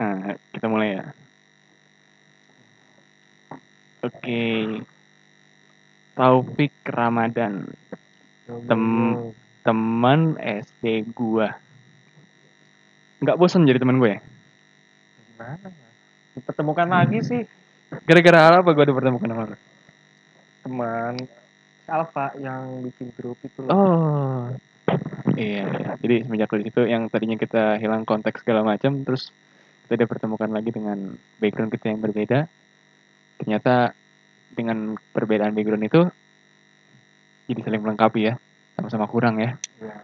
Nah, 0.00 0.34
kita 0.56 0.66
mulai 0.66 0.96
ya. 0.96 1.04
Oke. 4.00 4.42
Taufik 6.16 6.72
Ramadan, 6.88 7.68
Tem- 8.48 9.32
teman 9.60 10.20
SD 10.40 11.04
gua. 11.12 11.52
Nggak 13.20 13.36
bosan 13.36 13.68
jadi 13.68 13.76
teman 13.76 14.00
gue 14.00 14.16
ya? 14.16 14.20
gimana 15.40 15.68
ya 15.72 15.88
dipertemukan 16.36 16.88
lagi 16.88 17.18
sih 17.24 17.42
Gara-gara 18.04 18.60
apa 18.60 18.70
gua 18.76 18.84
dipertemukan 18.84 19.28
sama 19.28 19.44
lu? 19.48 19.56
teman 20.60 21.14
Alfa 21.90 22.36
yang 22.38 22.86
bikin 22.86 23.10
grup 23.18 23.34
itu 23.42 23.66
loh. 23.66 23.72
Oh. 23.74 24.40
Iya, 25.34 25.66
iya. 25.74 25.90
Jadi 25.98 26.22
semenjak 26.22 26.46
dari 26.54 26.64
situ 26.70 26.86
yang 26.86 27.10
tadinya 27.10 27.34
kita 27.34 27.82
hilang 27.82 28.06
konteks 28.06 28.46
segala 28.46 28.62
macam, 28.62 29.02
terus 29.02 29.34
kita 29.90 30.06
dipertemukan 30.06 30.54
lagi 30.54 30.70
dengan 30.70 31.18
background 31.42 31.74
kita 31.74 31.90
yang 31.90 31.98
berbeda. 31.98 32.46
Ternyata 33.42 33.90
dengan 34.54 34.94
perbedaan 35.10 35.50
background 35.50 35.82
itu 35.82 36.06
jadi 37.50 37.58
saling 37.66 37.82
melengkapi 37.82 38.30
ya. 38.30 38.38
Sama-sama 38.78 39.10
kurang 39.10 39.42
ya. 39.42 39.58
Ya. 39.82 39.98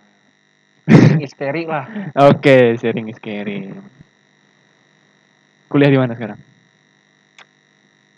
Sharing 0.90 1.22
is 1.22 1.34
caring 1.38 1.70
lah 1.70 1.86
Oke, 2.34 2.74
sharing 2.82 3.06
is 3.06 3.22
caring. 3.22 3.78
Kuliah 5.70 5.94
di 5.94 5.98
mana 6.02 6.18
sekarang? 6.18 6.42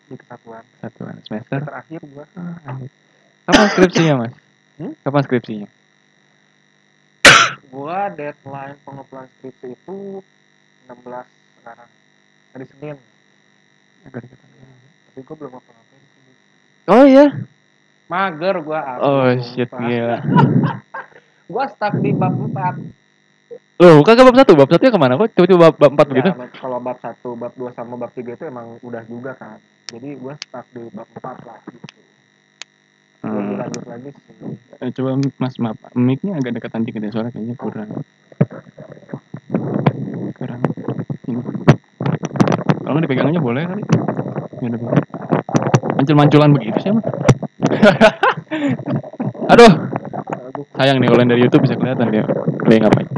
di 0.08 0.16
kesatuan 0.16 0.64
Satuan 0.80 1.20
semester. 1.20 1.60
terakhir 1.68 2.00
gua 2.08 2.24
Kapan 3.44 3.66
skripsinya, 3.76 4.14
Mas? 4.24 4.32
Hmm? 4.80 4.96
Kapan 5.04 5.22
skripsinya? 5.28 5.68
gua 7.68 8.08
deadline 8.16 8.80
pengumpulan 8.88 9.28
skripsi 9.36 9.76
itu 9.76 10.24
16 10.88 11.37
sekarang 11.68 11.90
hari 12.56 12.64
Senin 12.64 12.96
tapi 14.08 15.20
gua 15.20 15.36
belum 15.36 15.52
apa 15.52 15.68
sih. 15.68 16.00
Oh 16.88 17.04
iya. 17.04 17.26
mager 18.08 18.56
gua 18.64 18.80
aduh, 18.88 19.04
Oh 19.04 19.28
shit, 19.44 19.68
gila. 19.68 20.16
gua 21.52 21.64
stuck 21.68 22.00
di 22.00 22.16
bab 22.16 22.32
4 22.32 22.96
Loh, 23.78 24.00
bukan 24.02 24.10
ke 24.10 24.24
bab 24.24 24.34
satu, 24.34 24.52
bab 24.56 24.66
satunya 24.66 24.90
ke 24.90 24.98
mana? 24.98 25.14
Kok 25.14 25.28
tiba-tiba 25.38 25.60
bab, 25.60 25.74
bab 25.76 25.90
empat 25.92 26.06
begitu? 26.08 26.30
Ya, 26.30 26.34
bab- 26.34 26.56
kalau 26.56 26.78
bab 26.80 26.98
1, 26.98 27.14
bab 27.36 27.52
2 27.52 27.70
sama 27.76 27.94
bab 27.94 28.10
3 28.10 28.32
itu 28.32 28.44
emang 28.44 28.80
udah 28.80 29.04
juga 29.04 29.36
kan 29.36 29.60
jadi 29.86 30.16
gua 30.16 30.40
stuck 30.40 30.64
di 30.72 30.88
bab 30.88 31.04
4 31.12 31.36
lah 31.44 31.60
gitu 31.68 32.00
Hmm. 33.18 33.50
dilanjut 33.50 33.84
lagi 33.84 34.08
sih 34.14 34.34
Eh, 34.78 34.90
coba 34.94 35.10
mas 35.36 35.58
maaf, 35.58 35.76
mic-nya 35.92 36.32
agak 36.32 36.54
dekatan 36.54 36.86
dikit 36.86 37.02
ya 37.02 37.10
suara 37.10 37.28
kayaknya 37.28 37.58
kurang. 37.58 37.90
Kurang. 40.32 40.60
Kalau 41.34 42.92
nggak 42.96 43.04
dipegang 43.04 43.28
aja 43.32 43.40
boleh 43.40 43.62
kali. 43.68 43.82
Ya 44.64 44.76
boleh. 44.78 45.02
Mancul-manculan 45.98 46.50
begitu 46.54 46.78
sih 46.78 46.90
emang. 46.94 47.04
Aduh, 49.50 49.72
sayang 50.78 51.02
nih 51.02 51.08
kalau 51.10 51.22
dari 51.26 51.40
YouTube 51.42 51.62
bisa 51.66 51.74
kelihatan 51.74 52.06
dia. 52.14 52.24
Dia 52.68 52.78
ngapain? 52.80 53.08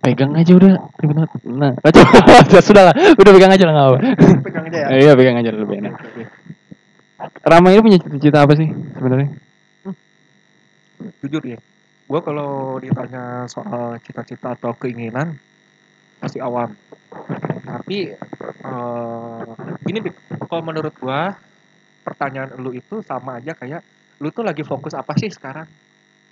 Pegang 0.00 0.32
aja 0.38 0.52
udah. 0.54 0.70
Pegang. 1.02 1.18
Nah, 1.50 1.72
coba 1.96 2.36
ya 2.46 2.60
sudah 2.62 2.82
lah. 2.90 2.94
Udah 2.94 3.30
pegang 3.34 3.52
aja 3.52 3.64
lah 3.66 3.72
nggak 3.74 3.88
apa. 3.90 3.98
pegang 4.46 4.64
aja 4.70 4.78
ya 4.78 4.88
iya 4.96 5.12
pegang 5.18 5.36
aja 5.36 5.50
lebih 5.50 5.82
enak. 5.82 5.94
Rama 7.42 7.74
ini 7.74 7.82
punya 7.82 7.98
cita-cita 7.98 8.46
apa 8.46 8.54
sih 8.54 8.70
sebenarnya? 8.96 9.46
jujur 11.22 11.42
ya 11.42 11.58
gue 12.06 12.20
kalau 12.22 12.78
ditanya 12.78 13.50
soal 13.50 13.98
cita-cita 13.98 14.54
atau 14.54 14.72
keinginan 14.78 15.42
pasti 16.20 16.38
awam 16.40 16.72
tapi 17.66 18.12
eh 18.12 19.42
gini 19.86 19.98
Bib, 20.02 20.14
kalau 20.46 20.62
menurut 20.64 20.94
gue 20.96 21.20
pertanyaan 22.06 22.54
lu 22.58 22.70
itu 22.74 23.02
sama 23.02 23.38
aja 23.42 23.54
kayak 23.54 23.82
lu 24.22 24.30
tuh 24.32 24.46
lagi 24.46 24.62
fokus 24.62 24.94
apa 24.96 25.12
sih 25.18 25.28
sekarang 25.30 25.66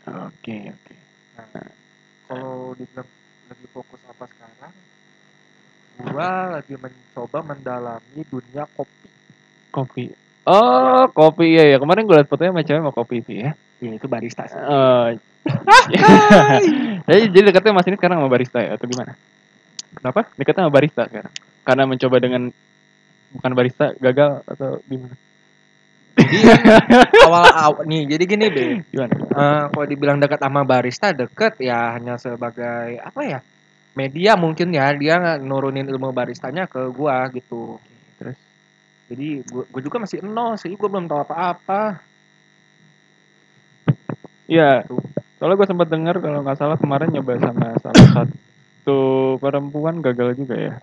Oke, 0.04 0.68
oke. 0.68 0.94
nah, 1.40 1.72
kalau 2.28 2.76
dibilang 2.76 3.08
lagi 3.48 3.66
fokus 3.72 4.00
apa 4.04 4.24
sekarang 4.28 4.72
gue 5.94 6.30
lagi 6.60 6.74
mencoba 6.76 7.38
mendalami 7.40 8.20
dunia 8.28 8.68
kopi 8.76 9.14
Kopi. 9.74 10.06
Oh, 10.46 11.10
kopi 11.10 11.58
iya 11.58 11.74
ya. 11.74 11.76
Kemarin 11.82 12.06
gue 12.06 12.14
liat 12.14 12.30
fotonya 12.30 12.62
cewek 12.62 12.78
mau 12.78 12.94
kopi 12.94 13.18
itu 13.26 13.42
ya. 13.42 13.58
ya 13.82 13.90
itu 13.98 14.06
barista 14.06 14.46
sih 14.46 14.54
Oh. 14.54 15.10
jadi, 17.10 17.22
jadi 17.28 17.44
dekatnya 17.50 17.74
Mas 17.74 17.88
ini 17.90 17.98
sekarang 17.98 18.22
sama 18.22 18.30
barista 18.30 18.62
ya 18.62 18.78
atau 18.78 18.86
gimana? 18.86 19.18
Kenapa 19.96 20.28
Dekatnya 20.34 20.66
sama 20.66 20.74
barista 20.74 21.02
sekarang. 21.06 21.34
Karena 21.64 21.82
mencoba 21.88 22.16
dengan 22.20 22.42
bukan 23.34 23.52
barista 23.56 23.86
gagal 23.98 24.44
atau 24.46 24.78
gimana? 24.86 25.16
jadi 26.14 26.46
awal 27.26 27.44
awal 27.50 27.82
nih 27.90 28.06
jadi 28.06 28.24
gini 28.24 28.46
be. 28.52 28.64
Gimana? 28.94 29.14
Eh, 29.18 29.62
kalau 29.74 29.86
dibilang 29.86 30.18
dekat 30.22 30.38
sama 30.38 30.62
barista 30.62 31.10
deket 31.10 31.58
ya 31.58 31.98
hanya 31.98 32.14
sebagai 32.22 33.02
apa 33.02 33.20
ya 33.26 33.40
media 33.98 34.38
mungkin 34.38 34.70
ya. 34.70 34.94
Dia 34.94 35.40
nurunin 35.42 35.90
ilmu 35.90 36.14
baristanya 36.14 36.70
ke 36.70 36.86
gua 36.94 37.26
gitu. 37.34 37.82
Terus? 38.20 38.38
Jadi 39.10 39.42
gua, 39.50 39.64
gua 39.66 39.82
juga 39.82 39.96
masih 40.06 40.22
nol 40.22 40.54
sih. 40.54 40.70
Gua 40.78 40.86
belum 40.86 41.10
tahu 41.10 41.20
apa-apa. 41.26 42.14
Iya, 44.44 44.84
soalnya 45.40 45.56
gue 45.56 45.68
sempat 45.72 45.88
dengar 45.88 46.20
kalau 46.20 46.44
nggak 46.44 46.58
salah 46.60 46.76
kemarin 46.76 47.08
nyoba 47.08 47.40
sama 47.40 47.72
salah 47.80 48.08
satu 48.12 48.36
perempuan 49.40 50.04
gagal 50.04 50.36
juga 50.36 50.56
ya. 50.56 50.74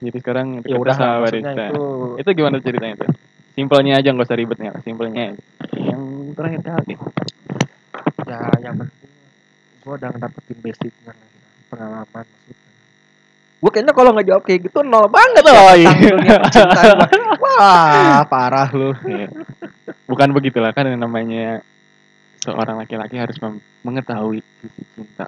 Jadi 0.00 0.16
sekarang 0.16 0.64
ya 0.64 0.80
udah 0.80 0.94
sama 0.96 1.28
barista. 1.28 1.68
itu 1.68 1.84
Itu 2.24 2.30
gimana 2.32 2.56
ceritanya 2.64 3.04
tuh? 3.04 3.10
Simpelnya 3.52 4.00
aja 4.00 4.08
nggak 4.16 4.24
usah 4.24 4.38
ribetnya, 4.38 4.72
simpelnya. 4.80 5.36
Yang 5.76 6.02
terakhir 6.36 6.60
kali. 6.64 6.94
ya 8.30 8.46
yang 8.62 8.78
penting 8.78 9.10
gua 9.82 9.96
udah 9.96 10.10
dapetin 10.12 10.56
basicnya 10.62 11.10
ya, 11.10 11.14
pengalaman 11.66 12.06
maksudnya 12.06 12.54
gua 13.58 13.70
kayaknya 13.74 13.92
kalau 13.96 14.10
nggak 14.14 14.26
jawab 14.28 14.42
kayak 14.46 14.60
gitu 14.70 14.78
nol 14.86 15.06
banget 15.10 15.42
Oh, 15.50 15.74
ya 15.74 16.38
wah 17.42 18.22
parah 18.28 18.68
lu 18.70 18.94
Iya. 19.02 19.26
Bukan 20.06 20.30
begitulah 20.30 20.70
kan 20.70 20.86
yang 20.86 21.00
namanya 21.02 21.64
seorang 22.40 22.78
laki-laki 22.78 23.18
harus 23.18 23.36
mengetahui 23.82 24.40
sisi 24.62 24.82
cinta. 24.94 25.26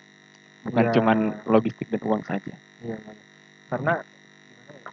Bukan 0.62 0.84
Iya. 0.86 0.94
cuman 0.94 1.18
logistik 1.50 1.90
dan 1.90 2.02
uang 2.06 2.22
saja. 2.22 2.54
Iya, 2.82 2.94
iya. 2.94 3.12
karena 3.66 3.94
gimana 3.98 4.72
ya? 4.78 4.90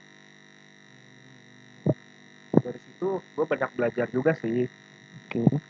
Dari 2.60 2.80
situ 2.82 3.10
gue 3.22 3.46
banyak 3.46 3.70
belajar 3.78 4.08
juga 4.10 4.32
sih. 4.34 4.66
Oke. 4.66 5.42
Mungkin 5.46 5.62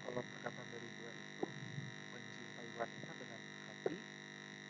kalau 0.00 0.22
perkataan 0.24 0.66
dari 0.72 0.88
gue 0.88 1.10
itu 1.10 1.44
mencintai 2.10 2.68
wanita 2.80 3.12
dengan 3.18 3.40
hati 3.68 3.94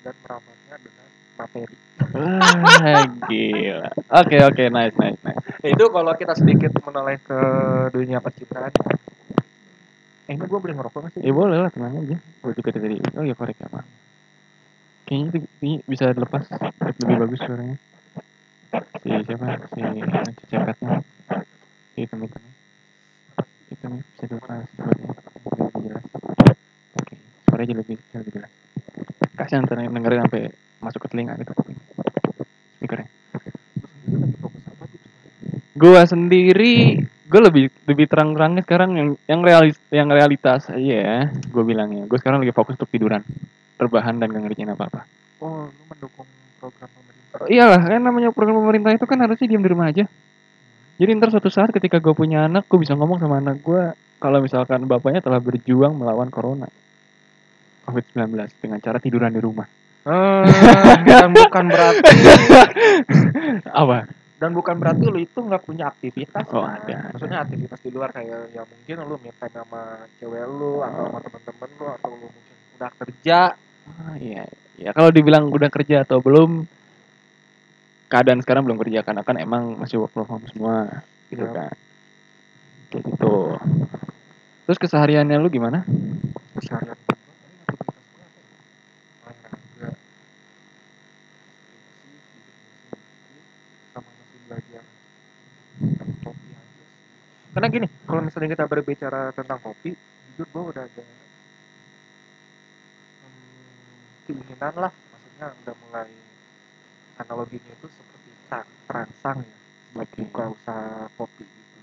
dan 0.03 0.15
merawatnya 0.19 0.77
dengan 0.83 1.09
materi. 1.39 1.77
Wah, 2.11 3.07
gila. 3.31 3.91
Oke, 4.19 4.37
oke, 4.43 4.65
nice, 4.67 4.97
nice, 4.99 5.21
nice. 5.23 5.39
itu 5.63 5.85
kalau 5.93 6.13
kita 6.19 6.35
sedikit 6.35 6.73
menoleh 6.83 7.23
ke 7.23 7.39
dunia 7.95 8.19
percintaan. 8.19 8.73
Eh, 10.31 10.39
ini 10.39 10.47
gue 10.47 10.61
boleh 10.63 10.79
ngerokok 10.79 10.99
nggak 11.03 11.13
sih? 11.19 11.27
Ya 11.27 11.35
boleh 11.35 11.59
lah, 11.59 11.75
tenang 11.75 12.07
aja. 12.07 12.15
Gue 12.23 12.55
juga 12.55 12.71
tadi, 12.71 13.03
oh 13.19 13.27
ya 13.27 13.35
korek 13.35 13.59
ya, 13.59 13.67
Pak. 13.67 13.83
Kayaknya 15.11 15.27
itu 15.27 15.39
bisa 15.91 16.15
dilepas, 16.15 16.47
lebih 17.03 17.17
bagus 17.19 17.43
suaranya. 17.43 17.75
Si 19.03 19.11
siapa? 19.11 19.59
Si 19.75 19.83
cepetnya. 20.47 21.03
Si 21.91 21.99
hitam 22.07 22.23
hitam. 22.23 22.43
Itu 23.75 23.87
bisa 23.91 24.25
dilepas 24.31 24.71
suaranya. 24.79 25.11
Lebih 25.19 25.83
jelas. 25.83 26.05
Oke, 26.95 27.15
suaranya 27.51 27.67
jadi 27.75 27.81
lebih, 27.83 27.97
lebih 27.99 28.33
jelas. 28.39 28.53
Kasihan 29.35 29.67
ntar 29.67 29.83
dengerin 29.83 30.23
sampai 30.31 30.43
masuk 30.79 31.01
ke 31.03 31.09
telinga 31.11 31.35
gitu. 31.43 31.59
Speakernya. 32.79 33.11
Gua 35.75 36.07
sendiri, 36.07 37.03
gue 37.31 37.41
lebih 37.41 37.65
lebih 37.87 38.11
terang-terangnya 38.11 38.67
sekarang 38.67 38.91
yang 38.99 39.09
yang 39.31 39.41
realis 39.47 39.79
yang 39.95 40.11
realitas 40.11 40.67
aja 40.67 40.95
ya. 40.99 41.19
Gue 41.47 41.63
bilangnya, 41.63 42.11
gue 42.11 42.19
sekarang 42.19 42.43
lagi 42.43 42.51
fokus 42.51 42.75
untuk 42.75 42.91
tiduran, 42.91 43.23
rebahan 43.79 44.19
dan 44.19 44.35
gak 44.35 44.43
ngerjain 44.51 44.75
apa-apa. 44.75 45.07
Oh, 45.39 45.71
lu 45.71 45.83
mendukung 45.87 46.27
program 46.59 46.91
pemerintah. 46.91 47.39
Oh, 47.39 47.47
iyalah, 47.47 47.81
kan 47.87 48.03
namanya 48.03 48.35
program 48.35 48.59
pemerintah 48.59 48.91
itu 48.91 49.07
kan 49.07 49.19
harusnya 49.23 49.47
diam 49.47 49.63
di 49.63 49.71
rumah 49.71 49.95
aja. 49.95 50.11
Jadi 51.01 51.11
ntar 51.17 51.33
suatu 51.33 51.49
saat 51.49 51.73
ketika 51.73 51.97
gue 52.03 52.13
punya 52.13 52.45
anak, 52.45 52.69
gue 52.69 52.77
bisa 52.83 52.93
ngomong 52.93 53.23
sama 53.23 53.41
anak 53.41 53.63
gue 53.65 53.97
kalau 54.21 54.43
misalkan 54.45 54.85
bapaknya 54.85 55.25
telah 55.25 55.41
berjuang 55.41 55.97
melawan 55.97 56.29
corona. 56.29 56.69
COVID-19 57.89 58.37
dengan 58.61 58.79
cara 58.85 58.99
tiduran 59.01 59.33
di 59.33 59.41
rumah. 59.41 59.65
Dan 61.05 61.31
bukan 61.37 61.65
berarti 61.69 62.17
Apa? 63.69 64.20
Dan 64.41 64.51
bukan 64.51 64.81
berarti 64.81 65.05
lu 65.05 65.21
itu 65.21 65.37
nggak 65.37 65.63
punya 65.63 65.93
aktivitas 65.93 66.49
Oh, 66.49 66.65
kan? 66.65 66.81
ada. 66.81 67.13
maksudnya 67.13 67.39
aktivitas 67.45 67.79
di 67.79 67.91
luar 67.93 68.09
kayak 68.11 68.51
ya 68.51 68.65
mungkin 68.65 68.97
lu 69.05 69.15
time 69.21 69.53
sama 69.53 69.83
cewek 70.17 70.45
lu 70.49 70.81
atau 70.81 71.05
sama 71.07 71.19
temen-temen 71.21 71.69
lu 71.77 71.87
atau 71.87 72.09
lu 72.11 72.27
mungkin 72.27 72.57
udah 72.75 72.91
kerja 72.97 73.41
Ah, 73.91 74.15
iya. 74.17 74.45
ya 74.79 74.91
kalau 74.95 75.11
dibilang 75.11 75.51
udah 75.51 75.67
kerja 75.69 76.03
atau 76.03 76.23
belum 76.23 76.65
keadaan 78.07 78.41
sekarang 78.41 78.65
belum 78.65 78.79
kerja 78.79 79.03
karena 79.03 79.21
kan 79.21 79.37
emang 79.37 79.77
masih 79.77 79.99
work 79.99 80.11
from 80.11 80.27
home 80.27 80.47
semua 80.49 81.05
gitu 81.29 81.43
Iya. 81.43 81.53
kan 81.53 81.75
kayak 82.91 83.05
gitu 83.07 83.37
terus 84.65 84.79
kesehariannya 84.79 85.37
lu 85.37 85.47
gimana 85.47 85.85
keseharian 86.57 86.97
gue 86.97 87.15
paling 87.15 87.61
aktivitas 87.63 88.05
gue 88.05 88.23
apa 88.23 88.39
ya 88.41 88.59
olahraga 89.21 89.89
skripsi 91.61 92.11
bikin 92.35 92.41
skripsi 92.91 93.37
sama 93.91 94.11
masih 94.13 94.39
belajar 94.45 94.83
tentang 95.79 96.11
kopi 96.21 96.49
aja 96.51 96.83
sih 96.83 97.40
karena 97.51 97.67
gini 97.67 97.87
kalau 98.07 98.23
misalnya 98.23 98.55
kita 98.55 98.65
berbicara 98.71 99.35
tentang 99.35 99.59
kopi 99.59 99.91
jujur 100.39 100.47
gue 100.47 100.63
udah 100.71 100.85
ada 100.87 101.03
hmm, 101.03 101.19
keinginan 104.31 104.75
lah 104.79 104.93
maksudnya 104.95 105.47
udah 105.67 105.75
mulai 105.87 106.11
analoginya 107.19 107.73
itu 107.75 107.87
seperti 107.91 108.31
terangsang 108.87 109.43
ya 109.43 109.59
buat 109.91 110.09
buka 110.15 110.45
usaha 110.55 111.11
kopi 111.19 111.43
gitu 111.43 111.79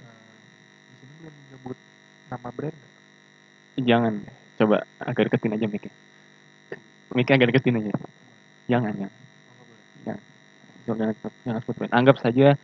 Nah, 0.00 0.14
di 0.86 0.94
sini 1.02 1.12
boleh 1.18 1.32
menyebut 1.34 1.78
nama 2.30 2.48
brand 2.54 2.76
nggak? 2.78 2.94
jangan 3.80 4.14
coba 4.60 4.76
agak 5.02 5.24
deketin 5.30 5.56
aja 5.58 5.66
mic 5.66 5.84
mic 7.16 7.28
agak 7.28 7.48
deketin 7.50 7.80
aja 7.82 7.90
jangan 8.70 8.92
jangan 8.94 9.12
boleh. 9.58 10.22
jangan 10.86 11.14
jangan 11.42 11.60
sebut 11.64 11.74
brand. 11.74 11.94
anggap 11.96 12.16
saja 12.22 12.54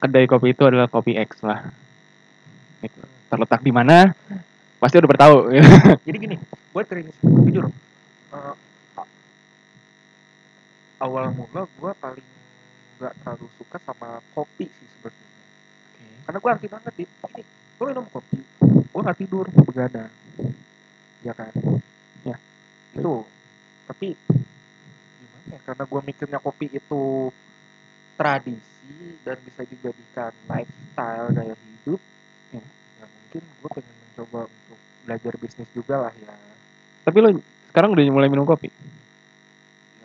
kedai 0.00 0.26
kopi 0.26 0.56
itu 0.56 0.62
adalah 0.64 0.88
kopi 0.88 1.14
X 1.14 1.44
lah. 1.44 1.68
Gitu. 2.80 2.96
terletak 3.30 3.60
di 3.60 3.70
mana 3.70 4.10
pasti 4.80 4.96
udah 4.96 5.10
bertahu. 5.12 5.36
Jadi 6.08 6.16
gini 6.16 6.36
gue 6.40 6.82
terinspirasi 6.88 7.44
jujur 7.46 7.68
a- 8.32 8.56
awal 11.04 11.30
mula 11.36 11.68
gue 11.68 11.92
paling 12.00 12.28
nggak 13.00 13.14
terlalu 13.20 13.46
suka 13.60 13.76
sama 13.84 14.20
kopi 14.36 14.68
sih 14.68 14.88
sebetulnya 14.98 15.28
karena 16.28 16.38
gue 16.40 16.50
anti 16.52 16.66
banget 16.68 16.92
di 16.96 17.04
gini 17.04 17.42
gue 17.80 17.84
minum 17.88 18.06
kopi 18.08 18.40
gue 18.90 19.00
nggak 19.00 19.18
tidur 19.22 19.46
begadang. 19.64 20.10
Ya 21.20 21.32
kan? 21.36 21.52
Ya. 22.26 22.36
itu. 22.96 23.14
Tapi 23.86 24.08
gimana 25.20 25.46
ya 25.54 25.58
karena 25.62 25.84
gue 25.86 26.00
mikirnya 26.04 26.38
kopi 26.42 26.66
itu 26.74 27.30
tradisi 28.20 29.16
dan 29.24 29.40
bisa 29.40 29.64
dijadikan 29.64 30.32
lifestyle 30.44 31.28
gaya 31.32 31.56
hidup 31.56 32.00
Ya. 32.52 32.60
ya 33.00 33.06
mungkin. 33.08 33.42
Gue 33.64 33.70
pengen 33.80 33.94
mencoba 33.96 34.40
untuk 34.44 34.78
belajar 35.08 35.32
bisnis 35.40 35.70
juga 35.72 35.94
lah 36.04 36.12
ya. 36.20 36.36
Tapi 37.08 37.16
lo 37.24 37.28
sekarang 37.72 37.96
udah 37.96 38.04
mulai 38.12 38.28
minum 38.28 38.44
kopi? 38.44 38.68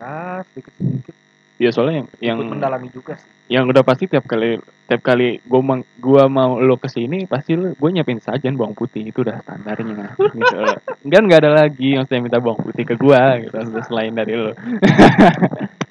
Ya 0.00 0.40
sedikit 0.48 0.72
sedikit 0.80 1.14
ya 1.56 1.72
soalnya 1.72 2.04
yang 2.04 2.08
yang 2.20 2.36
ikut 2.40 2.52
mendalami 2.52 2.88
juga 2.92 3.16
sih. 3.16 3.28
yang 3.48 3.64
udah 3.64 3.80
pasti 3.80 4.04
tiap 4.04 4.28
kali 4.28 4.60
tiap 4.90 5.00
kali 5.00 5.40
mang, 5.48 5.80
gua 5.96 6.28
mau 6.28 6.60
lo 6.60 6.76
ke 6.76 6.88
sini 6.92 7.24
pasti 7.24 7.56
lo 7.56 7.72
gue 7.72 7.90
nyiapin 7.92 8.20
sajian 8.20 8.56
bawang 8.56 8.72
putih. 8.76 9.08
Itu 9.12 9.24
udah 9.24 9.40
standarnya. 9.44 10.16
Gitu 10.20 10.56
kan 11.12 11.22
nggak 11.28 11.40
ada 11.44 11.52
lagi. 11.64 11.96
Yang 12.00 12.08
saya 12.08 12.20
minta 12.24 12.40
bawang 12.40 12.64
putih 12.64 12.84
ke 12.88 12.96
gua 12.96 13.36
gitu. 13.40 13.56
Selain 13.84 14.12
dari 14.16 14.32
lo 14.36 14.52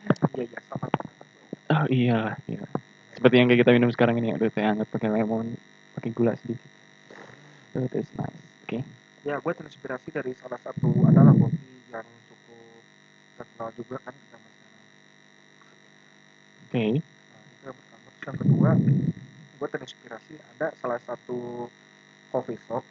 oh 1.95 2.01
iya 2.03 2.19
iya. 2.51 2.63
Seperti 3.15 3.35
yang 3.39 3.47
kita 3.47 3.71
minum 3.71 3.87
sekarang 3.95 4.19
ini 4.19 4.35
ada 4.35 4.51
teh 4.51 4.59
hangat 4.59 4.91
pakai 4.91 5.07
lemon 5.07 5.55
pakai 5.95 6.11
gula 6.11 6.35
sedikit. 6.35 6.67
That's 7.71 8.11
nice. 8.19 8.43
Oke. 8.67 8.83
Ya 9.23 9.39
gue 9.39 9.53
terinspirasi 9.55 10.11
dari 10.11 10.35
salah 10.35 10.59
satu 10.59 10.91
adalah 11.07 11.31
kopi 11.31 11.87
yang 11.87 12.03
cukup 12.27 12.83
terkenal 13.39 13.69
juga 13.79 13.95
kan 14.03 14.11
di 14.11 14.25
zaman 14.27 14.51
sekarang. 14.51 14.83
Oke. 16.67 16.83
Nah 16.83 17.41
itu 17.47 17.63
yang 17.63 17.75
pertama. 17.79 18.07
Terus 18.11 18.25
yang 18.27 18.37
kedua 18.43 18.69
gue 19.55 19.67
terinspirasi 19.71 20.33
ada 20.59 20.67
salah 20.83 20.99
satu 21.07 21.71
coffee 22.35 22.59
shop. 22.67 22.83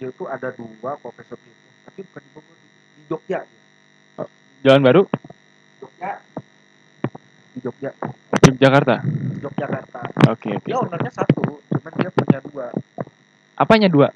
Dia 0.00 0.08
tuh 0.16 0.32
ada 0.32 0.48
dua 0.56 0.96
coffee 1.04 1.28
shop 1.28 1.40
itu 1.44 1.68
tapi 1.84 2.00
bukan 2.08 2.22
di 2.24 2.30
Bogor 2.32 2.56
di, 2.56 2.68
Jogja. 3.12 3.40
Dia. 3.44 4.24
jalan 4.64 4.82
baru? 4.84 5.02
Jogja 5.80 6.20
di 7.58 7.66
Jogja. 7.66 7.90
Yogyakarta? 8.46 9.02
Yogyakarta. 9.42 10.00
Oke 10.30 10.54
oke. 10.54 10.66
Dia 10.70 10.78
ownernya 10.78 11.10
satu 11.10 11.58
cuman 11.58 11.92
dia 11.98 12.10
punya 12.14 12.38
dua. 12.46 12.66
Apanya 13.58 13.90
dua? 13.90 14.08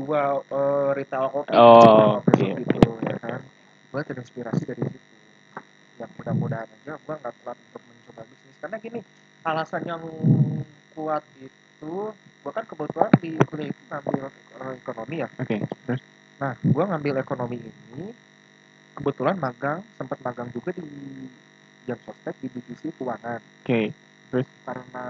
Dua 0.00 0.40
eh, 0.40 0.88
retail 0.96 1.28
Oh, 1.28 1.44
coffee 1.44 1.52
shop 1.52 2.24
oke, 2.24 2.46
gitu 2.64 2.90
ya 3.04 3.14
kan? 3.20 3.40
Gue 3.92 4.00
terinspirasi 4.08 4.62
dari 4.64 4.82
situ. 4.88 5.08
Yang 6.00 6.10
mudah-mudahan 6.16 6.64
aja 6.64 6.96
gue 6.96 7.14
nggak 7.20 7.34
telat 7.44 7.58
untuk 7.60 7.82
mencoba 7.84 8.22
bisnis. 8.24 8.56
Karena 8.64 8.76
gini 8.80 9.00
alasan 9.44 9.82
yang 9.84 10.02
kuat 10.96 11.24
itu 11.38 11.94
gue 12.16 12.52
kan 12.54 12.64
kebetulan 12.64 13.12
di 13.20 13.30
kuliah 13.44 13.68
itu 13.68 13.82
ngambil 13.92 14.22
eh, 14.32 14.74
ekonomi 14.80 15.16
ya. 15.20 15.28
Oke 15.36 15.56
terus? 15.84 16.02
Nah 16.40 16.56
gue 16.56 16.84
ngambil 16.88 17.14
ekonomi 17.20 17.60
ini 17.60 18.08
kebetulan 18.96 19.36
magang 19.38 19.84
sempat 19.94 20.18
magang 20.26 20.50
juga 20.50 20.74
di 20.74 20.82
jam 21.88 21.98
sostek 22.04 22.36
di 22.38 22.52
divisi 22.52 22.92
keuangan 22.92 23.40
oke 23.40 23.80
karena 24.68 25.06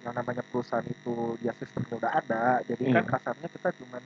yang 0.00 0.14
namanya 0.16 0.40
perusahaan 0.40 0.80
itu 0.88 1.36
dia 1.44 1.52
sistemnya 1.60 1.94
udah 2.00 2.12
ada 2.16 2.42
jadi 2.64 2.82
kan 2.88 3.04
Iya. 3.04 3.10
kasarnya 3.12 3.48
kita 3.52 3.68
cuman 3.76 4.02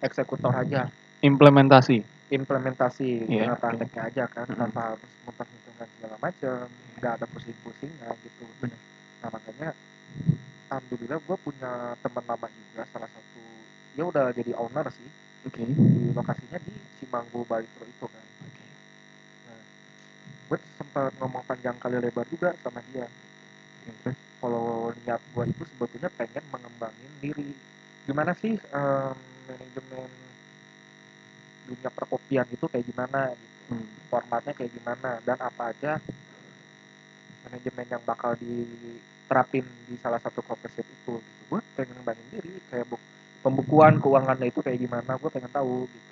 eksekutor 0.00 0.52
aja 0.56 0.88
implementasi 1.20 2.00
implementasi 2.32 3.28
Iya, 3.28 3.52
dengan 3.52 3.56
oke. 3.56 3.60
prakteknya 3.60 4.02
aja 4.08 4.24
kan 4.26 4.48
Mm-mm. 4.48 4.56
tanpa 4.58 4.96
harus 4.96 5.10
memperhitungkan 5.28 5.88
segala 5.92 6.16
macam 6.16 6.56
nggak 6.96 7.12
ada 7.20 7.26
pusing-pusingnya 7.28 8.08
gitu 8.24 8.44
Bener. 8.58 8.80
nah 9.20 9.28
makanya 9.28 9.68
alhamdulillah 10.66 11.18
gue 11.20 11.36
punya 11.38 11.72
teman 12.00 12.24
lama 12.24 12.48
juga 12.48 12.82
salah 12.88 13.10
satu 13.12 13.42
dia 13.94 14.04
udah 14.04 14.32
jadi 14.32 14.52
owner 14.56 14.86
sih 14.90 15.08
oke 15.44 15.60
di 15.60 15.76
lokasinya 16.10 16.58
di 16.58 16.72
Cimanggu 16.96 17.44
Balitro 17.44 17.84
itu 17.84 18.06
kan 18.08 18.24
sempat 20.94 21.10
ngomong 21.18 21.42
panjang 21.42 21.74
kali 21.82 21.98
lebar 21.98 22.22
juga 22.30 22.54
sama 22.62 22.78
dia. 22.94 23.10
Terus 23.82 24.14
kalau 24.38 24.94
niat 25.02 25.18
gue 25.18 25.44
itu 25.50 25.62
sebetulnya 25.74 26.06
pengen 26.14 26.44
mengembangin 26.54 27.12
diri. 27.18 27.50
Gimana 28.06 28.30
sih 28.38 28.54
em, 28.54 29.16
manajemen 29.50 30.10
dunia 31.66 31.90
perkopian 31.90 32.46
itu 32.46 32.62
kayak 32.70 32.86
gimana 32.86 33.34
gitu? 33.34 33.74
Hmm. 33.74 33.90
formatnya 34.06 34.54
kayak 34.54 34.70
gimana? 34.70 35.18
Dan 35.26 35.38
apa 35.42 35.74
aja 35.74 35.98
manajemen 37.42 37.86
yang 37.90 38.02
bakal 38.06 38.38
diterapin 38.38 39.66
di 39.90 39.98
salah 39.98 40.22
satu 40.22 40.46
coffee 40.46 40.70
shop 40.78 40.86
itu 40.86 41.18
gitu. 41.18 41.42
Gue 41.50 41.60
pengen 41.74 41.98
ngembangin 41.98 42.26
diri 42.38 42.54
kayak 42.70 42.86
bu- 42.86 43.02
pembukuan 43.42 43.98
keuangannya 43.98 44.46
itu 44.46 44.62
kayak 44.62 44.78
gimana? 44.78 45.18
Gue 45.18 45.30
pengen 45.34 45.50
tahu 45.50 45.90
gitu. 45.90 46.10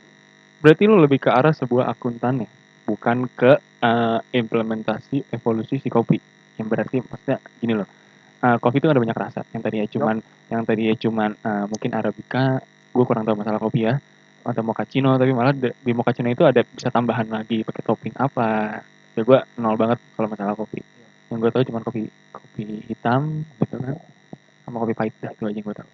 Berarti 0.58 0.82
lu 0.90 0.98
lebih 0.98 1.22
ke 1.22 1.30
arah 1.30 1.54
sebuah 1.54 1.86
akuntan 1.86 2.42
ya 2.42 2.50
bukan 2.88 3.26
ke 3.32 3.52
eh, 3.60 4.18
implementasi 4.36 5.32
evolusi 5.32 5.78
si 5.82 5.88
kopi. 5.90 6.18
Yang 6.58 6.66
berarti 6.68 6.96
maksudnya 7.02 7.38
gini 7.60 7.72
loh 7.78 7.88
eh, 8.42 8.56
kopi 8.58 8.76
itu 8.82 8.88
ada 8.90 9.00
banyak 9.00 9.18
rasa. 9.18 9.40
Yang 9.54 9.62
tadinya 9.68 9.86
cuman 9.88 10.16
yang 10.52 10.62
tadinya 10.66 10.94
cuman 10.98 11.30
eh, 11.38 11.64
mungkin 11.70 11.90
arabica 11.94 12.44
gue 12.92 13.04
kurang 13.08 13.24
tahu 13.24 13.36
masalah 13.40 13.60
kopi 13.62 13.88
ya 13.88 13.96
atau 14.42 14.62
mochaccino 14.66 15.14
tapi 15.16 15.30
malah 15.30 15.54
de- 15.54 15.78
di 15.78 15.94
mochaccino 15.94 16.26
itu 16.26 16.42
ada 16.42 16.66
bisa 16.66 16.90
tambahan 16.90 17.30
lagi 17.30 17.62
pakai 17.62 17.82
topping 17.86 18.14
apa. 18.18 18.82
Ya 19.14 19.22
gue 19.22 19.38
nol 19.60 19.76
banget 19.78 19.98
kalau 20.18 20.28
masalah 20.28 20.54
kopi. 20.58 20.82
Yang 21.30 21.38
gue 21.48 21.50
tahu 21.54 21.64
cuman 21.72 21.82
kopi 21.86 22.02
kopi 22.34 22.64
hitam 22.90 23.46
gitu 23.62 23.76
kan 23.78 23.96
sama 24.66 24.76
kopi 24.82 24.94
pahit 24.96 25.14
dah 25.22 25.30
itu 25.32 25.42
aja 25.46 25.56
yang 25.56 25.66
gue 25.66 25.76
tahu. 25.78 25.90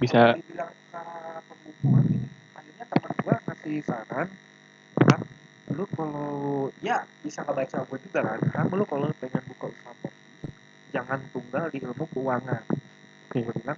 Bisa 0.00 0.32
Kalau 0.32 0.40
dibilang 0.40 0.72
cara 0.88 1.44
pembukuan 1.44 2.04
ini 2.08 2.28
akhirnya 2.56 2.84
ngasih 3.60 3.84
saran 3.84 4.28
kan? 4.96 5.20
Lu 5.76 5.84
kalau 5.92 6.72
ya 6.80 7.04
bisa 7.20 7.44
ngebaca 7.44 7.84
gue 7.84 7.98
juga 8.08 8.20
kan? 8.24 8.40
Kamu 8.40 8.72
lu 8.80 8.84
kalau 8.88 9.12
pengen 9.20 9.44
buka 9.52 9.68
usaha 9.68 9.92
kopi 10.00 10.48
jangan 10.96 11.20
tunggal 11.28 11.68
di 11.68 11.78
ilmu 11.84 12.08
keuangan. 12.08 12.64
Oke. 13.28 13.44
gue 13.44 13.54
bilang 13.60 13.76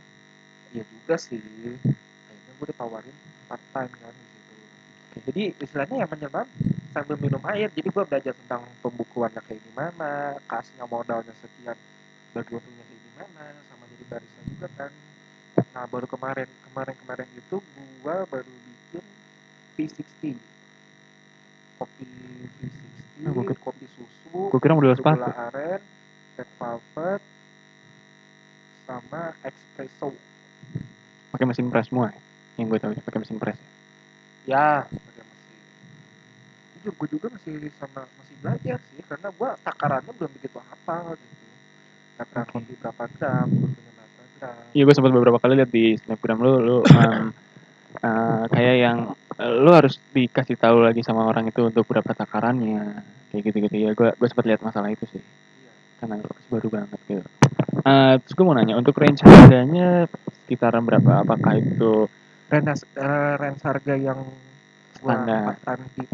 iya 0.70 0.86
juga 0.86 1.18
sih. 1.18 1.42
Akhirnya 1.42 2.52
gue 2.62 2.66
ditawarin 2.70 3.16
part 3.50 3.62
time 3.74 3.92
kan 3.98 4.14
di 4.14 4.26
situ. 4.30 4.54
Jadi 5.26 5.42
istilahnya 5.58 5.96
ya 5.98 6.06
menyelam 6.06 6.46
sambil 6.94 7.16
minum 7.18 7.42
air. 7.50 7.68
Jadi 7.74 7.88
gue 7.90 8.04
belajar 8.06 8.32
tentang 8.38 8.62
pembukuannya 8.86 9.42
kayak 9.42 9.60
gimana 9.66 10.38
kasnya 10.46 10.86
modalnya 10.86 11.34
sekian 11.42 11.74
bagi 12.30 12.54
untungnya 12.54 12.86
kayak 12.86 13.02
gimana 13.02 13.44
sama 13.66 13.84
jadi 13.90 14.04
barista 14.06 14.40
juga 14.46 14.68
kan. 14.78 14.90
Nah 15.74 15.84
baru 15.90 16.06
kemarin 16.06 16.48
kemarin 16.70 16.94
kemarin 17.02 17.28
itu 17.34 17.56
gue 18.00 18.16
baru 18.30 18.46
bikin 18.48 18.71
V60 19.74 20.36
kopi 21.76 22.04
V60 22.52 22.90
Ah, 23.22 23.30
gua 23.30 23.44
kira- 23.44 23.62
kopi 23.62 23.86
susu 23.88 24.30
gua 24.48 24.58
kira 24.58 24.74
model 24.74 24.94
sepatu. 24.94 25.22
aren 25.22 25.80
red 26.34 26.48
velvet 26.56 27.22
sama 28.82 29.22
espresso 29.42 30.08
pakai 31.30 31.44
mesin 31.44 31.68
press 31.68 31.86
semua 31.86 32.08
ya? 32.08 32.18
yang 32.54 32.66
gue 32.66 32.78
tahu 32.78 32.92
pakai 32.98 33.20
mesin 33.20 33.38
press 33.38 33.56
ya 34.44 34.84
pakai 34.84 35.22
mesin 35.22 35.56
jujur 36.74 36.92
gue 36.94 37.08
juga 37.10 37.26
masih 37.30 37.52
sama 37.72 38.02
masih 38.12 38.34
belajar 38.38 38.78
sih 38.84 39.00
karena 39.02 39.28
gue 39.30 39.50
takarannya 39.62 40.12
belum 40.12 40.30
begitu 40.34 40.58
hafal 40.60 41.14
gitu 41.14 41.46
takaran 42.18 42.44
Oke. 42.44 42.52
kopi 42.58 42.72
berapa 42.76 43.04
gram 43.12 43.48
susunya 43.50 43.90
berapa 43.94 44.22
gram 44.36 44.64
Iya 44.72 44.82
gue 44.82 44.94
sempat 44.94 45.12
beberapa 45.12 45.38
kali 45.38 45.54
lihat 45.54 45.70
di 45.70 45.84
snapgram 45.96 46.38
lu, 46.38 46.52
lu 46.58 46.76
um, 46.98 47.30
uh, 48.02 48.44
kayak 48.52 48.76
yang 48.82 48.98
uh, 49.38 49.52
lu 49.62 49.70
harus 49.72 49.98
dikasih 50.12 50.58
tahu 50.58 50.82
lagi 50.82 51.00
sama 51.06 51.26
orang 51.26 51.48
itu 51.48 51.62
untuk 51.62 51.86
berapa 51.86 52.12
takarannya, 52.12 53.02
kayak 53.30 53.42
gitu-gitu 53.48 53.76
ya. 53.78 53.90
Gue 53.96 54.12
gue 54.12 54.28
sempat 54.28 54.46
lihat 54.46 54.60
masalah 54.60 54.90
itu 54.90 55.06
sih, 55.08 55.22
iya 55.22 55.72
karena 56.02 56.20
baru 56.50 56.68
banget 56.68 57.00
gitu. 57.08 57.24
Uh, 57.82 58.20
terus 58.20 58.34
gue 58.36 58.44
mau 58.44 58.54
nanya, 58.54 58.76
untuk 58.76 58.94
range 58.98 59.24
harganya 59.24 60.06
sekitaran 60.44 60.84
berapa? 60.84 61.24
Apakah 61.24 61.56
itu 61.56 62.06
range 62.52 62.84
eh, 63.00 63.34
range 63.40 63.62
harga 63.64 63.94
yang 63.96 64.20
Standar. 64.92 65.56
di 65.96 66.04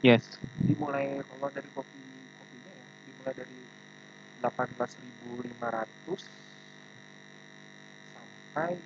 yes? 0.00 0.40
dimulai 0.64 1.20
kalau 1.20 1.52
dari 1.52 1.68
kopi 1.76 2.00
kopinya 2.40 2.72
ya 2.72 2.86
dimulai 3.04 3.34
dari 3.36 3.60
18.500 4.40 6.16
sampai 8.16 8.80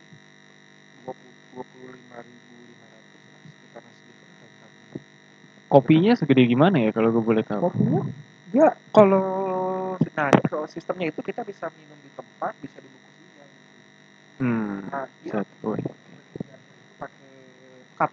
20 1.07 1.30
25.500 1.55 3.23
lah 3.31 3.41
sekitaran 3.43 3.93
segitu 3.95 4.23
lah 4.25 4.37
harganya. 4.41 4.87
Kopinya 5.71 6.13
segede 6.19 6.43
gimana 6.47 6.77
ya 6.83 6.91
kalau 6.91 7.09
gue 7.15 7.23
boleh 7.23 7.45
tahu? 7.47 7.61
kopinya 7.71 8.03
ya 8.51 8.69
kalau 8.91 9.25
nah 10.17 10.29
kalau 10.51 10.67
sistemnya 10.67 11.07
itu 11.11 11.21
kita 11.23 11.47
bisa 11.47 11.71
minum 11.79 11.95
di 12.03 12.11
tempat 12.15 12.53
bisa 12.59 12.79
dibungkus 12.83 13.15
juga 13.19 13.43
gitu. 13.47 13.69
Hmm, 14.43 14.83
nah 14.91 15.07
dia 15.23 15.33
penyajiannya 15.39 16.75
itu 16.75 16.95
pakai 16.99 17.33
cup 17.99 18.11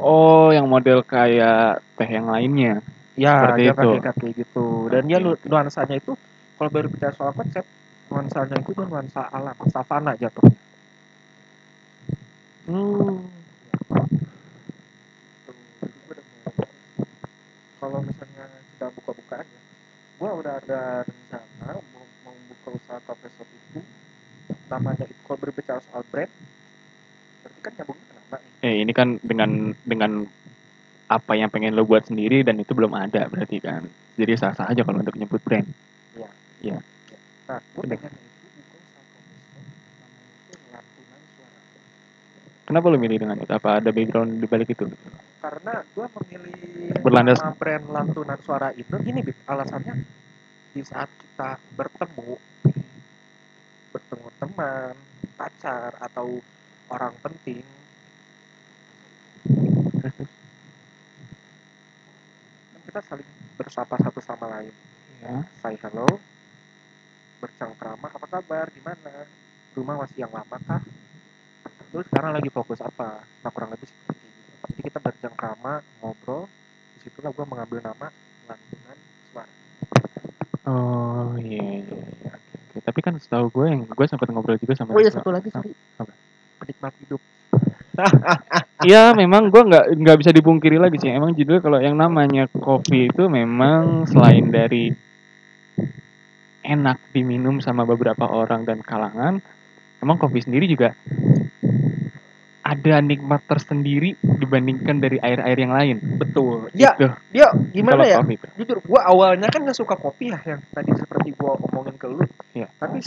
Oh, 0.00 0.48
yang 0.48 0.64
model 0.64 1.04
kayak 1.04 1.84
teh 2.00 2.08
yang 2.08 2.32
lainnya. 2.32 2.80
ya 3.20 3.36
Seperti 3.36 3.60
dia 3.60 3.72
itu. 3.76 3.76
pakai 3.76 3.98
cup 4.00 4.16
kayak 4.16 4.34
gitu 4.40 4.66
dan 4.88 5.02
dia 5.04 5.18
Oke, 5.20 5.24
nu- 5.28 5.36
oke. 5.36 5.46
nuansanya 5.52 5.96
itu 6.00 6.12
kalau 6.56 6.70
baru 6.72 6.88
bicara 6.88 7.12
soal 7.12 7.32
konsep 7.36 7.64
nuansanya 8.08 8.56
itu 8.56 8.70
dia 8.72 8.86
nuansa 8.88 9.22
alam 9.28 9.56
savana 9.68 10.12
jatuhnya 10.16 10.59
Hmm. 12.70 13.26
Kalau 17.82 17.98
misalnya 18.06 18.46
kita 18.46 18.86
buka-bukaan 18.94 19.42
ya 19.42 19.60
gua 20.20 20.30
udah 20.38 20.54
ada 20.62 21.02
rencana 21.02 21.80
mau, 21.90 22.04
mau 22.22 22.36
buka 22.46 22.68
usaha 22.78 23.00
coffee 23.08 23.32
shop 23.34 23.48
itu 23.48 23.80
namanya 24.68 25.02
itu 25.08 25.18
kalau 25.26 25.40
berbicara 25.40 25.80
soal 25.82 26.04
brand 26.12 26.28
berarti 27.42 27.58
kan 27.64 27.72
nyambungnya 27.74 28.04
ke 28.06 28.14
nama 28.14 28.36
nih 28.38 28.52
Eh, 28.60 28.74
ini 28.84 28.92
kan 28.92 29.08
dengan 29.24 29.74
dengan 29.82 30.28
apa 31.10 31.32
yang 31.34 31.50
pengen 31.50 31.74
lo 31.74 31.82
buat 31.82 32.06
sendiri 32.06 32.46
dan 32.46 32.62
itu 32.62 32.70
belum 32.70 32.94
ada 32.94 33.26
berarti 33.26 33.58
kan. 33.58 33.88
Jadi 34.14 34.32
sah-sah 34.38 34.70
aja 34.70 34.86
kalau 34.86 35.02
untuk 35.02 35.18
nyebut 35.18 35.42
brand. 35.42 35.66
Iya. 36.14 36.30
Iya. 36.62 36.78
nah 37.50 37.58
gua 37.74 37.82
Udah. 37.82 37.98
pengen 37.98 38.12
itu 38.14 38.46
buka 38.62 38.78
usaha 38.78 39.02
coffee 39.10 39.40
shop 39.50 39.64
namanya 39.98 40.30
itu 40.38 40.54
lantunan 40.70 41.20
suara 41.34 41.58
Kenapa 42.70 42.86
lo 42.86 42.96
milih 42.96 43.18
dengan 43.18 43.34
itu? 43.34 43.50
Apa 43.50 43.82
ada 43.82 43.90
background 43.90 44.38
di 44.38 44.46
balik 44.46 44.70
itu? 44.70 44.86
karena 45.40 45.82
gua 45.96 46.04
memilih 46.20 46.92
Berlandas- 47.00 47.40
nama 47.40 47.56
brand 47.56 47.84
lantunan 47.88 48.36
suara 48.44 48.76
itu 48.76 48.92
gini 49.00 49.24
Bib, 49.24 49.32
alasannya 49.48 50.04
di 50.70 50.84
saat 50.84 51.08
kita 51.08 51.56
bertemu 51.72 52.36
bertemu 53.90 54.28
teman 54.36 54.94
pacar 55.34 55.96
atau 55.96 56.44
orang 56.86 57.16
penting 57.24 57.64
kan 59.96 60.12
kita 62.84 63.00
saling 63.02 63.28
bersapa 63.56 63.96
satu 63.96 64.20
sama 64.20 64.46
lain 64.46 64.72
Ya. 65.20 65.44
say 65.60 65.76
hello 65.76 66.04
bercengkrama 67.40 68.08
apa 68.08 68.26
kabar 68.30 68.68
gimana 68.70 69.24
rumah 69.72 70.00
masih 70.00 70.24
yang 70.24 70.32
lama 70.32 70.56
kah 70.60 70.80
terus 71.90 72.06
sekarang 72.08 72.32
lagi 72.38 72.50
fokus 72.50 72.78
apa? 72.80 73.22
Nah 73.42 73.50
kurang 73.50 73.74
lebih 73.74 73.90
seperti 73.90 74.22
itu 74.22 74.40
jadi 74.70 74.80
kita 74.86 74.98
bercengkrama 75.02 75.82
ngobrol 76.00 76.46
di 76.96 76.98
situlah 77.04 77.34
gue 77.34 77.46
mengambil 77.48 77.78
nama 77.84 78.06
lantunan 78.46 78.98
suara. 79.32 79.52
Oh 80.70 81.34
iya 81.36 81.84
iya 81.84 81.98
iya. 82.22 82.32
Tapi 82.80 83.00
kan 83.02 83.18
setahu 83.18 83.50
gue 83.50 83.66
yang 83.66 83.82
gue 83.84 84.06
sempat 84.06 84.30
ngobrol 84.30 84.56
juga 84.56 84.78
sama 84.78 84.94
oh 84.94 85.02
iya 85.02 85.10
satu 85.10 85.34
lagi 85.34 85.50
sorry. 85.50 85.74
Apa? 85.98 86.12
penikmat 86.60 86.92
hidup. 87.02 87.20
Iya, 88.80 89.12
memang 89.12 89.52
gue 89.52 89.60
nggak 89.60 89.92
nggak 89.92 90.18
bisa 90.24 90.32
dipungkiri 90.32 90.80
lagi 90.80 90.96
sih. 90.96 91.12
Emang 91.12 91.36
judul 91.36 91.60
kalau 91.60 91.84
yang 91.84 92.00
namanya 92.00 92.48
kopi 92.48 93.12
itu 93.12 93.28
memang 93.28 94.08
selain 94.08 94.48
dari 94.48 94.88
enak 96.64 96.96
diminum 97.12 97.60
sama 97.60 97.84
beberapa 97.84 98.24
orang 98.24 98.64
dan 98.64 98.80
kalangan, 98.80 99.44
emang 100.00 100.16
kopi 100.16 100.40
sendiri 100.40 100.64
juga 100.64 100.96
ada 102.70 103.02
nikmat 103.02 103.42
tersendiri 103.44 104.14
dibandingkan 104.22 104.96
dari 104.96 105.18
air-air 105.18 105.58
yang 105.58 105.72
lain. 105.72 105.96
betul 106.16 106.70
ya 106.70 106.94
Gitu, 106.94 107.10
dia 107.32 107.46
gimana 107.68 107.98
kalau 107.98 108.06
ya 108.06 108.18
kopi 108.22 108.34
jujur 108.56 108.78
gue 108.78 109.00
awalnya 109.02 109.48
kan 109.48 109.60
gak 109.62 109.74
suka 109.74 109.94
kopi 109.96 110.30
ya 110.30 110.38
yang 110.46 110.60
tadi 110.68 110.90
seperti 110.94 111.28
gue 111.32 111.50
omongin 111.66 111.94
ke 111.94 112.06
lu 112.06 112.22
Iya. 112.52 112.70
tapi 112.76 113.02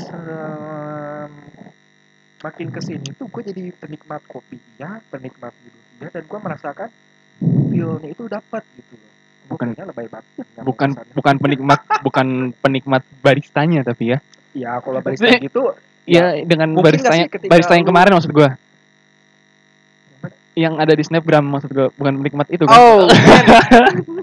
makin 2.44 2.68
ke 2.70 2.80
sini 2.84 3.08
tuh 3.14 3.26
gue 3.26 3.42
jadi 3.46 3.72
penikmat 3.74 4.20
kopi 4.26 4.60
ya 4.76 5.00
penikmat 5.08 5.56
hidup 5.58 5.84
ya 5.98 6.08
dan 6.12 6.24
gue 6.24 6.40
merasakan 6.42 6.90
feelnya 7.72 8.10
itu 8.10 8.24
dapat 8.28 8.64
gitu 8.76 8.94
loh 8.94 9.12
Bukan- 9.46 9.76
lebay 9.76 10.08
banget 10.08 10.46
Bukan 10.58 10.90
bukan 11.14 11.36
penikmat 11.38 11.80
bukan 12.02 12.28
penikmat 12.58 13.04
baristanya 13.20 13.84
tapi 13.84 14.12
ya. 14.12 14.20
ya 14.54 14.80
kalau 14.80 15.00
barista 15.00 15.32
gitu 15.40 15.72
Ya, 16.04 16.36
dengan 16.38 16.68
mungkin 16.68 17.00
nggak 17.00 17.00
baristanya 17.00 17.26
ketika 17.32 17.48
barista 17.48 17.74
yang 17.74 17.88
kemarin 17.88 18.12
maksud 18.12 18.36
gue. 18.36 18.50
Yang 20.54 20.74
ada 20.78 20.94
di 20.94 21.04
Snapgram 21.04 21.46
maksud 21.50 21.70
gue, 21.74 21.88
bukan 21.98 22.14
penikmat 22.22 22.48
itu 22.54 22.64
kan? 22.70 22.78
oh 22.78 23.10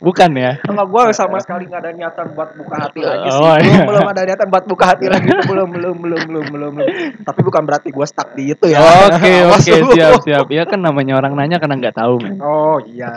Bukan 0.00 0.30
ya. 0.34 0.58
enggak 0.66 0.86
gue 0.90 1.02
sama 1.14 1.38
sekali 1.38 1.68
nggak 1.68 1.80
ada 1.86 1.90
niatan 1.94 2.26
buat 2.34 2.50
buka 2.56 2.74
hati 2.88 3.00
lagi 3.04 3.28
sih. 3.30 3.38
Oh, 3.38 3.54
belum 3.54 3.70
iya. 3.70 3.84
belum 3.86 4.06
ada 4.10 4.20
niatan 4.26 4.48
buat 4.50 4.64
buka 4.66 4.84
hati 4.96 5.06
lagi. 5.06 5.28
Belum 5.50 5.68
belum 5.70 5.96
belum 5.98 6.20
belum 6.26 6.44
belum 6.50 6.70
belum. 6.74 6.90
Tapi 7.26 7.40
bukan 7.42 7.62
berarti 7.66 7.88
gue 7.92 8.06
stuck 8.06 8.32
di 8.34 8.54
itu 8.54 8.66
ya. 8.70 8.80
Oke 8.80 9.46
Awas 9.46 9.66
oke 9.66 9.72
lu. 9.82 9.92
siap 9.94 10.12
siap. 10.24 10.46
Ya 10.50 10.62
kan 10.66 10.80
namanya 10.80 11.18
orang 11.18 11.36
nanya 11.36 11.60
karena 11.60 11.76
nggak 11.78 11.96
tahu 12.00 12.22
men. 12.22 12.38
oh 12.40 12.78
iya. 12.88 13.10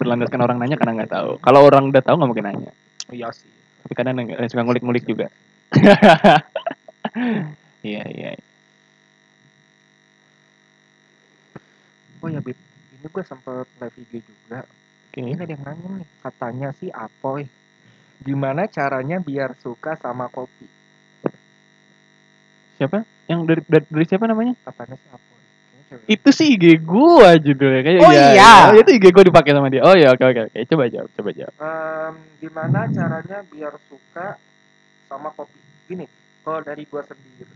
Berlandaskan 0.00 0.40
orang 0.42 0.58
nanya 0.58 0.76
karena 0.80 1.02
nggak 1.02 1.12
tahu. 1.12 1.30
Kalau 1.42 1.60
orang 1.66 1.90
udah 1.90 2.02
tahu 2.02 2.14
nggak 2.18 2.30
mungkin 2.30 2.46
nanya. 2.46 2.70
Iya 3.12 3.28
sih. 3.34 3.50
Tapi 3.84 3.92
kadang 3.94 4.14
nggak 4.18 4.48
suka 4.50 4.62
ngulik-ngulik 4.64 5.04
juga. 5.06 5.26
Iya 7.78 8.02
iya 8.10 8.34
oh 12.18 12.28
ya 12.28 12.40
bib. 12.42 12.58
Ini 12.98 13.06
gue 13.06 13.24
sempet 13.24 13.66
live 13.78 13.96
IG 14.02 14.12
juga. 14.26 14.66
Oke. 15.08 15.20
Ini 15.22 15.38
ada 15.38 15.48
yang 15.48 15.62
nanya 15.64 15.88
nih 16.02 16.08
katanya 16.22 16.68
sih 16.76 16.90
Apoy 16.90 17.46
gimana 18.18 18.66
caranya 18.66 19.22
biar 19.22 19.54
suka 19.62 19.94
sama 19.94 20.26
kopi 20.26 20.66
siapa? 22.74 23.02
Yang 23.26 23.40
dari, 23.46 23.62
dari 23.66 23.84
dari 23.90 24.06
siapa 24.06 24.24
namanya? 24.26 24.54
Katanya 24.62 24.94
sih 24.98 25.10
Apoy? 25.10 25.38
Itu 26.04 26.28
sih 26.30 26.54
IG 26.54 26.84
gua 26.84 27.34
judulnya 27.40 27.80
kayak 27.80 28.00
Oh, 28.04 28.12
iya. 28.12 28.70
itu 28.76 28.90
IG 28.94 29.08
gua 29.10 29.24
dipakai 29.26 29.56
sama 29.56 29.72
dia. 29.72 29.82
Oh 29.82 29.96
ya 29.96 30.12
oke 30.12 30.20
oke 30.20 30.40
oke. 30.52 30.58
Coba 30.68 30.84
jawab 30.86 31.08
coba 31.16 31.30
jawab. 31.32 31.54
Em, 31.58 32.14
gimana 32.44 32.80
caranya 32.92 33.38
biar 33.48 33.74
suka 33.90 34.36
sama 35.08 35.32
kopi 35.32 35.58
gini 35.88 36.04
kalau 36.44 36.60
dari 36.60 36.84
gua 36.86 37.02
sendiri 37.02 37.48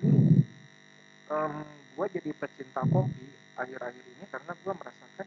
em, 1.28 1.52
gua 1.94 2.06
jadi 2.08 2.30
pecinta 2.32 2.80
kopi 2.88 3.26
akhir-akhir 3.56 4.04
ini 4.04 4.24
karena 4.28 4.52
gua 4.64 4.72
merasakan 4.76 5.26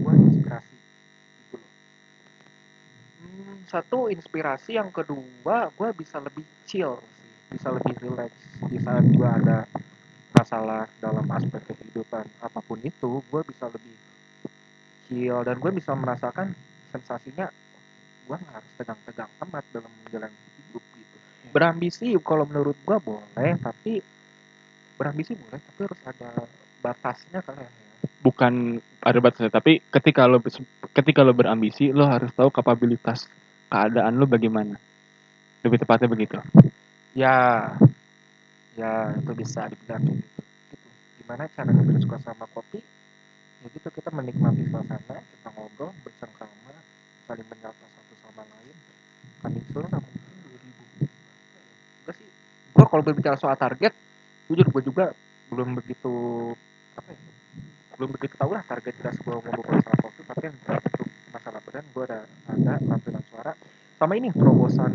gua 0.00 0.12
inspirasi 0.16 0.76
gitu 1.44 1.54
loh. 1.60 1.72
Hmm, 3.22 3.56
satu 3.68 3.98
inspirasi. 4.10 4.70
Yang 4.76 4.90
kedua 5.04 5.70
gua 5.74 5.88
bisa 5.94 6.18
lebih 6.18 6.44
chill 6.66 6.98
bisa 7.52 7.70
lebih 7.70 7.94
relax. 8.02 8.32
Di 8.66 8.78
saat 8.82 9.04
gua 9.14 9.38
ada 9.38 9.58
masalah 10.34 10.90
dalam 10.98 11.26
aspek 11.30 11.62
kehidupan 11.70 12.26
apa 12.42 12.58
pun 12.58 12.82
itu 12.82 13.22
gua 13.30 13.46
bisa 13.46 13.70
lebih 13.70 13.94
chill 15.06 15.38
dan 15.44 15.56
gue 15.60 15.70
bisa 15.70 15.92
merasakan 15.92 16.56
sensasinya 16.90 17.46
gue 18.24 18.36
nggak 18.40 18.54
harus 18.56 18.72
tegang-tegang 18.80 19.30
amat 19.44 19.64
dalam 19.68 19.92
menjalani 20.02 20.38
hidup 20.56 20.84
gitu. 20.96 21.16
Berambisi 21.52 22.08
kalau 22.24 22.48
menurut 22.48 22.76
gue 22.80 22.98
boleh 23.04 23.50
tapi 23.60 24.00
berambisi 24.96 25.36
boleh 25.36 25.60
tapi 25.60 25.80
harus 25.84 26.00
ada 26.08 26.30
batasnya 26.84 27.40
kali 27.40 27.64
ya. 27.64 27.70
Bukan 28.20 28.76
ada 29.00 29.18
batasnya 29.24 29.48
tapi 29.48 29.80
ketika 29.88 30.28
lo 30.28 30.44
ketika 30.92 31.24
lo 31.24 31.32
berambisi 31.32 31.88
lo 31.88 32.04
harus 32.04 32.28
tahu 32.36 32.52
kapabilitas 32.52 33.24
keadaan 33.72 34.20
lo 34.20 34.28
bagaimana. 34.28 34.76
Lebih 35.64 35.80
tepatnya 35.80 36.12
begitu. 36.12 36.36
Ya 37.16 37.72
ya 38.76 39.16
itu 39.16 39.32
bisa 39.32 39.64
dibilang 39.72 40.04
gitu. 40.04 40.40
Gitu. 40.76 40.88
Gimana 41.24 41.48
caranya 41.56 41.80
kita 41.88 42.00
suka 42.04 42.16
sama 42.20 42.44
kopi? 42.52 42.84
Ya 43.64 43.66
gitu 43.72 43.88
kita 43.88 44.12
menikmati 44.12 44.68
suasana 44.68 45.24
kita 45.24 45.48
ngobrol 45.56 45.96
bercengkrama 46.04 46.76
saling 47.24 47.48
menyapa 47.48 47.84
satu 47.88 48.14
sama 48.20 48.44
lain. 48.44 48.76
Kami 49.40 49.60
mungkin 49.72 49.88
2000 49.88 51.08
enggak 52.04 52.14
sih. 52.20 52.28
Gua 52.76 52.84
kalau 52.84 53.00
berbicara 53.00 53.40
soal 53.40 53.56
target 53.56 53.96
jujur 54.52 54.68
gua 54.68 54.82
juga 54.84 55.04
belum 55.48 55.80
begitu 55.80 56.12
apa 56.94 57.10
ya? 57.12 57.20
Belum 57.94 58.10
begitu 58.10 58.34
tahu 58.34 58.50
lah 58.54 58.62
target 58.66 58.94
kita 58.98 59.10
sebelum 59.14 59.42
ngomong 59.42 59.66
masalah 59.70 59.98
kopi 60.02 60.20
tapi 60.26 60.42
yang 60.50 60.56
untuk 60.58 61.08
masalah 61.30 61.60
brand 61.62 61.86
gua 61.94 62.04
ada 62.10 62.20
ada 62.50 62.72
tampilan 62.82 63.22
suara. 63.30 63.52
Sama 63.94 64.12
ini 64.18 64.28
terobosan 64.34 64.92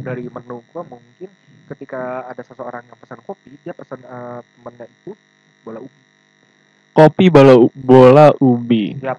dari 0.00 0.24
menu 0.28 0.60
gua 0.72 0.82
mungkin 0.84 1.30
ketika 1.70 2.26
ada 2.26 2.42
seseorang 2.42 2.82
yang 2.84 2.98
pesan 2.98 3.20
kopi 3.22 3.54
dia 3.62 3.72
pesan 3.72 4.02
eh, 4.02 4.40
temennya 4.42 4.86
itu 4.90 5.14
bola 5.62 5.80
ubi. 5.80 6.00
Kopi 6.92 7.24
bola 7.30 7.54
bola 7.72 8.26
ubi. 8.42 8.98
Yap. 8.98 9.18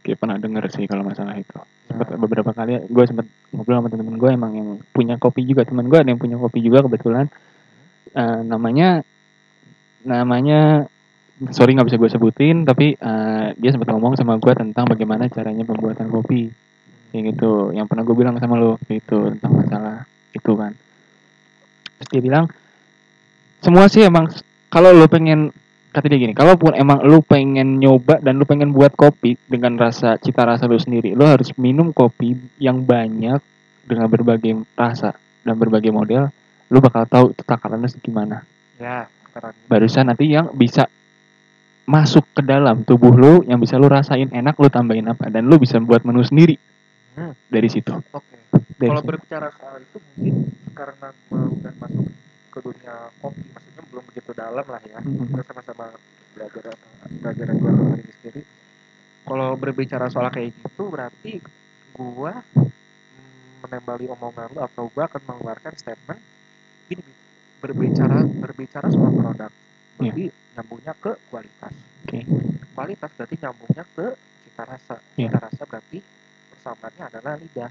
Kayak 0.00 0.16
pernah 0.16 0.36
denger 0.40 0.64
sih 0.72 0.88
kalau 0.88 1.04
masalah 1.04 1.36
itu. 1.36 1.60
Sempet 1.90 2.06
Nah, 2.08 2.18
beberapa 2.22 2.54
kali 2.54 2.86
gue 2.86 3.04
sempet 3.04 3.26
ngobrol 3.52 3.82
sama 3.82 3.88
temen 3.92 4.16
gue 4.16 4.30
emang 4.30 4.52
yang 4.54 4.70
punya 4.94 5.20
kopi 5.20 5.44
juga. 5.44 5.66
Temen 5.66 5.90
gue 5.90 5.98
ada 5.98 6.08
yang 6.08 6.22
punya 6.22 6.38
kopi 6.38 6.64
juga 6.64 6.86
kebetulan. 6.86 7.28
Eh, 8.14 8.40
namanya 8.46 9.04
namanya 10.06 10.88
sorry 11.48 11.72
nggak 11.72 11.88
bisa 11.88 11.96
gue 11.96 12.10
sebutin 12.12 12.68
tapi 12.68 12.92
eh, 13.00 13.46
dia 13.56 13.70
sempat 13.72 13.88
ngomong 13.88 14.12
sama 14.20 14.36
gue 14.36 14.52
tentang 14.52 14.84
bagaimana 14.84 15.32
caranya 15.32 15.64
pembuatan 15.64 16.12
kopi. 16.12 16.52
Kayak 17.10 17.34
gitu 17.34 17.72
yang 17.74 17.88
pernah 17.88 18.04
gue 18.04 18.14
bilang 18.14 18.36
sama 18.36 18.60
lo 18.60 18.76
itu 18.92 19.16
tentang 19.34 19.52
masalah 19.56 20.04
itu 20.36 20.52
kan. 20.52 20.76
Terus 21.96 22.08
dia 22.12 22.22
bilang 22.22 22.44
semua 23.64 23.88
sih 23.88 24.04
emang 24.04 24.28
kalau 24.68 24.92
lo 24.92 25.08
pengen 25.08 25.50
kata 25.90 26.06
dia 26.06 26.22
gini 26.22 26.36
kalaupun 26.36 26.76
emang 26.78 27.02
lo 27.02 27.18
pengen 27.24 27.82
nyoba 27.82 28.22
dan 28.22 28.38
lo 28.38 28.46
pengen 28.46 28.70
buat 28.70 28.94
kopi 28.94 29.34
dengan 29.50 29.74
rasa 29.74 30.22
cita 30.22 30.46
rasa 30.46 30.70
lo 30.70 30.78
sendiri 30.78 31.18
lo 31.18 31.26
harus 31.26 31.50
minum 31.58 31.90
kopi 31.90 32.38
yang 32.62 32.86
banyak 32.86 33.42
dengan 33.90 34.06
berbagai 34.06 34.54
rasa 34.78 35.18
dan 35.42 35.58
berbagai 35.58 35.90
model 35.90 36.30
lo 36.70 36.78
bakal 36.78 37.02
tahu 37.10 37.26
itu 37.34 37.42
takarannya 37.42 37.90
gimana. 37.98 38.46
Ya 38.78 39.10
barusan 39.66 40.10
nanti 40.10 40.30
yang 40.30 40.54
bisa 40.54 40.86
masuk 41.90 42.22
ke 42.38 42.46
dalam 42.46 42.86
tubuh 42.86 43.10
lu 43.10 43.34
yang 43.50 43.58
bisa 43.58 43.74
lu 43.74 43.90
rasain 43.90 44.30
enak 44.30 44.54
lu 44.54 44.70
tambahin 44.70 45.10
apa. 45.10 45.26
Dan 45.26 45.50
lu 45.50 45.58
bisa 45.58 45.82
buat 45.82 46.06
menu 46.06 46.22
sendiri. 46.22 46.54
Hmm. 47.10 47.34
dari 47.50 47.66
situ. 47.66 47.90
Oke. 47.90 48.36
Dari 48.78 48.88
kalau 48.88 49.02
berbicara 49.02 49.50
soal 49.58 49.82
itu 49.82 49.98
mungkin 49.98 50.34
karena 50.72 51.08
gua 51.28 51.42
udah 51.50 51.72
masuk 51.82 52.06
ke 52.50 52.58
dunia 52.62 52.94
kopi 53.18 53.42
maksudnya 53.50 53.82
belum 53.90 54.04
begitu 54.08 54.30
dalam 54.32 54.66
lah 54.66 54.82
ya. 54.86 54.98
Kita 55.02 55.42
sama-sama 55.50 55.86
belajar 56.38 56.64
belajar 57.20 57.44
dan 57.50 57.56
gua 57.58 57.72
hari 57.74 58.02
ini 58.06 58.12
sendiri. 58.22 58.42
Kalau 59.26 59.48
berbicara 59.58 60.06
soal 60.08 60.30
kayak 60.30 60.54
gitu 60.54 60.82
berarti 60.86 61.32
gua 61.92 62.40
menembali 63.66 64.06
omongan 64.14 64.48
lu 64.54 64.60
atau 64.62 64.86
gua 64.94 65.10
akan 65.10 65.22
mengeluarkan 65.26 65.74
statement 65.76 66.20
Bib. 66.88 67.02
berbicara 67.60 68.24
berbicara 68.24 68.88
soal 68.88 69.12
produk 69.12 69.52
berarti 70.00 70.24
nyambungnya 70.56 70.92
ke 70.96 71.12
kualitas 71.28 71.74
Oke. 72.04 72.18
kualitas 72.72 73.10
berarti 73.14 73.36
nyambungnya 73.38 73.84
ke 73.92 74.06
cita 74.44 74.62
rasa 74.64 74.94
Iya. 75.14 75.28
cita 75.28 75.38
rasa 75.40 75.62
berarti 75.64 75.98
persamaannya 76.50 77.04
adalah 77.06 77.32
lidah 77.36 77.70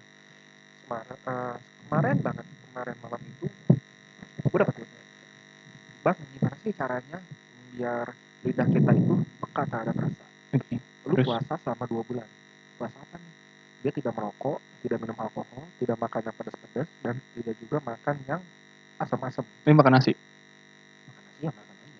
kemarin, 0.86 1.18
eh, 1.26 1.56
kemarin 1.84 2.18
banget 2.22 2.46
kemarin 2.46 2.96
malam 3.02 3.22
itu 3.22 3.46
gue 4.40 4.60
dapat 4.60 4.74
duitnya 4.78 5.02
bang 6.00 6.18
gimana 6.32 6.56
sih 6.64 6.74
caranya 6.74 7.18
biar 7.70 8.08
lidah 8.40 8.68
kita 8.68 8.92
itu 8.96 9.14
peka 9.42 9.64
terhadap 9.68 9.96
rasa 9.98 10.26
Oke. 10.56 10.76
lu 11.06 11.16
Terus? 11.18 11.26
puasa 11.28 11.54
selama 11.62 11.86
dua 11.86 12.02
bulan 12.06 12.28
puasa 12.78 12.98
apa 12.98 13.16
nih 13.18 13.34
dia 13.80 13.92
tidak 13.92 14.14
merokok 14.16 14.58
tidak 14.80 14.98
minum 15.00 15.18
alkohol 15.20 15.64
tidak 15.78 15.98
makan 16.00 16.22
yang 16.24 16.36
pedas-pedas 16.36 16.90
dan 17.04 17.16
tidak 17.36 17.56
juga 17.60 17.78
makan 17.84 18.16
yang 18.28 18.42
asam-asam 19.00 19.46
Ini 19.64 19.76
makan 19.76 19.94
nasi. 19.96 20.12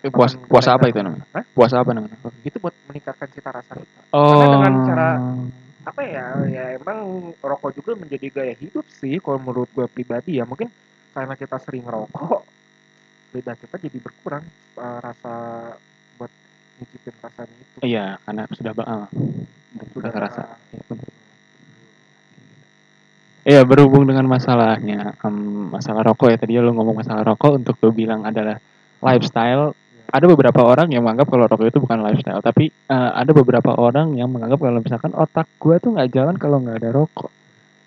Ya 0.00 0.08
Eh, 0.08 0.10
puas- 0.10 0.32
Makan 0.32 0.48
puasa 0.48 0.70
apa 0.72 0.84
itu 0.86 0.98
namanya? 0.98 1.24
Hah? 1.30 1.44
Puasa 1.46 1.76
apa 1.76 1.90
namanya? 1.90 2.16
itu 2.40 2.56
buat 2.56 2.72
meningkatkan 2.86 3.28
cita 3.30 3.50
rasa 3.50 3.72
kita 3.76 4.00
Oh. 4.10 4.48
dengan 4.50 4.72
cara- 4.82 5.20
apa 5.82 6.02
ya 6.02 6.24
ya 6.46 6.64
emang 6.74 6.98
rokok 7.36 7.72
juga 7.74 7.92
menjadi 7.94 8.26
gaya 8.30 8.54
hidup 8.54 8.84
sih 8.90 9.16
kalau 9.16 9.36
menurut 9.38 9.68
gue 9.70 9.84
pribadi 9.86 10.36
ya 10.36 10.44
mungkin 10.44 10.68
karena 11.10 11.32
kita 11.34 11.56
sering 11.58 11.82
rokok 11.82 12.44
lidah 13.30 13.54
kita 13.54 13.76
jadi 13.78 13.98
berkurang 13.98 14.44
eh, 14.74 14.98
rasa 15.00 15.32
buat 16.16 16.32
nyicipin 16.76 17.14
rasanya 17.18 17.54
itu 17.54 17.76
Iya, 17.82 18.06
karena 18.20 18.42
sudah 18.50 18.72
bakal. 18.72 19.00
Sudah 19.90 20.12
rasa. 20.12 20.42
bakal. 20.48 20.96
Iya, 23.40 23.64
berhubung 23.64 24.04
dengan 24.04 24.28
masalahnya, 24.28 25.16
em, 25.16 25.36
masalah 25.70 26.04
rokok 26.04 26.28
ya 26.28 26.36
tadi 26.36 26.56
lo 26.56 26.70
ngomong 26.70 27.00
masalah 27.00 27.24
rokok 27.24 27.56
untuk 27.56 27.80
lo 27.80 27.88
bilang 27.90 28.20
adalah 28.22 28.60
lifestyle. 29.00 29.72
Ada 30.10 30.26
beberapa 30.26 30.60
orang 30.66 30.90
yang 30.90 31.06
menganggap 31.06 31.30
kalau 31.30 31.46
rokok 31.46 31.70
itu 31.70 31.78
bukan 31.78 32.02
lifestyle, 32.02 32.42
tapi 32.42 32.70
eh, 32.70 33.10
ada 33.14 33.30
beberapa 33.30 33.78
orang 33.78 34.18
yang 34.18 34.26
menganggap 34.26 34.58
kalau 34.58 34.82
misalkan 34.82 35.14
otak 35.14 35.46
gua 35.62 35.78
tuh 35.78 35.94
nggak 35.94 36.10
jalan 36.10 36.34
kalau 36.34 36.58
nggak 36.58 36.82
ada 36.82 36.90
rokok. 36.90 37.30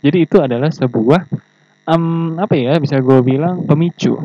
Jadi 0.03 0.17
itu 0.23 0.39
adalah 0.39 0.71
sebuah 0.71 1.27
em, 1.87 2.35
apa 2.39 2.55
ya 2.55 2.79
bisa 2.79 2.99
gue 2.99 3.19
bilang 3.23 3.63
pemicu. 3.63 4.15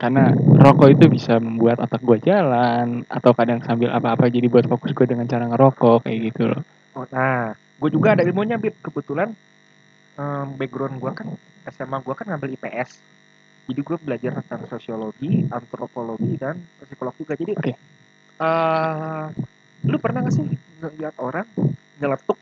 Karena 0.00 0.34
rokok 0.36 0.88
itu 0.92 1.04
bisa 1.12 1.36
membuat 1.38 1.80
otak 1.84 2.00
gua 2.00 2.18
jalan 2.20 3.04
atau 3.08 3.32
kadang 3.36 3.60
sambil 3.64 3.92
apa-apa 3.92 4.32
jadi 4.32 4.48
buat 4.48 4.68
fokus 4.68 4.92
gue 4.96 5.06
dengan 5.08 5.28
cara 5.28 5.48
ngerokok 5.48 6.08
kayak 6.08 6.18
gitu 6.32 6.48
loh. 6.48 6.60
Oh, 6.92 7.08
nah 7.08 7.56
gue 7.56 7.90
juga 7.92 8.12
ada 8.16 8.22
ilmunya 8.24 8.60
bib 8.60 8.76
kebetulan 8.84 9.32
em, 10.16 10.46
background 10.60 10.96
gue 11.00 11.12
kan 11.12 11.28
SMA 11.72 11.98
gue 12.04 12.14
kan 12.14 12.26
ngambil 12.28 12.52
IPS 12.56 12.90
jadi 13.62 13.80
gue 13.80 13.96
belajar 13.98 14.30
tentang 14.38 14.62
sosiologi 14.66 15.46
antropologi 15.46 16.34
dan 16.34 16.58
psikolog 16.80 17.14
juga 17.14 17.34
jadi 17.34 17.52
Oke. 17.54 17.72
eh, 18.38 19.24
lu 19.82 19.96
pernah 19.96 20.22
gak 20.22 20.32
sih 20.32 20.46
ngeliat 20.78 21.14
orang 21.16 21.46
nyeletuk 21.96 22.38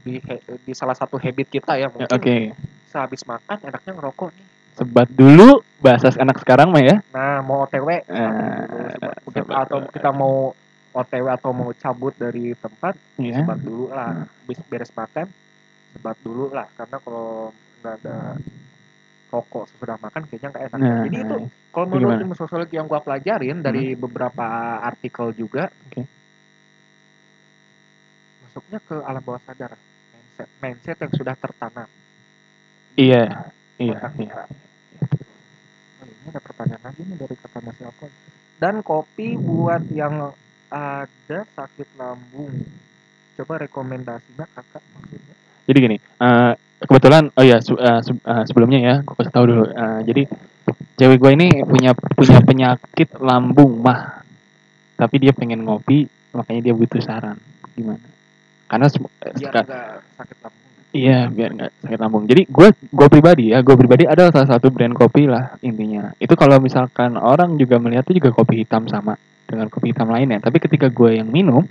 di 0.00 0.16
di 0.62 0.72
salah 0.72 0.94
satu 0.94 1.16
habit 1.16 1.48
kita 1.50 1.76
ya 1.76 1.88
mungkin 1.88 2.08
Oke. 2.10 2.56
sehabis 2.86 3.24
makan 3.24 3.58
enaknya 3.62 3.92
ngerokok 3.94 4.30
nih 4.32 4.46
Sebat 4.70 5.10
dulu 5.10 5.60
bahasa 5.76 6.08
anak 6.16 6.38
sekarang 6.38 6.70
mah 6.70 6.80
ya. 6.80 6.96
nah 7.10 7.42
mau 7.42 7.64
OTW 7.64 8.00
Eh, 8.00 8.64
sebat 8.88 9.18
atau 9.58 9.84
kita 9.86 10.10
mau 10.10 10.56
OTW 10.90 11.26
atau 11.28 11.50
mau 11.50 11.68
cabut 11.72 12.14
dari 12.14 12.54
tempat 12.54 12.96
Iya. 13.14 13.44
sebat 13.44 13.60
dulu 13.60 13.88
lah 13.88 14.24
habis 14.24 14.58
beres 14.64 14.88
makan 14.90 15.28
sebat 15.90 16.16
dulu 16.20 16.48
lah 16.48 16.64
karena 16.72 16.96
kalau 16.98 17.52
nggak 17.78 17.94
ada 17.98 18.16
rokok 19.30 19.70
sesudah 19.70 19.96
makan 20.02 20.26
kayaknya 20.26 20.48
nggak 20.50 20.64
enak 20.68 20.78
Nah, 20.78 21.02
jadi 21.06 21.18
itu 21.22 21.36
nah, 21.38 21.48
kalau 21.70 21.86
menurut 21.86 22.18
ilmu 22.18 22.34
sosiologi 22.34 22.74
yang 22.76 22.90
gua 22.90 23.00
pelajarin 23.00 23.62
dari 23.62 23.94
beberapa 23.94 24.46
artikel 24.82 25.30
juga 25.38 25.70
Oke. 25.70 26.02
masuknya 28.42 28.78
ke 28.82 28.96
alam 29.06 29.22
bawah 29.22 29.40
sadar 29.46 29.78
mindset 30.10 30.48
mindset 30.58 30.96
yang 30.98 31.12
sudah 31.14 31.34
tertanam 31.38 31.88
Iya. 32.98 33.54
Iya, 33.80 33.96
otak 33.96 34.12
iya. 34.20 34.28
kita. 34.28 34.44
Oh, 36.04 36.04
ini 36.04 36.26
ada 36.28 36.40
pertanyaan 36.42 36.82
lagi 36.84 37.00
nih 37.00 37.16
dari 37.16 37.34
kakaknya 37.38 37.72
siapa 37.80 38.06
dan 38.60 38.74
kopi 38.84 39.40
buat 39.40 39.88
yang 39.88 40.36
ada 40.68 41.40
sakit 41.56 41.88
lambung 41.96 42.52
coba 43.40 43.64
rekomendasinya 43.64 44.44
kakak 44.52 44.84
maksudnya 44.92 45.34
Jadi 45.64 45.78
gini, 45.80 45.96
eh, 45.96 46.52
kebetulan 46.84 47.28
oh 47.34 47.44
ya 47.44 47.60
se- 47.60 47.76
eh, 47.76 48.44
sebelumnya 48.48 48.80
ya, 48.80 48.94
gue 49.04 49.14
kasih 49.16 49.32
tahu 49.34 49.44
dulu. 49.48 49.64
Eh, 49.68 50.00
jadi 50.08 50.22
cewek 50.96 51.18
gue 51.20 51.30
ini 51.36 51.48
punya 51.64 51.92
punya 51.96 52.38
penyakit 52.44 53.16
lambung 53.20 53.80
mah, 53.80 54.24
tapi 54.96 55.16
dia 55.20 55.32
pengen 55.32 55.64
ngopi, 55.64 56.06
makanya 56.32 56.70
dia 56.70 56.74
butuh 56.76 57.00
saran. 57.00 57.36
Gimana? 57.76 58.04
Karena 58.70 58.86
eh, 58.86 59.32
biar 59.34 59.50
nggak 59.50 59.86
sakit 60.16 60.38
lambung 60.44 60.58
Iya, 60.90 61.30
biar 61.30 61.50
nggak 61.54 61.72
sakit 61.86 61.98
lambung. 62.02 62.24
Jadi 62.26 62.42
gue 62.50 62.68
gue 62.74 63.06
pribadi 63.06 63.54
ya, 63.54 63.62
gue 63.62 63.76
pribadi 63.78 64.10
ada 64.10 64.26
salah 64.34 64.50
satu 64.50 64.74
brand 64.74 64.90
kopi 64.90 65.30
lah 65.30 65.54
intinya. 65.62 66.10
Itu 66.18 66.34
kalau 66.34 66.58
misalkan 66.58 67.14
orang 67.14 67.54
juga 67.62 67.78
melihat 67.78 68.02
itu 68.10 68.18
juga 68.18 68.34
kopi 68.34 68.66
hitam 68.66 68.90
sama 68.90 69.14
dengan 69.46 69.70
kopi 69.70 69.94
hitam 69.94 70.10
lainnya. 70.10 70.42
Tapi 70.42 70.58
ketika 70.58 70.90
gue 70.90 71.22
yang 71.22 71.30
minum, 71.30 71.62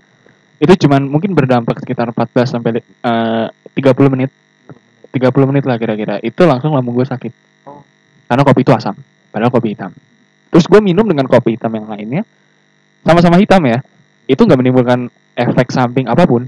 itu 0.60 0.74
cuman 0.88 1.04
mungkin 1.04 1.36
berdampak 1.36 1.84
sekitar 1.84 2.16
14 2.16 2.48
sampai 2.48 2.80
eh, 2.80 3.48
30 3.52 4.08
menit, 4.08 4.32
30 5.16 5.50
menit 5.50 5.64
lah 5.66 5.78
kira-kira. 5.82 6.22
Itu 6.22 6.46
langsung 6.46 6.74
lambung 6.74 6.98
gue 6.98 7.08
sakit. 7.08 7.34
Oh. 7.66 7.82
Karena 8.30 8.42
kopi 8.46 8.62
itu 8.62 8.74
asam, 8.74 8.96
padahal 9.34 9.50
kopi 9.50 9.74
hitam. 9.74 9.92
Terus 10.50 10.66
gue 10.66 10.82
minum 10.82 11.06
dengan 11.06 11.26
kopi 11.30 11.58
hitam 11.58 11.74
yang 11.74 11.90
lainnya, 11.90 12.24
sama-sama 13.06 13.38
hitam 13.42 13.62
ya. 13.66 13.82
Itu 14.30 14.46
nggak 14.46 14.60
menimbulkan 14.62 15.10
efek 15.34 15.74
samping 15.74 16.06
apa 16.06 16.30
pun, 16.30 16.46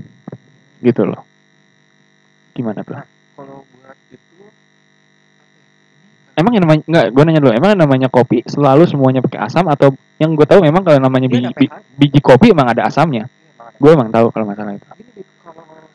gitu 0.86 1.06
loh. 1.10 1.26
Gimana 2.54 2.86
tuh? 2.86 3.02
kalau 3.41 3.65
buat 3.74 3.97
itu 4.13 4.45
apa 6.32 6.38
ini 6.38 6.38
emang 6.38 6.52
yang 6.54 6.63
namanya 6.65 6.82
nggak 6.86 7.06
gue 7.10 7.24
nanya 7.26 7.41
dulu 7.41 7.52
emang 7.58 7.69
yang 7.74 7.82
namanya 7.82 8.08
kopi 8.13 8.38
selalu 8.45 8.84
semuanya 8.86 9.21
pakai 9.26 9.39
asam 9.41 9.65
atau 9.65 9.97
yang 10.21 10.38
gue 10.38 10.45
tahu 10.45 10.62
memang 10.62 10.86
kalau 10.86 11.02
namanya 11.02 11.28
biji, 11.28 11.50
ada 11.50 11.58
bi- 11.58 11.71
pH. 11.71 11.97
biji 11.97 12.19
kopi 12.21 12.54
emang 12.54 12.69
ada 12.69 12.86
asamnya 12.86 13.26
ada. 13.58 13.78
gue 13.82 13.91
emang 13.91 14.10
tahu 14.13 14.30
kalau 14.30 14.45
masalah 14.45 14.78
itu 14.78 14.86
Gini 14.93 15.12
Bib, 15.17 15.28
kalau 15.41 15.62
misalnya 15.65 15.89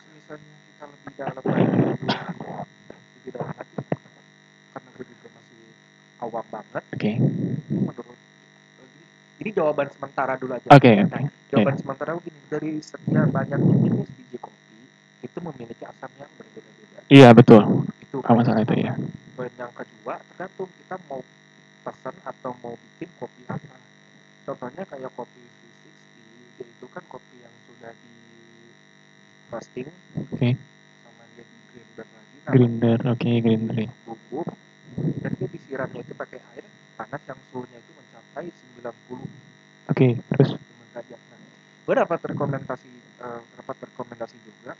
kita 0.67 0.83
lebih 0.91 1.13
dalam 1.15 1.43
lagi, 1.47 1.71
lebih 3.15 3.31
dalam 3.31 3.53
lagi, 3.55 3.77
karena 4.75 4.89
gue 4.91 5.05
juga 5.07 5.27
masih 5.31 5.63
awam 6.23 6.45
banget, 6.49 6.83
oke 6.93 7.11
menurut 7.69 8.17
ini 9.37 9.49
jawaban 9.53 9.87
sementara 9.93 10.33
dulu 10.35 10.57
aja. 10.57 10.67
oke 10.73 10.91
Nah, 11.07 11.21
oke 11.21 11.29
jawaban 11.53 11.75
sementara 11.77 12.11
begini 12.17 12.39
dari 12.49 12.71
sekian 12.81 13.29
banyak 13.29 13.59
jenis 13.61 14.09
biji 14.17 14.37
kopi 14.41 14.77
itu 15.21 15.37
memiliki 15.39 15.83
asam 15.85 16.11
yang 16.17 16.31
berbeda-beda. 16.35 16.99
iya 17.07 17.29
betul 17.37 17.85
Itu 18.01 18.17
kalau 18.25 18.41
masalah 18.41 18.65
itu 18.65 18.75
ya 18.81 18.93
Dan 19.37 19.53
yang 19.53 19.69
kedua, 19.77 20.17
tergantung 20.33 20.69
kita 20.81 20.97
mau 21.05 21.21
pesan 21.85 22.15
atau 22.25 22.51
mau 22.65 22.73
bikin 22.73 23.09
kopi 23.21 23.45
apa. 23.45 23.77
Contohnya 24.49 24.83
kayak 24.89 25.13
kopi 25.13 25.37
360, 25.37 26.57
yaitu 26.65 26.85
kan 26.89 27.03
kopi 27.05 27.35
yang 27.45 27.53
sudah 27.69 27.93
di 27.93 28.11
roasting 29.53 29.87
oke 30.17 30.49
sama 31.05 31.23
dia 31.37 31.43
di 31.45 31.57
grinder 31.69 32.07
lagi. 32.09 32.35
Nah, 32.41 32.51
grinder 32.57 32.99
oke 33.13 33.29
grinder 33.45 33.77
ya. 33.77 33.89
bubuk 34.09 34.47
dan 34.97 35.31
dia 35.37 35.47
disiramnya 35.49 36.01
itu 36.01 36.13
pakai 36.17 36.39
air 36.55 36.65
panas 36.97 37.21
yang 37.29 37.39
suhunya 37.53 37.77
itu 37.77 37.91
mencapai 37.93 38.49
90 38.49 39.25
oke 39.93 40.07
terus. 40.33 40.49
Nah, 40.57 41.03
gue 41.85 41.95
dapat 41.95 42.19
rekomendasi 42.33 42.91
eh, 43.21 43.41
dapat 43.61 43.77
rekomendasi 43.93 44.37
juga 44.41 44.73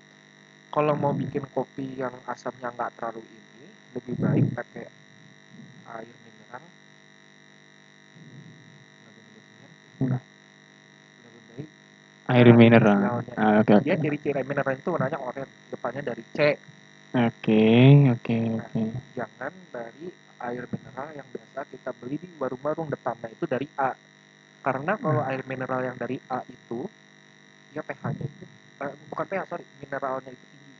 kalau 0.73 0.93
mau 0.93 1.13
bikin 1.15 1.45
kopi 1.53 1.97
yang 1.97 2.13
asamnya 2.27 2.69
nggak 2.73 2.99
terlalu 2.99 3.23
ini 3.25 3.65
lebih 3.95 4.13
baik 4.19 4.45
pakai 4.53 4.85
air 5.87 6.15
mineral. 6.21 6.63
Lebih 11.23 11.41
baik 11.49 11.69
air 12.27 12.47
mineral. 12.51 13.23
Ah, 13.39 13.63
oke 13.63 13.71
oke. 13.79 13.85
Dia 13.87 13.95
ciri-ciri 13.95 14.43
mineral 14.43 14.75
itu 14.75 14.89
warnanya 14.91 15.17
oranye 15.17 15.47
depannya 15.71 16.01
dari 16.03 16.23
C 16.35 16.37
oke 17.15 17.63
oke 18.11 18.37
oke. 18.59 18.81
Jangan 19.15 19.53
dari 19.71 20.07
air 20.37 20.63
mineral 20.67 21.09
yang 21.15 21.27
biasa 21.31 21.59
kita 21.71 21.91
beli 21.97 22.17
di 22.19 22.29
warung-warung 22.35 22.91
depannya 22.91 23.31
itu 23.31 23.45
dari 23.47 23.67
A. 23.79 23.95
Karena 24.61 24.99
kalau 24.99 25.23
Hmm. 25.23 25.31
air 25.31 25.41
mineral 25.47 25.81
yang 25.85 25.95
dari 25.95 26.19
A 26.27 26.43
itu 26.43 26.83
dia 27.71 27.83
pH-nya 27.83 28.25
itu 28.25 28.45
eh, 28.77 28.93
bukan 29.09 29.25
pH 29.25 29.41
sorry 29.49 29.65
mineralnya 29.79 30.31
itu 30.35 30.45
tinggi. 30.45 30.73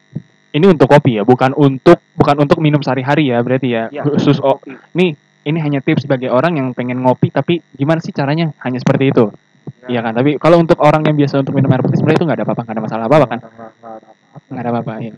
Ini 0.57 0.65
untuk 0.67 0.87
kopi 0.89 1.11
ya 1.19 1.23
bukan 1.23 1.51
untuk 1.55 1.99
bukan 2.17 2.35
untuk 2.43 2.59
minum 2.59 2.81
sehari-hari 2.81 3.29
ya 3.31 3.39
berarti 3.41 3.67
ya 3.71 3.83
ya 3.93 4.03
khusus 4.03 4.41
oh, 4.41 4.57
kopi. 4.59 4.73
nih 4.97 5.13
ini 5.47 5.59
hanya 5.63 5.79
tips 5.79 6.03
bagi 6.09 6.27
orang 6.27 6.59
yang 6.59 6.67
pengen 6.75 6.99
ngopi 7.01 7.31
tapi 7.31 7.63
gimana 7.73 8.03
sih 8.03 8.11
caranya? 8.11 8.51
Hanya 8.61 8.83
seperti 8.83 9.15
itu? 9.15 9.31
Ya, 9.87 9.97
Iya 9.97 9.99
kan? 10.03 10.13
Tapi 10.19 10.35
kalau 10.35 10.59
untuk 10.59 10.79
orang 10.83 11.07
yang 11.07 11.15
biasa 11.15 11.39
untuk 11.39 11.55
minum 11.55 11.71
air 11.71 11.79
putih 11.79 11.99
sebenarnya 11.99 12.19
itu 12.19 12.25
nggak 12.27 12.37
ada 12.39 12.45
apa-apa 12.45 12.61
nggak 12.67 12.75
ada 12.75 12.83
masalah 12.83 13.03
apa-apa 13.07 13.27
kan? 13.31 13.39
Nggak 13.39 13.51
ada 13.55 13.67
apa-apa. 13.71 14.37
nggak 14.47 14.61
ada 14.63 14.69
apa-apa 14.71 14.93
ya 14.99 15.13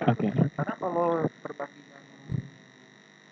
Oke. 0.00 0.28
Karena 0.32 0.74
kalau 0.80 1.28
perbandingan 1.44 2.02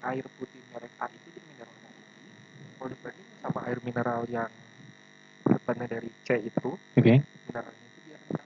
air 0.04 0.24
putih 0.36 0.60
merek 0.72 0.92
A 1.00 1.08
itu 1.08 1.28
dia 1.32 1.42
mineralnya 1.48 1.90
tinggi. 1.92 2.28
Kalau 2.76 2.88
dibanding 2.92 3.28
sama 3.40 3.60
air 3.64 3.78
mineral 3.80 4.20
yang 4.28 4.52
depannya 5.48 5.88
dari 5.88 6.10
C 6.28 6.44
itu 6.44 6.76
oke. 6.76 7.14
mineralnya 7.48 7.84
itu 7.88 7.98
dia 8.04 8.16
rendah. 8.20 8.44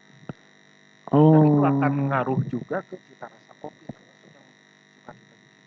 Dan 1.12 1.42
itu 1.42 1.60
akan 1.66 1.92
oh 1.92 2.06
ngaruh 2.08 2.40
juga 2.46 2.78
ke 2.86 2.94
cita 2.94 3.26
rasa 3.26 3.52
kopi 3.58 3.84
termasuk 3.90 4.30
yang 4.30 4.46
suka 4.94 5.12
kita 5.12 5.34
bikin 5.34 5.60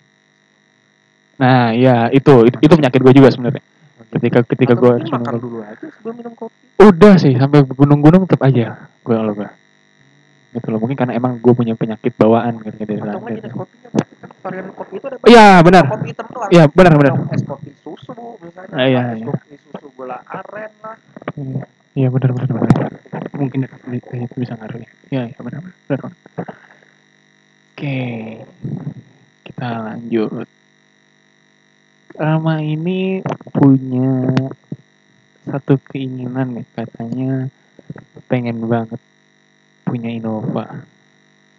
nah 1.35 1.75
ya 1.75 2.07
itu 2.15 2.33
itu, 2.47 2.57
itu 2.63 2.73
penyakit 2.79 2.99
gue 3.03 3.13
juga 3.13 3.29
sebenarnya. 3.35 3.63
Ketika 4.15 4.39
ketika 4.47 4.73
gue 4.79 4.95
mungkin 4.95 5.11
makan 5.11 5.35
dulu 5.43 5.57
aja 5.59 5.85
sebelum 5.99 6.15
minum 6.15 6.33
kopi. 6.39 6.55
Udah 6.79 7.13
sih 7.19 7.35
sampai 7.35 7.67
gunung-gunung 7.67 8.23
tetap 8.23 8.47
aja 8.47 8.87
gue 9.03 9.15
kalau 9.15 9.35
gue 9.35 9.49
gitu 10.55 10.67
loh 10.67 10.79
mungkin 10.79 10.95
karena 10.95 11.13
emang 11.13 11.37
gue 11.37 11.51
punya 11.51 11.73
penyakit 11.73 12.15
bawaan 12.15 12.57
gitu 12.57 12.75
dari 12.79 12.95
atau 12.95 13.05
nggak 13.13 13.21
lahir. 13.21 13.37
jenis 13.37 13.53
kopinya 13.53 13.89
kan 13.91 14.03
varian 14.41 14.67
kopi 14.71 14.93
itu 14.95 15.05
ada 15.05 15.17
Iya, 15.25 15.47
benar. 15.59 15.83
kopi 15.85 16.07
hitam 16.07 16.27
doang 16.27 16.49
Iya 16.49 16.63
benar 16.69 16.93
benar. 16.95 17.13
Es 17.29 17.43
kopi 17.43 17.69
susu 17.77 18.13
misalnya 18.39 18.73
Ah, 18.73 18.85
iya, 18.85 19.01
es 19.05 19.17
iya. 19.17 19.25
kopi 19.27 19.53
susu 19.59 19.87
gula 19.91 20.17
aren 20.23 20.71
lah 20.79 20.95
Iya, 21.35 21.63
Iya 21.95 22.07
benar 22.09 22.29
benar 22.31 22.49
benar. 22.53 22.71
Mungkin 23.33 23.59
dari- 23.63 23.99
dari 24.01 24.23
itu 24.23 24.35
bisa 24.37 24.53
ngaruh 24.53 24.77
ya. 24.77 24.89
Iya 25.09 25.21
iya 25.27 25.39
benar 25.39 25.59
benar. 25.61 25.75
benar. 25.85 25.99
Oke, 27.71 27.99
kita 29.43 29.67
lanjut. 29.81 30.47
Rama 32.15 32.55
ini 32.59 33.19
punya 33.49 34.31
satu 35.45 35.75
keinginan 35.85 36.55
nih 36.55 36.65
katanya 36.73 37.51
pengen 38.25 38.63
banget 38.63 38.97
punya 39.85 40.09
Innova. 40.09 40.83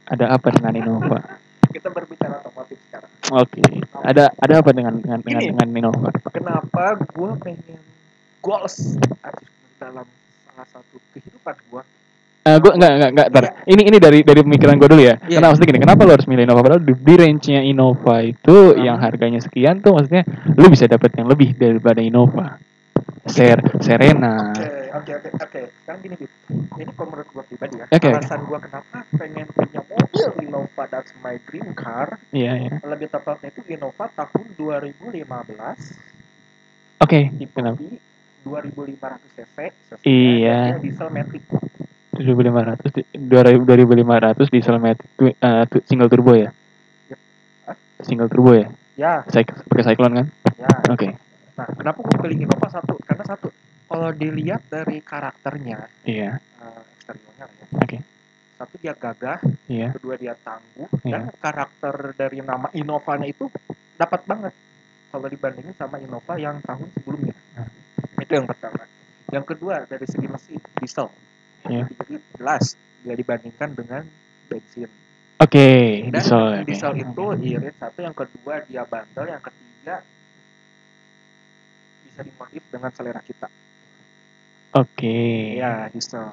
Ada 0.07 0.35
apa 0.35 0.49
dengan 0.51 0.75
Innova? 0.75 1.21
kita 1.67 1.93
berbicara 1.93 2.41
otomotif 2.41 2.81
sekarang 2.89 3.11
Oke, 3.37 3.61
ada 4.01 4.33
ada 4.33 4.55
apa 4.65 4.71
dengan 4.73 4.97
dengan 4.97 5.21
dengan, 5.21 5.43
Ini. 5.45 5.51
dengan 5.53 5.69
Innova? 5.69 6.09
kenapa 6.31 6.97
gue 6.97 7.31
pengen 7.37 7.81
goals 8.41 8.97
achieve 9.21 9.53
dalam 9.77 10.07
salah 10.47 10.67
satu 10.67 10.97
kehidupan 11.13 11.53
gue 11.69 11.83
Eh, 12.47 12.57
gue 12.57 12.73
enggak 12.73 12.93
enggak 12.95 13.11
enggak, 13.11 13.27
ntar. 13.29 13.45
Ini 13.67 13.83
ini 13.91 13.99
dari 13.99 14.23
dari 14.23 14.39
pemikiran 14.39 14.79
gue 14.79 14.87
dulu 14.87 15.03
ya. 15.03 15.19
Iya. 15.27 15.43
Kenapa 15.43 15.51
maksudnya 15.51 15.67
gini? 15.67 15.81
Kenapa 15.83 16.01
lo 16.07 16.13
harus 16.15 16.27
milih 16.31 16.45
Innova? 16.47 16.63
Padahal 16.63 16.83
di, 16.87 16.95
di 16.95 17.15
range-nya 17.19 17.61
Innova 17.61 18.17
itu 18.23 18.57
Hmm. 18.71 18.79
yang 18.81 18.97
harganya 19.03 19.41
sekian 19.43 19.83
tuh 19.83 19.99
maksudnya 19.99 20.23
lu 20.55 20.67
bisa 20.71 20.87
dapat 20.87 21.11
yang 21.19 21.27
lebih 21.27 21.59
daripada 21.59 21.99
Innova. 21.99 22.63
Ser 23.27 23.59
Serena. 23.79 24.55
Oke, 24.95 25.13
oke, 25.13 25.29
oke. 25.37 25.61
Sekarang 25.77 26.01
gini, 26.01 26.15
Bib. 26.17 26.33
Ini 26.77 26.91
kalau 26.91 27.09
menurut 27.11 27.29
gue 27.29 27.45
pribadi 27.45 27.75
ya. 27.77 27.87
Oke, 27.87 27.97
oke. 27.99 28.09
alasan 28.13 28.41
gue 28.43 28.59
kenapa 28.61 28.97
pengen 29.13 29.47
punya 29.49 29.81
mobil 29.83 30.29
Innova 30.41 30.85
that's 30.87 31.13
my 31.21 31.37
dream 31.43 31.73
car. 31.73 32.17
Iya 32.31 32.53
iya. 32.57 32.71
Lebih 32.81 33.09
tepatnya 33.09 33.51
itu 33.51 33.61
Innova 33.67 34.07
tahun 34.09 34.47
2015. 34.55 35.27
Oke, 36.99 37.21
Tipe 37.31 37.53
kenapa? 37.53 37.77
V 37.77 38.01
2500 38.43 39.21
cc. 39.35 39.57
Iya. 40.03 40.59
Dia 40.73 40.81
diesel 40.81 41.09
matic. 41.11 41.43
2500 42.17 42.95
di- 42.95 43.09
2000 43.13 43.61
2500 43.61 44.49
diesel 44.49 44.77
matic 44.79 45.05
tu- 45.13 45.37
single 45.85 46.09
turbo 46.09 46.33
ya? 46.33 46.49
Yep. 47.11 47.19
Single 48.01 48.29
turbo 48.31 48.55
ya? 48.55 48.69
Ya, 48.97 49.21
Cyc- 49.29 49.53
pakai 49.69 49.85
Cyclone 49.85 50.15
kan? 50.15 50.27
ya. 50.57 50.73
Oke. 50.89 51.21
Nah, 51.57 51.69
kenapa 51.73 51.99
gue 52.05 52.19
pilih 52.21 52.39
Innova 52.45 52.69
satu? 52.69 52.95
Karena 53.01 53.25
satu, 53.25 53.49
kalau 53.89 54.11
dilihat 54.13 54.69
dari 54.69 55.01
karakternya, 55.01 55.89
Iya. 56.05 56.37
eksteriornya 57.01 57.45
lah 57.49 57.57
ya. 57.57 57.67
Oke. 57.81 57.99
Satu 58.57 58.75
dia 58.77 58.93
gagah, 58.93 59.39
Iya. 59.69 59.89
kedua 59.97 60.15
dia 60.17 60.37
tangguh 60.37 60.89
Iya. 61.05 61.13
dan 61.13 61.23
karakter 61.37 61.95
dari 62.13 62.41
nama 62.41 62.69
Innovanya 62.73 63.29
itu 63.29 63.49
dapat 63.97 64.25
banget 64.25 64.53
kalau 65.09 65.27
dibandingin 65.27 65.73
sama 65.73 65.97
Innova 65.97 66.37
yang 66.37 66.61
tahun 66.61 66.89
sebelumnya 66.93 67.33
Hmm. 67.57 68.21
itu 68.21 68.33
yang 68.33 68.45
pertama 68.45 68.85
yang 69.33 69.45
kedua 69.45 69.89
dari 69.89 70.05
segi 70.05 70.29
mesin 70.29 70.61
diesel 70.77 71.09
Iya. 71.65 71.89
jadi 71.89 72.17
jelas 72.37 72.77
bila 73.01 73.15
dibandingkan 73.17 73.71
dengan 73.73 74.03
bensin 74.47 74.89
Oke, 75.37 75.69
dan 76.13 76.21
diesel. 76.21 76.45
diesel 76.69 76.93
itu 76.97 77.25
irit 77.49 77.75
satu 77.77 77.99
yang 78.01 78.13
kedua 78.13 78.61
dia 78.65 78.85
bandel 78.85 79.27
yang 79.27 79.41
ketiga 79.41 80.05
bisa 82.17 82.25
dimodif 82.25 82.65
dengan 82.73 82.89
selera 82.97 83.21
kita 83.21 83.53
Oke. 84.73 85.61
ya 85.61 85.93
diesel 85.93 86.33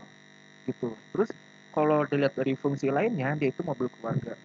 gitu 0.63 0.95
terus 1.11 1.27
kalau 1.75 2.07
dilihat 2.07 2.31
dari 2.39 2.55
fungsi 2.55 2.87
lainnya 2.87 3.35
dia 3.35 3.51
itu 3.51 3.59
mobil 3.67 3.91
keluarga 3.99 4.39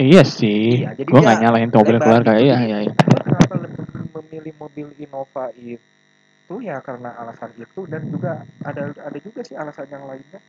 Iya 0.00 0.24
sih. 0.24 0.80
Iya, 0.80 0.96
jadi 0.96 1.12
gue 1.12 1.20
nggak 1.20 1.40
nyalahin 1.44 1.68
tuh 1.68 1.84
mobil 1.84 2.00
keluarga. 2.00 2.32
Iya 2.40 2.56
iya 2.64 2.78
iya. 2.88 2.94
Kenapa 2.96 3.52
lebih 3.60 3.84
memilih 4.16 4.54
mobil 4.56 4.86
Innova 4.96 5.52
itu 5.52 6.54
ya 6.64 6.80
karena 6.80 7.12
alasan 7.20 7.52
itu 7.60 7.84
dan 7.84 8.08
juga 8.08 8.48
ada 8.64 8.96
ada 8.96 9.18
juga 9.20 9.44
sih 9.44 9.60
alasan 9.60 9.92
yang 9.92 10.08
lainnya 10.08 10.40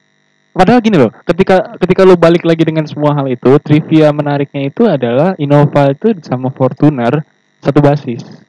Padahal 0.56 0.80
gini 0.80 0.96
loh, 0.96 1.12
ketika 1.28 1.76
ketika 1.84 2.08
lo 2.08 2.16
balik 2.16 2.48
lagi 2.48 2.64
dengan 2.64 2.88
semua 2.88 3.12
hal 3.12 3.28
itu, 3.28 3.52
trivia 3.60 4.08
menariknya 4.16 4.72
itu 4.72 4.88
adalah 4.88 5.36
Innova 5.36 5.92
itu 5.92 6.16
sama 6.24 6.48
Fortuner 6.48 7.28
satu 7.60 7.84
basis 7.84 8.41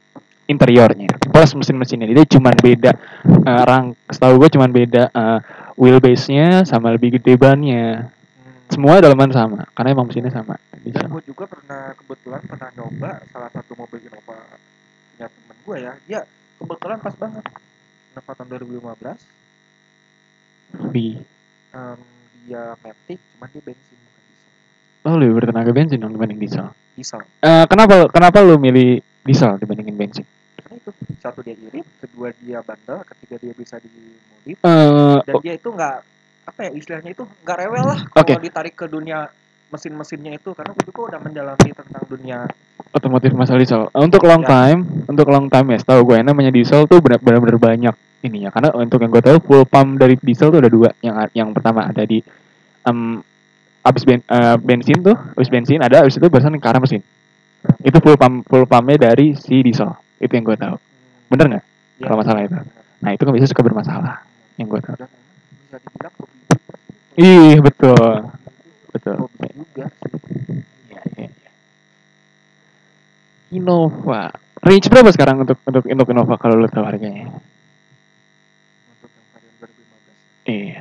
interiornya. 0.52 1.08
Plus 1.32 1.50
mesin-mesinnya 1.56 2.06
dia 2.06 2.26
cuma 2.28 2.52
beda 2.52 2.92
eh, 3.24 3.62
rang 3.64 3.96
setahu 4.06 4.36
gue 4.38 4.48
cuma 4.52 4.68
beda 4.68 5.08
eh, 5.08 5.38
wheelbase-nya 5.74 6.68
sama 6.68 6.92
lebih 6.92 7.16
gede 7.16 7.34
bannya. 7.34 8.12
Hmm. 8.12 8.68
semua 8.72 9.00
dalaman 9.00 9.28
sama 9.32 9.68
karena 9.72 9.92
emang 9.92 10.06
mesinnya 10.08 10.32
sama. 10.32 10.56
Dan 10.84 11.08
gue 11.08 11.22
juga 11.24 11.44
pernah 11.44 11.92
kebetulan 11.92 12.40
pernah 12.44 12.68
nyoba 12.72 13.10
salah 13.28 13.50
satu 13.52 13.72
mobil 13.76 14.00
Innova 14.04 14.36
punya 15.12 15.26
temen 15.28 15.56
gue 15.60 15.76
ya. 15.76 15.92
Dia 16.04 16.20
kebetulan 16.56 16.98
pas 17.00 17.14
banget. 17.16 17.44
Innova 18.12 18.32
tahun 18.32 18.48
2015 18.48 19.20
Di- 20.92 21.20
em, 21.72 22.00
dia 22.42 22.74
matic 22.80 23.20
cuman 23.36 23.48
dia 23.52 23.62
bensin 23.62 23.96
bukan 24.00 24.22
diesel. 24.24 24.50
Oh, 25.04 25.16
lebih 25.20 25.34
bertenaga 25.36 25.70
bensin 25.70 26.00
dong 26.00 26.12
dibanding 26.12 26.40
diesel. 26.40 26.72
diesel. 26.96 27.20
Eh, 27.40 27.64
kenapa 27.68 28.08
kenapa 28.08 28.40
lu 28.40 28.56
milih 28.56 28.98
diesel 29.22 29.60
dibandingin 29.60 29.96
bensin? 29.96 30.26
Karena 30.82 30.98
itu 30.98 31.14
satu 31.22 31.38
dia 31.46 31.54
irit 31.54 31.86
kedua 32.02 32.34
dia 32.42 32.58
bandel 32.58 33.06
ketiga 33.06 33.38
dia 33.38 33.54
bisa 33.54 33.78
dimodif 33.78 34.58
Eh, 34.58 35.16
dan 35.22 35.34
dia 35.38 35.54
itu 35.54 35.68
nggak 35.70 35.96
apa 36.42 36.60
ya 36.66 36.70
istilahnya 36.74 37.14
itu 37.14 37.22
nggak 37.22 37.56
rewel 37.62 37.84
lah 37.86 37.98
kalau 38.10 38.42
ditarik 38.42 38.74
ke 38.74 38.90
dunia 38.90 39.30
mesin-mesinnya 39.70 40.34
itu 40.36 40.50
karena 40.52 40.74
gue 40.74 40.84
juga 40.90 41.14
udah 41.14 41.20
mendalami 41.22 41.70
tentang 41.70 42.02
dunia 42.10 42.44
otomotif 42.92 43.32
masalah 43.32 43.62
diesel. 43.62 43.88
Untuk 43.96 44.20
long 44.28 44.44
Ya. 44.44 44.68
time, 44.68 44.84
untuk 45.08 45.24
long 45.32 45.48
time 45.48 45.72
ya, 45.72 45.78
setahu 45.80 46.12
gue 46.12 46.20
namanya 46.20 46.52
diesel 46.52 46.84
tuh 46.84 47.00
benar- 47.00 47.24
benar-benar 47.24 47.56
banyak 47.56 47.94
ininya. 48.20 48.52
Karena 48.52 48.68
untuk 48.76 49.00
yang 49.00 49.08
gue 49.08 49.22
tahu 49.24 49.40
full 49.40 49.64
pump 49.64 49.96
dari 49.96 50.20
diesel 50.20 50.52
tuh 50.52 50.60
ada 50.60 50.68
dua. 50.68 50.92
Yang 51.00 51.32
yang 51.32 51.56
pertama 51.56 51.88
ada 51.88 52.04
di 52.04 52.20
em, 52.84 53.24
abis 53.80 54.02
ben, 54.04 54.20
eh, 54.20 54.56
bensin 54.60 55.00
tuh, 55.00 55.16
abis 55.16 55.48
bensin 55.48 55.80
ada, 55.80 56.04
abis 56.04 56.20
itu 56.20 56.26
barusan 56.28 56.60
ke 56.60 56.68
arah 56.68 56.84
mesin. 56.84 57.00
Itu 57.80 57.96
full 58.04 58.20
pump 58.20 58.44
full 58.44 58.68
pumpnya 58.68 59.08
dari 59.08 59.40
si 59.40 59.64
diesel. 59.64 59.88
Itu 60.22 60.32
yang 60.38 60.46
gue 60.46 60.54
tahu. 60.54 60.76
Bener 61.34 61.46
nggak? 61.50 61.64
ya, 61.98 62.04
Kalau 62.06 62.18
masalah 62.22 62.40
itu. 62.46 62.54
Nah 63.02 63.10
itu 63.10 63.22
kan 63.26 63.34
bisa 63.34 63.50
suka 63.50 63.62
bermasalah. 63.66 64.22
Yang 64.54 64.78
gue 64.78 64.80
tahu. 64.86 64.96
Ih 67.18 67.60
betul, 67.60 68.30
betul. 68.94 69.28
juga 69.28 69.86
Iya, 70.88 71.02
iya, 71.18 71.28
iya. 71.28 71.50
Innova. 73.52 74.32
Range 74.62 74.86
berapa 74.88 75.10
sekarang 75.10 75.42
untuk 75.42 75.58
untuk 75.66 75.84
untuk 75.84 76.08
Innova 76.08 76.38
kalau 76.38 76.54
lu 76.56 76.70
tahu 76.70 76.86
harganya? 76.86 77.26
untuk 78.96 79.10
yang 79.10 79.26
varian 79.34 79.54
2015 79.58 80.48
Iya. 80.48 80.80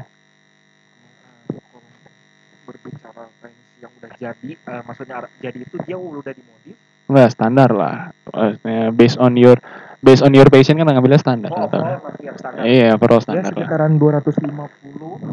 Berbicara 2.70 3.24
range 3.42 3.66
yang 3.82 3.92
udah 3.98 4.12
jadi 4.16 4.50
eh, 4.56 4.82
maksudnya 4.86 5.18
jadi 5.42 5.58
itu 5.66 5.76
dia 5.84 5.98
udah 6.00 6.32
dimodif 6.32 6.78
Enggak 7.12 7.30
standar 7.30 7.70
lah. 7.70 7.96
Maksudnya 8.26 8.90
based 8.90 9.20
on 9.20 9.36
your 9.36 9.60
based 10.00 10.24
on 10.24 10.32
your 10.32 10.48
passion 10.48 10.80
kan 10.80 10.88
ngambilnya 10.88 11.20
standar 11.20 11.52
oh, 11.52 11.68
atau 11.68 11.78
oh 11.78 12.00
yang 12.24 12.34
standar 12.34 12.64
Iya, 12.64 12.96
overall 12.96 13.20
dia 13.20 13.26
standar 13.28 13.44
lah. 13.46 13.54
sekitaran 13.54 13.92
250 14.00 14.50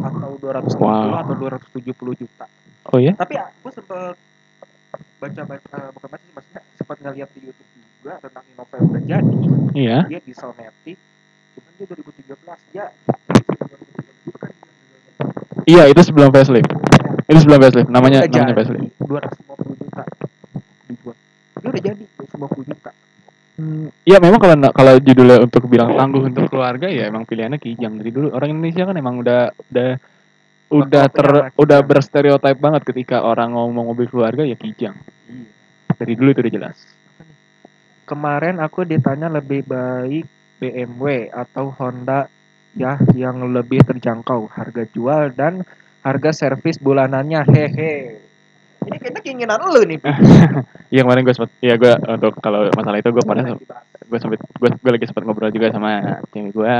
atau 0.04 0.30
260 0.36 0.76
Wow. 0.76 1.08
atau 1.16 1.34
270 1.38 2.20
juta 2.20 2.44
Oh 2.90 3.00
ya? 3.00 3.14
tapi 3.14 3.38
aku 3.38 3.68
sempet 3.70 4.18
baca-baca 5.16 5.56
eh, 5.72 5.88
bukan 5.88 6.08
baca 6.10 6.20
sih 6.20 6.32
maksudnya 6.32 6.60
sempat 6.74 6.96
ngeliat 7.00 7.30
di 7.32 7.40
YouTube 7.42 7.68
juga 7.96 8.12
tentang 8.20 8.44
Innova 8.44 8.74
yang 8.76 8.86
udah 8.88 9.02
jadi 9.02 9.34
Iya. 9.72 9.98
dia 10.04 10.20
diesel 10.20 10.50
matic 10.52 10.98
cuman 11.56 11.70
dia 11.72 11.86
2013 11.88 12.60
dia 12.68 12.84
Iya, 15.64 15.84
itu 15.86 16.00
sebelum 16.00 16.28
facelift. 16.28 16.72
Itu 17.24 17.38
sebelum 17.40 17.60
facelift. 17.60 17.88
Namanya 17.88 18.24
udah 18.24 18.40
namanya 18.40 18.56
facelift. 18.56 18.88
250 19.00 19.04
juta 19.04 19.24
dibuat 19.36 19.57
udah 21.78 21.94
jadi 21.94 22.04
250 22.26 22.68
juta. 22.68 22.90
Hmm, 23.58 23.90
ya 24.06 24.22
memang 24.22 24.38
kalau 24.38 24.54
kalau 24.70 24.92
judulnya 25.02 25.42
untuk 25.42 25.66
bilang 25.66 25.90
tangguh 25.98 26.30
untuk 26.30 26.46
keluarga 26.46 26.86
ya 26.86 27.10
emang 27.10 27.26
pilihannya 27.26 27.58
Kijang. 27.58 27.98
Dari 27.98 28.14
dulu 28.14 28.30
orang 28.30 28.54
Indonesia 28.54 28.86
kan 28.86 28.94
emang 28.94 29.18
udah 29.18 29.50
udah 29.50 29.90
udah 30.70 31.04
ter 31.10 31.26
Kijang. 31.26 31.58
udah 31.58 31.78
berstereotip 31.82 32.56
banget 32.62 32.82
ketika 32.86 33.26
orang 33.26 33.58
ngomong 33.58 33.90
mobil 33.90 34.06
keluarga 34.06 34.46
ya 34.46 34.54
Kijang. 34.54 34.94
Iya. 35.26 35.50
Dari 35.98 36.14
dulu 36.14 36.28
itu 36.30 36.40
udah 36.46 36.54
jelas. 36.54 36.78
Kemarin 38.06 38.62
aku 38.62 38.86
ditanya 38.86 39.26
lebih 39.26 39.66
baik 39.66 40.24
BMW 40.62 41.34
atau 41.34 41.74
Honda 41.74 42.30
ya 42.78 42.94
yang 43.18 43.42
lebih 43.50 43.82
terjangkau. 43.82 44.46
Harga 44.54 44.86
jual 44.94 45.34
dan 45.34 45.66
harga 46.06 46.30
servis 46.30 46.78
bulanannya 46.78 47.42
hehe 47.42 48.27
ini 48.86 48.96
kayaknya 49.02 49.20
keinginan 49.24 49.60
lu 49.66 49.82
nih. 49.84 49.98
Iya 50.88 51.04
kemarin 51.04 51.20
gue 51.20 51.34
sempat 51.36 51.52
ya 51.60 51.76
gue 51.76 51.92
untuk 52.00 52.32
kalau 52.40 52.64
masalah 52.72 52.96
itu 52.96 53.12
gue 53.12 53.20
dibahas. 53.20 53.60
gue 54.08 54.18
sempet 54.24 54.40
gue, 54.40 54.70
gue 54.72 54.92
lagi 54.96 55.04
sempat 55.04 55.20
ngobrol 55.28 55.52
juga 55.52 55.68
sama 55.68 56.24
cewek 56.32 56.56
gue 56.56 56.74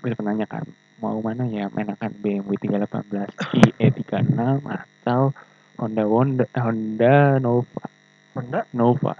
gue 0.00 0.08
sempat 0.08 0.24
nanya 0.24 0.48
kan 0.48 0.64
mau 1.04 1.20
mana 1.20 1.44
ya 1.44 1.68
menakan 1.68 2.16
BMW 2.16 2.56
318 2.56 3.28
i 3.60 3.62
E36 3.76 4.40
atau 4.64 5.36
Honda 5.76 6.04
Honda 6.08 6.46
Honda 6.56 7.14
Nova? 7.44 7.84
Honda? 8.32 8.60
Nova. 8.72 9.12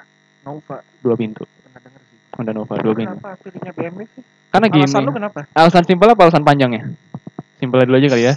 Nova. 0.49 0.77
Dua 1.05 1.15
pintu. 1.19 1.45
Honda 2.33 2.57
Nova 2.57 2.73
dua 2.81 2.95
pintu. 2.97 3.13
kenapa 3.21 3.37
pilihnya 3.45 3.73
BMW 3.77 4.09
sih? 4.17 4.25
Karena 4.49 4.67
gini 4.73 4.89
alasan 4.89 5.05
lu 5.05 5.13
kenapa? 5.13 5.45
alasan 5.53 5.85
simpel 5.85 6.09
apa? 6.09 6.23
Alasan 6.25 6.45
panjangnya? 6.47 6.89
Simpel 7.61 7.85
dulu 7.85 8.01
aja 8.01 8.09
kali 8.09 8.25
ya 8.33 8.35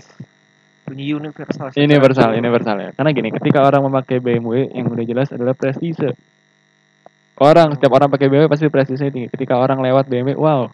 punya 0.86 1.04
universal 1.18 1.74
universal 1.74 2.30
universal 2.38 2.78
ya. 2.78 2.90
Karena 2.94 3.10
gini 3.12 3.30
ketika 3.34 3.66
orang 3.66 3.82
memakai 3.90 4.22
BMW 4.22 4.70
yang 4.72 4.88
udah 4.94 5.06
jelas 5.06 5.34
adalah 5.34 5.58
prestise. 5.58 6.14
Orang 7.36 7.76
setiap 7.76 7.92
orang 7.98 8.08
pakai 8.08 8.32
BMW 8.32 8.48
pasti 8.48 8.72
prestisnya 8.72 9.12
tinggi. 9.12 9.28
Ketika 9.28 9.58
orang 9.58 9.82
lewat 9.82 10.08
BMW 10.08 10.38
wow 10.38 10.70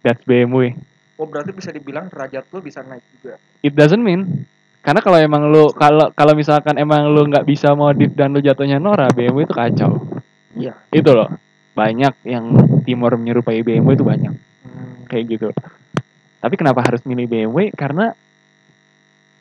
that's 0.00 0.22
BMW 0.24 0.78
oh 1.20 1.28
berarti 1.28 1.52
bisa 1.52 1.68
dibilang 1.68 2.08
derajat 2.08 2.48
lu 2.48 2.64
bisa 2.64 2.80
naik 2.80 3.04
juga. 3.12 3.36
It 3.60 3.76
doesn't 3.76 4.00
mean. 4.00 4.48
Karena 4.80 5.04
kalau 5.04 5.20
emang 5.20 5.52
lu 5.52 5.68
kalau 5.76 6.08
kalau 6.16 6.32
misalkan 6.32 6.80
emang 6.80 7.04
lu 7.12 7.28
nggak 7.28 7.44
bisa 7.44 7.76
modif 7.76 8.16
dan 8.16 8.32
lu 8.32 8.40
jatuhnya 8.40 8.80
Nora 8.80 9.12
BMW 9.12 9.44
itu 9.44 9.52
kacau. 9.52 10.00
Iya. 10.56 10.80
Itu 10.88 11.12
loh. 11.12 11.28
Banyak 11.76 12.24
yang 12.24 12.44
timur 12.88 13.20
menyerupai 13.20 13.60
BMW 13.60 13.92
itu 13.92 14.04
banyak. 14.08 14.32
Hmm, 14.64 15.04
kayak 15.04 15.24
gitu. 15.36 15.48
Tapi 16.40 16.54
kenapa 16.56 16.80
harus 16.80 17.04
milih 17.04 17.28
BMW 17.28 17.68
karena 17.76 18.16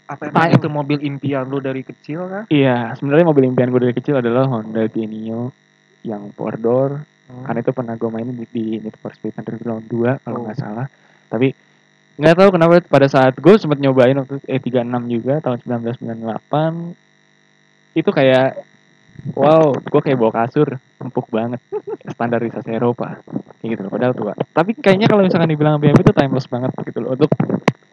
apa 0.09 0.33
emang 0.33 0.57
itu 0.57 0.67
mobil 0.67 0.97
impian 1.05 1.45
lu 1.45 1.61
dari 1.61 1.85
kecil 1.85 2.25
kan 2.25 2.43
iya 2.49 2.97
sebenarnya 2.97 3.29
mobil 3.29 3.45
impian 3.45 3.69
gue 3.69 3.81
dari 3.85 3.93
kecil 3.93 4.17
adalah 4.17 4.49
Honda 4.49 4.89
Genio 4.89 5.53
yang 6.01 6.33
four 6.33 6.57
door. 6.57 7.05
Hmm. 7.29 7.45
karena 7.45 7.61
itu 7.61 7.71
pernah 7.77 7.93
gue 7.93 8.09
mainin 8.09 8.33
di, 8.33 8.45
di 8.49 8.81
Need 8.81 8.97
for 8.97 9.13
Speed 9.13 9.37
Underground 9.37 9.85
2 9.85 10.25
kalau 10.25 10.41
Oh. 10.41 10.43
nggak 10.49 10.57
salah. 10.57 10.89
Tapi 11.29 11.53
nggak 12.17 12.35
tahu 12.35 12.49
kenapa 12.57 12.81
pada 12.89 13.05
saat 13.05 13.37
gue 13.37 13.53
sempat 13.61 13.77
nyobain 13.77 14.17
waktu 14.17 14.41
E36 14.49 14.81
juga 15.05 15.37
tahun 15.37 15.61
1998 15.61 16.97
itu 17.93 18.09
kayak 18.09 18.65
wow 19.37 19.77
gue 19.77 20.01
kayak 20.01 20.17
bawa 20.17 20.33
kasur 20.41 20.81
empuk 20.97 21.29
banget. 21.29 21.61
Standarisasi 22.17 22.73
Eropa. 22.73 23.21
Kayak 23.61 23.77
gitu 23.77 23.81
loh 23.85 23.91
padahal 23.93 24.13
tua. 24.17 24.33
Tapi 24.33 24.73
kayaknya 24.81 25.05
kalau 25.05 25.21
misalkan 25.21 25.53
dibilang 25.53 25.77
BMW 25.77 26.01
itu 26.01 26.13
timeless 26.17 26.49
banget 26.49 26.73
gitu 26.81 26.97
loh 26.97 27.13
untuk 27.13 27.29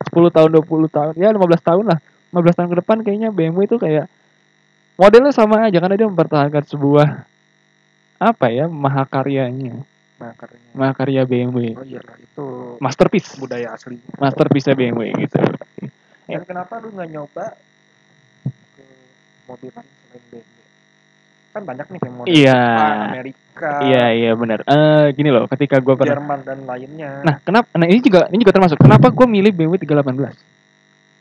10 0.06 0.36
tahun 0.36 0.50
20 0.62 0.88
tahun. 0.88 1.14
Ya 1.18 1.28
15 1.34 1.60
tahun 1.62 1.84
lah. 1.90 1.98
15 2.30 2.56
tahun 2.56 2.68
ke 2.72 2.76
depan 2.82 2.96
kayaknya 3.02 3.28
BMW 3.34 3.66
itu 3.66 3.76
kayak 3.78 4.06
modelnya 4.96 5.32
sama 5.34 5.66
aja 5.66 5.78
karena 5.78 5.96
dia 5.98 6.08
mempertahankan 6.08 6.64
sebuah 6.66 7.28
apa 8.16 8.46
ya 8.48 8.66
mahakaryanya. 8.66 9.84
Makarnya 10.16 10.72
mahakarya 10.72 11.28
BMW 11.28 11.76
oh 11.76 11.84
iya 11.84 12.00
lah 12.00 12.16
itu 12.16 12.46
masterpiece. 12.80 13.36
budaya 13.36 13.76
aslinya 13.76 14.16
masterpiece 14.16 14.72
BMW 14.72 15.12
gitu. 15.28 15.36
Dan 16.24 16.42
kenapa 16.48 16.80
lu 16.80 16.88
nggak 16.96 17.08
nyoba 17.12 17.52
ke 18.76 18.84
mobil 19.44 19.68
lain 19.76 19.84
selain 19.84 20.24
BMW 20.32 20.55
kan 21.56 21.64
banyak 21.64 21.86
nih 21.88 21.98
kayak 21.98 22.14
model 22.14 22.28
Iya. 22.30 22.60
Amerika 23.08 23.70
iya 23.82 24.04
iya 24.12 24.30
benar. 24.32 24.60
Eh 24.62 25.16
gini 25.16 25.32
loh 25.32 25.48
ketika 25.48 25.80
gue 25.80 25.94
pernah 25.96 26.12
Jerman 26.12 26.40
dan 26.44 26.58
lainnya. 26.62 27.24
Nah 27.24 27.40
kenapa 27.40 27.72
nah 27.72 27.88
ini 27.88 27.98
juga 27.98 28.28
ini 28.28 28.38
juga 28.38 28.52
termasuk 28.52 28.76
kenapa 28.76 29.08
gue 29.08 29.26
milih 29.26 29.50
BMW 29.50 29.80
318 29.80 30.36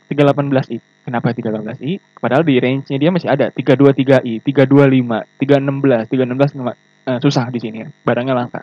318i 0.06 0.76
kenapa 1.02 1.34
318i 1.34 1.98
padahal 2.14 2.44
di 2.44 2.54
range 2.60 2.92
nya 2.92 2.98
dia 3.00 3.10
masih 3.10 3.26
ada 3.26 3.50
323i 3.50 4.38
325 4.38 5.26
316 5.42 6.06
316 6.06 6.54
nama- 6.54 6.78
eh, 6.78 7.18
susah 7.18 7.48
di 7.48 7.58
sini 7.58 7.76
ya 7.80 7.88
barangnya 8.04 8.36
langka. 8.36 8.60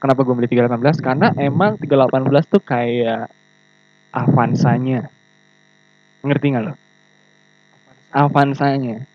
Kenapa 0.00 0.24
gue 0.24 0.34
milih 0.34 0.50
318 0.50 0.98
karena 0.98 1.30
emang 1.36 1.76
318 1.76 2.48
tuh 2.48 2.58
kayak 2.58 3.28
Avanzanya 4.10 5.06
ngerti 6.20 6.46
nggak 6.50 6.64
lo? 6.64 6.74
Avanzanya 8.10 9.06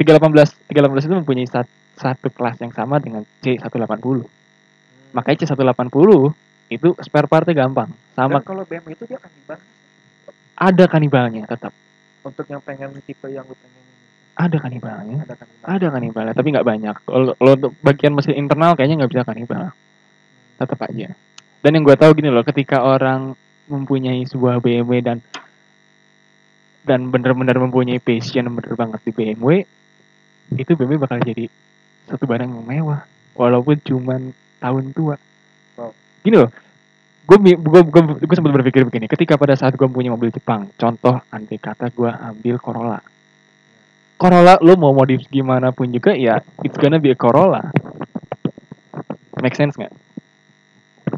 318 0.00 0.70
318 0.70 1.06
itu 1.06 1.14
mempunyai 1.14 1.48
sat- 1.48 1.80
satu 1.94 2.32
kelas 2.32 2.56
yang 2.60 2.72
sama 2.72 2.96
dengan 2.98 3.22
C180 3.44 4.24
Hmm. 4.24 4.28
makanya 5.12 5.44
C180 5.44 6.32
itu 6.72 6.88
spare 7.04 7.28
partnya 7.28 7.52
gampang. 7.68 7.92
Sama 8.16 8.40
dan 8.40 8.48
kalau 8.48 8.64
BMW 8.64 8.96
itu 8.96 9.04
dia 9.04 9.20
akan 9.20 9.28
dibahas 9.28 9.64
ada 10.56 10.84
kanibalnya 10.88 11.44
tetap. 11.44 11.72
Untuk 12.22 12.46
yang 12.48 12.62
pengen 12.64 12.96
tipe 13.04 13.28
yang 13.28 13.44
lu 13.44 13.56
pengen 13.58 13.82
ada 14.32 14.56
kanibalnya. 14.56 15.28
Ada 15.28 15.34
kan 15.36 15.48
ada 15.60 15.86
kanibalnya 15.92 16.32
tapi 16.32 16.48
nggak 16.56 16.64
banyak. 16.64 16.96
Kalau 17.04 17.36
untuk 17.36 17.72
bagian 17.84 18.16
mesin 18.16 18.40
internal 18.40 18.72
kayaknya 18.72 19.04
nggak 19.04 19.12
bisa 19.12 19.28
kanibal. 19.28 19.76
Tetap 20.56 20.80
aja. 20.88 21.12
Dan 21.62 21.70
yang 21.76 21.84
gue 21.84 21.94
tahu 21.94 22.10
gini 22.16 22.32
loh 22.32 22.42
ketika 22.42 22.80
orang 22.82 23.36
mempunyai 23.68 24.24
sebuah 24.24 24.58
BMW 24.58 25.04
dan 25.04 25.18
dan 26.82 27.12
bener-bener 27.12 27.54
mempunyai 27.62 28.02
passion 28.02 28.50
bener 28.50 28.74
banget 28.74 29.00
di 29.06 29.12
BMW 29.14 29.62
itu 30.58 30.72
BMW 30.74 31.00
bakal 31.00 31.20
jadi 31.22 31.48
satu 32.08 32.24
barang 32.26 32.48
yang 32.48 32.64
mewah 32.64 33.06
walaupun 33.36 33.78
cuman 33.80 34.34
tahun 34.60 34.92
tua. 34.92 35.16
Gini 36.22 36.36
loh 36.38 36.50
gue 37.22 37.38
gue 37.38 37.80
gue 37.86 38.02
gue 38.26 38.36
sempat 38.36 38.50
berpikir 38.50 38.82
begini 38.82 39.06
ketika 39.06 39.38
pada 39.38 39.54
saat 39.54 39.78
gue 39.78 39.86
punya 39.86 40.10
mobil 40.10 40.34
Jepang 40.34 40.66
contoh 40.74 41.22
andai 41.30 41.54
kata 41.56 41.88
gue 41.94 42.10
ambil 42.10 42.58
Corolla. 42.58 43.00
Corolla 44.18 44.58
lu 44.58 44.74
mau 44.74 44.90
modif 44.90 45.22
gimana 45.30 45.70
pun 45.70 45.86
juga 45.90 46.18
ya 46.18 46.42
it's 46.66 46.74
gonna 46.74 46.98
be 46.98 47.14
a 47.14 47.18
Corolla. 47.18 47.70
Make 49.38 49.54
sense 49.54 49.78
nggak? 49.78 49.94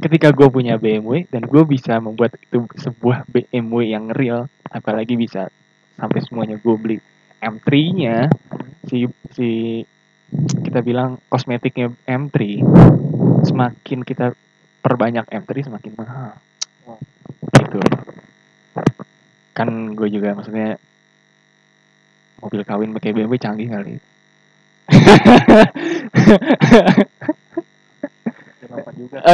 Ketika 0.04 0.28
gue 0.36 0.48
punya 0.52 0.76
BMW 0.76 1.24
dan 1.32 1.48
gue 1.48 1.62
bisa 1.64 1.96
membuat 1.96 2.36
itu 2.36 2.68
sebuah 2.76 3.24
BMW 3.24 3.96
yang 3.96 4.12
real 4.12 4.52
apalagi 4.68 5.16
bisa 5.16 5.48
sampai 5.96 6.20
semuanya 6.20 6.60
gue 6.60 6.76
beli 6.76 6.98
M3 7.40 7.68
nya 7.96 8.16
si 8.94 9.10
si 9.34 9.50
kita 10.62 10.78
bilang 10.86 11.18
kosmetiknya 11.26 11.90
M3 12.06 12.62
semakin 13.42 14.06
kita 14.06 14.38
perbanyak 14.78 15.26
M3 15.26 15.50
semakin 15.66 15.92
mahal 15.98 16.38
Oh. 16.84 17.00
gitu 17.56 17.80
kan 19.56 19.96
gue 19.96 20.08
juga 20.12 20.36
maksudnya 20.36 20.76
mobil 22.44 22.60
kawin 22.60 22.92
pakai 22.92 23.16
BMW 23.16 23.40
canggih 23.40 23.72
kali 23.72 23.96
juga? 29.04 29.18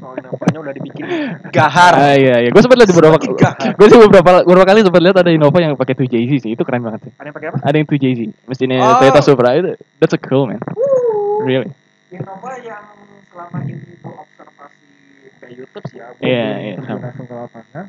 Soal 0.00 0.16
Innova-nya 0.16 0.58
udah 0.60 0.74
dibikin 0.74 1.06
gahar. 1.52 1.92
Ah, 1.92 2.14
iya 2.14 2.34
iya 2.38 2.48
gue 2.48 2.58
sempat 2.58 2.76
lihat 2.76 2.90
beberapa 2.90 3.16
gahar. 3.16 3.72
gue 3.78 3.86
sih 3.86 3.98
beberapa 3.98 4.30
beberapa 4.42 4.66
kali 4.66 4.78
sempat 4.80 5.00
lihat 5.00 5.16
ada 5.18 5.30
Innova 5.30 5.58
yang 5.58 5.74
pakai 5.74 5.94
2JZ 5.94 6.30
sih 6.38 6.50
itu 6.52 6.62
keren 6.62 6.80
banget 6.80 7.00
sih 7.04 7.12
Ada 7.14 7.26
yang 7.26 7.36
pakai 7.36 7.48
apa? 7.48 7.58
ada 7.60 7.74
yang 7.74 7.86
2JZ 7.86 8.20
mesinnya 8.44 8.76
Oh. 8.78 8.98
Toyota 8.98 9.20
Supra 9.20 9.50
itu 9.54 9.70
that's 9.96 10.12
a 10.12 10.20
cool 10.20 10.44
man 10.44 10.58
really 11.40 11.68
Innova 12.08 12.52
yang 12.58 12.84
selama 13.26 13.58
ini 13.62 13.78
gue 13.94 14.10
observasi 14.12 14.86
dari 15.38 15.54
YouTube 15.54 15.84
sih 15.86 15.98
ya, 15.98 16.06
Iya, 16.18 16.46
belum 16.50 16.60
iya, 16.60 16.74
sama. 16.82 17.00
langsung 17.00 17.26
ke 17.26 17.34
lapangan. 17.34 17.86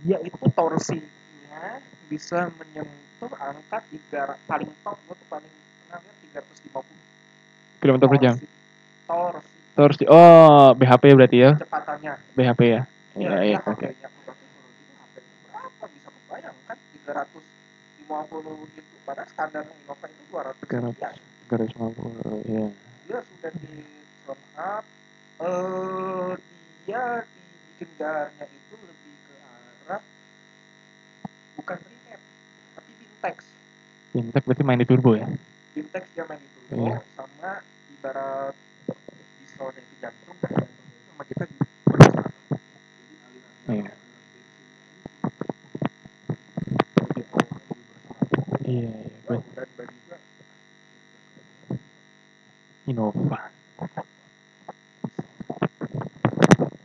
Dia 0.00 0.18
itu 0.20 0.46
torsinya 0.48 1.64
bisa 2.04 2.38
menyentuh 2.54 3.32
angka 3.34 3.78
tiga 3.86 4.22
paling 4.44 4.68
top 4.80 4.96
gue 5.00 5.14
tuh 5.14 5.28
paling 5.28 5.52
pernah 5.84 6.00
lihat 6.00 6.44
350 6.64 6.84
kilometer 7.78 8.06
per 8.06 8.18
jam 8.18 8.34
torsi. 9.04 9.53
Terus 9.74 9.96
di- 9.96 10.06
oh 10.06 10.70
BHP 10.72 11.04
berarti 11.12 11.38
ya? 11.40 11.50
Kecepatannya. 11.54 12.12
BHP 12.32 12.60
ya? 12.64 12.80
Iya 13.14 13.28
Ya, 13.28 13.38
iya 13.42 13.54
ya, 13.54 13.58
oke. 13.64 13.86
HP 13.86 13.94
berapa 15.44 15.84
bisa 15.88 16.08
kebayang 16.10 16.56
350 16.66 17.42
itu 18.72 18.94
padahal 19.02 19.28
standarnya 19.28 19.74
Innova 19.76 20.06
itu 20.06 20.22
200 20.28 20.54
300. 20.60 20.94
sekian. 20.94 21.14
350 21.44 22.42
iya. 22.44 22.66
Dia 23.04 23.18
sudah 23.20 23.50
di 23.52 23.74
up. 24.56 24.84
Eh 25.36 26.32
dia 26.84 27.02
dibikin 27.26 27.88
garnya 27.96 28.46
itu 28.46 28.74
lebih 28.76 29.14
ke 29.20 29.34
arah 29.82 30.00
bukan 31.54 31.78
remap 31.80 32.20
tapi 32.72 32.90
bintex 32.94 33.36
Intek 34.14 34.42
berarti 34.44 34.62
main 34.62 34.78
di 34.78 34.86
turbo 34.86 35.10
ya? 35.12 35.26
Bintex 35.72 36.04
dia 36.10 36.22
main 36.24 36.38
di 36.38 36.48
turbo 36.48 36.74
Iya. 36.80 36.98
sama 37.12 37.50
ibarat 37.90 38.54
pisaunya 39.64 39.80
itu 39.80 39.94
jantung 39.96 40.36
sama 41.08 41.22
kita 41.24 41.44
aliran 43.24 43.56
Iya. 43.64 43.92
iya 48.68 48.92
iya 48.92 49.40
Innova. 52.84 53.40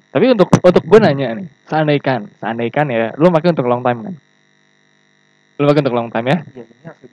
Tapi 0.09 0.25
untuk 0.31 0.47
untuk 0.63 0.83
gue 0.87 0.99
nanya 1.03 1.35
nih 1.35 1.51
seandaikan 1.67 2.31
seandaikan 2.39 2.87
ya 2.87 3.11
lu 3.19 3.27
pakai 3.27 3.51
untuk 3.51 3.67
long 3.67 3.83
time 3.83 4.07
kan? 4.07 4.15
Lu 5.59 5.67
pakai 5.67 5.83
untuk 5.83 5.95
long 5.99 6.07
time 6.07 6.27
ya? 6.31 6.37
Ya 6.55 6.63
ini 6.63 6.83
harus 6.87 7.03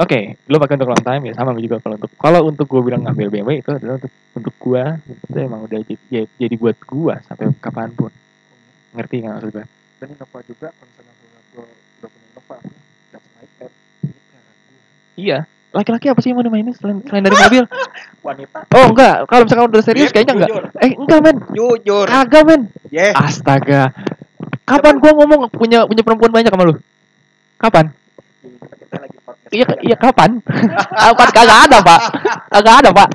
Oke, 0.00 0.40
lu 0.48 0.56
pakai 0.56 0.80
untuk 0.80 0.88
long 0.88 1.04
time 1.04 1.22
ya 1.28 1.32
sama 1.36 1.52
gue 1.52 1.60
juga 1.60 1.76
kalau 1.78 2.00
untuk 2.00 2.10
kalau 2.16 2.40
untuk 2.48 2.64
gue 2.64 2.80
bilang 2.80 3.04
ngambil 3.04 3.28
BMW 3.28 3.60
itu 3.60 3.68
adalah 3.68 4.00
untuk 4.00 4.12
untuk 4.32 4.54
gue 4.56 4.82
itu 5.28 5.36
emang 5.36 5.60
udah 5.60 5.78
jadi, 5.84 5.94
ya- 6.08 6.30
jadi 6.40 6.54
buat 6.56 6.76
gue 6.80 7.14
sampai 7.28 7.52
kapan 7.60 7.92
pun. 7.92 8.08
Ngerti 8.96 9.14
nggak 9.20 9.34
maksud 9.36 9.50
gue? 9.52 9.64
dan 10.00 10.08
Innova 10.08 10.40
juga 10.40 10.68
kalau 10.72 10.88
misalnya 10.88 11.12
gua 11.52 11.64
udah 11.68 12.08
punya 12.08 12.26
Innova 12.32 12.56
that's 13.12 13.28
my 13.36 13.44
gua 13.60 13.68
Iya. 15.14 15.38
Laki-laki 15.70 16.06
apa 16.08 16.18
sih 16.18 16.32
yang 16.32 16.40
mau 16.40 16.46
dimainin 16.48 16.72
selain, 16.74 16.98
selain 17.04 17.22
dari 17.22 17.36
mobil? 17.36 17.64
wanita 18.26 18.58
Oh 18.72 18.86
enggak, 18.90 19.16
kalau 19.28 19.42
misalkan 19.44 19.66
udah 19.68 19.82
serius 19.84 20.08
Beb, 20.08 20.14
kayaknya 20.16 20.34
enggak. 20.40 20.50
Eh 20.80 20.90
enggak 20.96 21.20
men, 21.20 21.36
jujur 21.52 22.06
kagak 22.08 22.42
men. 22.48 22.60
yeah 22.88 23.12
Astaga. 23.12 23.92
Kapan 24.64 24.96
gua 24.96 25.12
ngomong 25.12 25.52
punya 25.52 25.84
punya 25.84 26.00
perempuan 26.00 26.32
banyak 26.32 26.48
sama 26.48 26.64
lu? 26.72 26.74
Kapan? 27.60 27.92
Iya 29.50 29.66
iya 29.82 29.96
kapan? 29.98 30.38
kapan 31.02 31.28
kagak 31.34 31.58
ada 31.66 31.78
pak? 31.82 32.00
Kagak 32.48 32.74
ada 32.86 32.90
pak. 32.94 33.08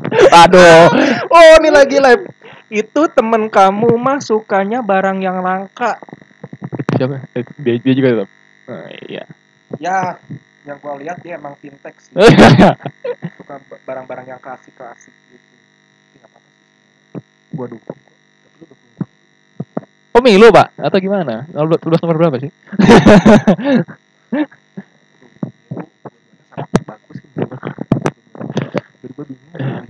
Aduh. 0.44 0.92
Oh, 1.32 1.42
ini 1.60 1.70
lagi 1.72 1.96
live. 1.96 2.28
Itu 2.68 3.08
temen 3.08 3.48
kamu 3.48 3.96
mah 3.96 4.20
sukanya 4.20 4.84
barang 4.84 5.24
yang 5.24 5.40
langka. 5.40 5.96
Siapa? 6.92 7.24
Eh, 7.32 7.44
Dia, 7.60 7.80
dia 7.80 7.94
juga 7.94 8.08
tetap. 8.12 8.30
Oh, 8.66 8.88
iya. 9.06 9.24
Ya, 9.78 10.20
yang 10.64 10.80
gua 10.80 10.98
lihat 10.98 11.22
dia 11.22 11.36
emang 11.36 11.56
fintech 11.56 11.96
sih. 12.00 12.12
Suka 13.38 13.56
ba- 13.62 13.82
barang-barang 13.84 14.28
yang 14.28 14.42
klasik-klasik 14.42 15.14
gitu. 15.30 15.40
Tapi 15.40 16.16
nggak 16.18 16.30
apa-apa 16.32 16.50
sih. 16.50 16.66
Gua 17.52 17.68
dukung 17.70 17.96
kok. 17.96 18.12
Tapi 18.12 18.56
lu 18.58 18.66
dukung 18.68 18.90
gua. 18.92 19.08
Pemilu 20.12 20.48
pak 20.50 20.68
atau 20.76 21.00
gimana? 21.00 21.48
Kalau 21.48 21.78
tulis 21.78 22.00
nomor 22.00 22.18
berapa 22.18 22.38
sih? 22.40 22.52
Sangat 26.48 26.82
bagus 26.88 27.16
sih. 27.20 27.28
menurut 27.36 27.60
gua. 27.60 27.76
Gua 28.36 29.26
bingung. 29.26 29.86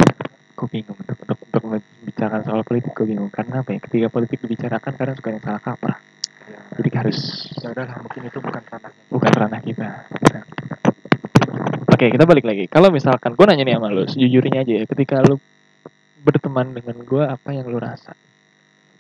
Gue 0.55 0.67
bingung 0.71 0.97
untuk 0.97 1.17
untuk 1.19 1.38
untuk 1.41 1.63
membicarakan 1.67 2.41
soal 2.47 2.62
politik 2.63 2.91
gue 2.95 3.05
bingung 3.10 3.27
karena 3.34 3.60
apa 3.65 3.75
ya? 3.75 3.79
Ketika 3.84 4.08
politik 4.08 4.39
dibicarakan 4.43 4.91
kadang 4.95 5.15
suka 5.19 5.29
yang 5.36 5.43
salah 5.43 5.62
kaprah. 5.62 5.97
Ya, 6.45 6.60
Jadi 6.77 6.89
harus 6.93 7.17
ya 7.58 7.73
udahlah, 7.73 7.97
mungkin 8.05 8.21
itu 8.29 8.38
bukan 8.38 8.62
ranahnya. 8.69 9.01
bukan 9.10 9.31
ranah 9.34 9.62
kita. 9.65 9.88
Oke 11.95 12.05
kita 12.12 12.23
balik 12.27 12.45
lagi. 12.45 12.63
Kalau 12.69 12.93
misalkan 12.93 13.34
gue 13.34 13.45
nanya 13.47 13.63
nih 13.65 13.75
sama 13.79 13.88
lu, 13.89 14.03
sejujurnya 14.05 14.62
aja 14.62 14.73
ya, 14.77 14.84
ketika 14.86 15.25
lu 15.25 15.41
berteman 16.21 16.75
dengan 16.75 17.01
gue 17.01 17.23
apa 17.23 17.49
yang 17.55 17.65
lu 17.65 17.79
rasa? 17.81 18.13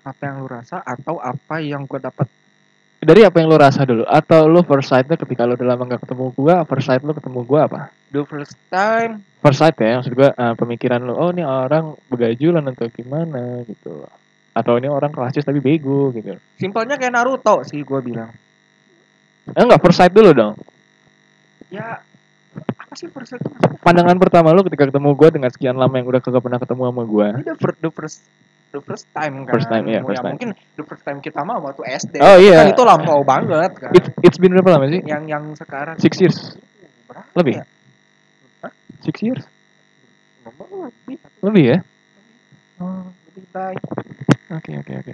Apa 0.05 0.21
yang 0.31 0.41
lu 0.41 0.47
rasa 0.49 0.81
atau 0.85 1.17
apa 1.17 1.65
yang 1.65 1.89
gua 1.89 1.97
dapat 1.97 2.29
Dari 3.03 3.21
apa 3.21 3.37
yang 3.37 3.51
lu 3.51 3.57
rasa 3.59 3.83
dulu? 3.83 4.03
Atau 4.07 4.47
lu 4.47 4.63
first 4.65 4.89
sight 4.89 5.05
ketika 5.05 5.45
lu 5.45 5.53
udah 5.59 5.67
lama 5.75 5.83
gak 5.85 6.07
ketemu 6.07 6.31
gue, 6.33 6.55
first 6.65 6.85
sight 6.87 7.01
lu 7.03 7.13
ketemu 7.13 7.39
gue 7.43 7.61
apa? 7.61 7.81
the 8.15 8.23
first 8.23 8.55
time 8.71 9.27
First 9.43 9.59
sight 9.61 9.77
ya, 9.77 10.01
maksud 10.01 10.15
gue 10.17 10.29
eh, 10.31 10.53
pemikiran 10.57 11.03
lu, 11.05 11.13
oh 11.13 11.29
ini 11.29 11.45
orang 11.45 11.93
begajulan 12.09 12.65
atau 12.65 12.89
gimana 12.89 13.61
gitu. 13.69 14.07
Atau 14.57 14.81
ini 14.81 14.89
orang 14.89 15.13
klasis 15.13 15.45
tapi 15.45 15.61
bego 15.61 16.09
gitu. 16.15 16.39
simpelnya 16.57 16.97
kayak 16.97 17.13
Naruto 17.13 17.61
sih 17.67 17.83
gua 17.85 18.01
bilang. 18.01 18.31
Eh, 19.53 19.61
enggak, 19.61 19.83
first 19.83 20.01
sight 20.01 20.15
dulu 20.15 20.33
dong. 20.33 20.55
Ya 21.69 22.01
apa 22.57 22.93
sih 22.97 23.11
first 23.11 23.37
maksudnya? 23.37 23.77
Pandangan 23.85 24.17
pertama 24.17 24.49
lu 24.55 24.65
ketika 24.65 24.89
ketemu 24.89 25.13
gue 25.13 25.29
dengan 25.29 25.49
sekian 25.51 25.77
lama 25.77 25.93
yang 25.99 26.07
udah 26.09 26.21
kagak 26.23 26.41
pernah 26.41 26.57
ketemu 26.57 26.81
sama 26.89 27.03
gue. 27.05 27.27
Ini 27.35 27.43
the 27.45 27.55
first, 27.59 27.77
the 27.83 27.91
first 27.93 28.19
the 28.71 28.81
first 28.81 29.05
time 29.11 29.43
kan. 29.43 29.53
First 29.53 29.69
time, 29.69 29.83
Ya, 29.85 29.99
first 29.99 30.19
time. 30.19 30.33
mungkin 30.33 30.49
the 30.75 30.83
first 30.83 31.03
time 31.03 31.19
kita 31.19 31.41
mah 31.41 31.57
waktu 31.59 31.81
SD. 31.85 32.15
Oh, 32.19 32.37
iya. 32.37 32.63
Kan 32.63 32.73
itu 32.73 32.83
lampau 32.83 33.21
banget 33.21 33.71
kan. 33.75 33.91
It's, 33.91 34.09
it's 34.23 34.37
been 34.37 34.51
berapa 34.51 34.69
lama 34.71 34.85
sih? 34.87 35.01
Yang 35.03 35.23
yang 35.27 35.43
sekarang 35.53 35.95
Six 35.97 36.13
years. 36.17 36.37
berapa 37.05 37.27
Lebih? 37.35 37.53
ya? 37.59 37.65
Hah? 38.61 38.71
Six 39.01 39.15
years? 39.21 39.43
Lebih 40.45 41.17
Lebih 41.41 41.63
ya? 41.65 41.77
oh, 42.77 43.07
lebih 43.29 43.45
baik. 43.49 43.81
Oke, 44.51 44.71
oke, 44.77 44.93
oke. 44.99 45.13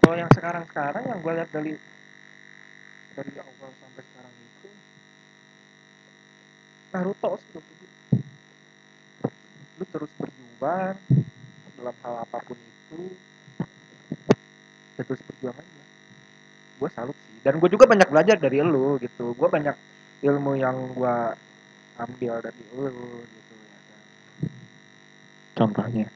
Kalau 0.00 0.14
yang 0.14 0.30
sekarang-sekarang 0.30 1.02
yang 1.04 1.18
gue 1.18 1.32
lihat 1.34 1.50
dari 1.50 1.72
dari 3.12 3.32
awal 3.36 3.70
sampai 3.74 4.02
sekarang 4.04 4.32
itu 4.32 4.68
Naruto 6.88 7.30
sih. 7.42 7.58
Lu 9.76 9.84
terus 9.84 10.10
berjuang 10.14 10.96
dalam 11.76 11.96
hal 12.02 12.14
apa 12.24 12.38
pun 12.40 12.56
itu 12.56 12.98
ya 14.96 15.02
terus 15.04 15.20
berjuang 15.28 15.56
aja. 15.56 15.82
Gue 16.80 16.88
salut 16.92 17.16
sih. 17.16 17.36
Dan 17.44 17.60
gue 17.60 17.68
juga 17.68 17.84
banyak 17.84 18.08
belajar 18.08 18.36
dari 18.40 18.64
lu 18.64 18.96
gitu. 19.00 19.36
Gue 19.36 19.48
banyak 19.48 19.76
ilmu 20.24 20.56
yang 20.56 20.76
gue 20.96 21.16
ambil 22.00 22.34
dari 22.40 22.62
lu 22.72 22.88
gitu 23.28 23.54
ya 23.60 23.78
kan. 23.80 24.02
Contohnya. 25.56 26.08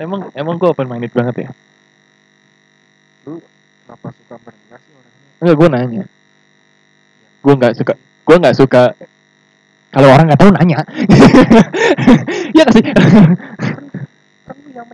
Emang 0.00 0.32
emang 0.32 0.56
gue 0.56 0.68
open 0.72 0.88
minded 0.88 1.12
banget 1.12 1.44
ya? 1.44 1.50
Lu 3.28 3.36
kenapa 3.84 4.08
suka 4.16 4.36
berenang 4.40 4.80
sih 4.80 4.92
orangnya? 4.96 5.28
Enggak, 5.44 5.56
gue 5.60 5.68
nanya. 5.68 6.04
Gue 7.44 7.54
nggak 7.56 7.74
suka. 7.76 7.92
Gue 8.24 8.36
nggak 8.40 8.56
suka. 8.56 8.82
Kalau 9.90 10.08
orang 10.10 10.24
nggak 10.30 10.40
tahu 10.40 10.50
nanya. 10.54 10.78
Iya 12.54 12.62
gak 12.66 12.74
sih? 12.74 12.84
Yang 14.70 14.86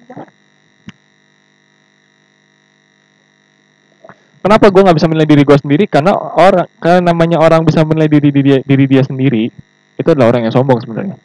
kenapa 4.46 4.70
gue 4.70 4.78
nggak 4.78 4.96
bisa 5.02 5.10
menilai 5.10 5.26
diri 5.26 5.42
gue 5.42 5.58
sendiri 5.58 5.84
karena 5.90 6.14
orang 6.14 6.70
karena 6.78 7.10
namanya 7.10 7.42
orang 7.42 7.66
bisa 7.66 7.82
menilai 7.82 8.06
diri 8.06 8.30
diri, 8.30 8.50
diri 8.62 8.84
dia 8.86 9.02
sendiri 9.02 9.50
itu 9.98 10.06
adalah 10.06 10.30
orang 10.30 10.46
yang 10.46 10.54
sombong 10.54 10.78
sebenarnya 10.78 11.18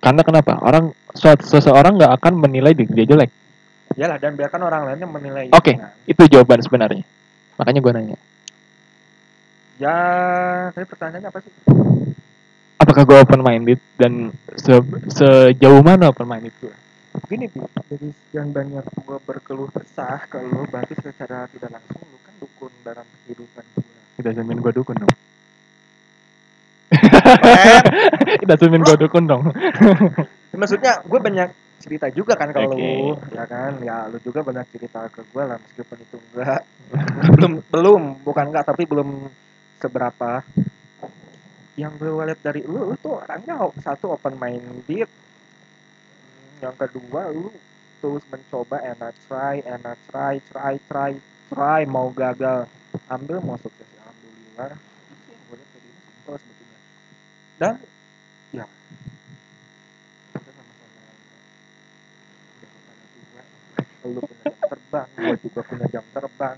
karena 0.00 0.24
kenapa 0.24 0.56
orang 0.64 0.96
seseorang 1.44 2.00
nggak 2.00 2.16
akan 2.16 2.32
menilai 2.40 2.72
diri 2.72 2.88
dia 2.96 3.04
jelek 3.04 3.28
Iyalah 3.92 4.16
dan 4.18 4.34
biarkan 4.40 4.60
orang 4.64 4.82
lain 4.88 4.98
yang 5.04 5.12
menilai 5.12 5.46
Oke. 5.52 5.76
itu, 5.76 5.84
kan. 5.84 5.92
itu 6.08 6.22
jawaban 6.32 6.60
sebenarnya 6.64 7.04
makanya 7.60 7.80
gue 7.84 7.92
nanya 7.92 8.18
Ya, 9.76 9.92
tapi 10.72 10.88
pertanyaannya 10.88 11.28
apa 11.28 11.38
sih? 11.44 11.52
Apakah 12.86 13.02
gue 13.02 13.18
open 13.18 13.42
minded 13.42 13.80
dan 13.98 14.30
se- 14.54 15.02
sejauh 15.10 15.82
mana 15.82 16.14
open 16.14 16.30
minded 16.30 16.54
gue 16.62 16.70
Gini, 17.26 17.50
Bi, 17.50 17.58
dari 17.58 18.12
sekian 18.12 18.54
banyak 18.54 18.86
gue 18.86 19.18
berkeluh 19.24 19.72
kesah 19.72 20.28
ke 20.30 20.36
lu, 20.36 20.68
berarti 20.68 20.94
secara 21.00 21.48
tidak 21.50 21.74
langsung 21.74 22.06
lu 22.06 22.20
kan 22.22 22.34
dukun 22.38 22.70
dalam 22.86 23.08
kehidupan 23.24 23.64
gue. 23.74 24.00
tidak 24.22 24.32
jamin 24.38 24.62
gue 24.62 24.72
dukun 24.76 24.96
dong 25.00 25.14
Keren. 26.86 27.82
tidak 28.46 28.56
jamin 28.62 28.82
gue 28.86 28.96
dukun 29.00 29.24
dong 29.26 29.42
Maksudnya 30.60 31.02
gue 31.02 31.20
banyak 31.20 31.48
cerita 31.82 32.06
juga 32.08 32.38
kan 32.38 32.48
kalau 32.54 32.72
Oke. 32.72 32.80
lu, 32.80 33.12
ya 33.36 33.44
kan? 33.44 33.76
Ya 33.84 34.08
lu 34.08 34.16
juga 34.24 34.40
banyak 34.40 34.64
cerita 34.72 35.04
ke 35.12 35.20
gue 35.28 35.42
lah, 35.44 35.60
meskipun 35.60 35.96
itu 36.00 36.16
enggak. 36.16 36.62
belum, 37.36 37.52
belum, 37.68 38.02
bukan 38.24 38.44
enggak, 38.48 38.64
tapi 38.64 38.88
belum 38.88 39.28
seberapa. 39.76 40.40
Yang 41.76 41.92
gue 42.00 42.24
lihat 42.24 42.40
dari 42.40 42.64
lu, 42.64 42.88
lu 42.88 42.96
tuh 42.96 43.20
orangnya 43.20 43.60
satu 43.84 44.16
open 44.16 44.40
minded. 44.40 45.08
Yang 46.64 46.74
kedua, 46.80 47.28
lu 47.28 47.52
terus 48.00 48.24
mencoba 48.32 48.80
and 48.80 49.00
I 49.00 49.12
try 49.28 49.60
and 49.64 49.84
I 49.84 49.96
try 50.08 50.40
try 50.48 50.80
try 50.88 51.12
try 51.52 51.80
mau 51.84 52.08
gagal 52.12 52.64
ambil 53.12 53.40
mau 53.44 53.56
sukses 53.60 53.84
alhamdulillah. 54.00 54.72
Simpel 54.76 56.34
sebetulnya 56.40 56.78
dan 57.56 57.74
ya. 58.52 58.64
Kita 60.32 60.50
sama-sama 60.52 61.00
lu 64.06 64.20
punya 64.22 64.44
jam 64.48 64.64
terbang 64.70 65.08
gue 65.12 65.36
juga 65.44 65.60
punya 65.66 65.86
jam 65.92 66.04
terbang. 66.14 66.56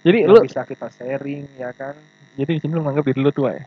Jadi 0.00 0.18
lu 0.28 0.36
bisa 0.44 0.60
kita 0.64 0.88
sharing 0.92 1.44
ya 1.60 1.70
kan? 1.76 1.96
Jadi 2.36 2.50
di 2.56 2.60
sini 2.60 2.72
lu 2.76 2.84
menganggap 2.84 3.08
diri 3.08 3.20
lu 3.20 3.32
tua 3.32 3.56
ya 3.56 3.64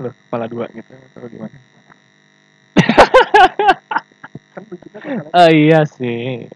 lu 0.00 0.10
kepala 0.10 0.46
dua 0.48 0.66
gitu 0.72 0.92
atau 0.92 1.28
gimana? 1.28 1.56
Kan 4.50 4.64
kan 4.66 5.30
oh 5.30 5.50
iya 5.54 5.86
sih. 5.86 6.50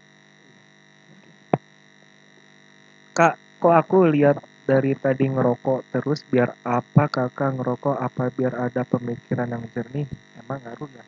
Kak 3.15 3.39
kok 3.63 3.71
aku 3.71 4.11
lihat 4.11 4.43
dari 4.67 4.91
tadi 4.99 5.31
ngerokok 5.31 5.95
terus 5.95 6.25
biar 6.27 6.51
apa 6.67 7.07
kakak 7.07 7.55
ngerokok? 7.55 7.95
Apa 7.95 8.27
biar 8.35 8.53
ada 8.59 8.83
pemikiran 8.83 9.47
yang 9.47 9.63
jernih? 9.71 10.03
Emang 10.35 10.59
ngaruh 10.59 10.91
ya 10.91 11.05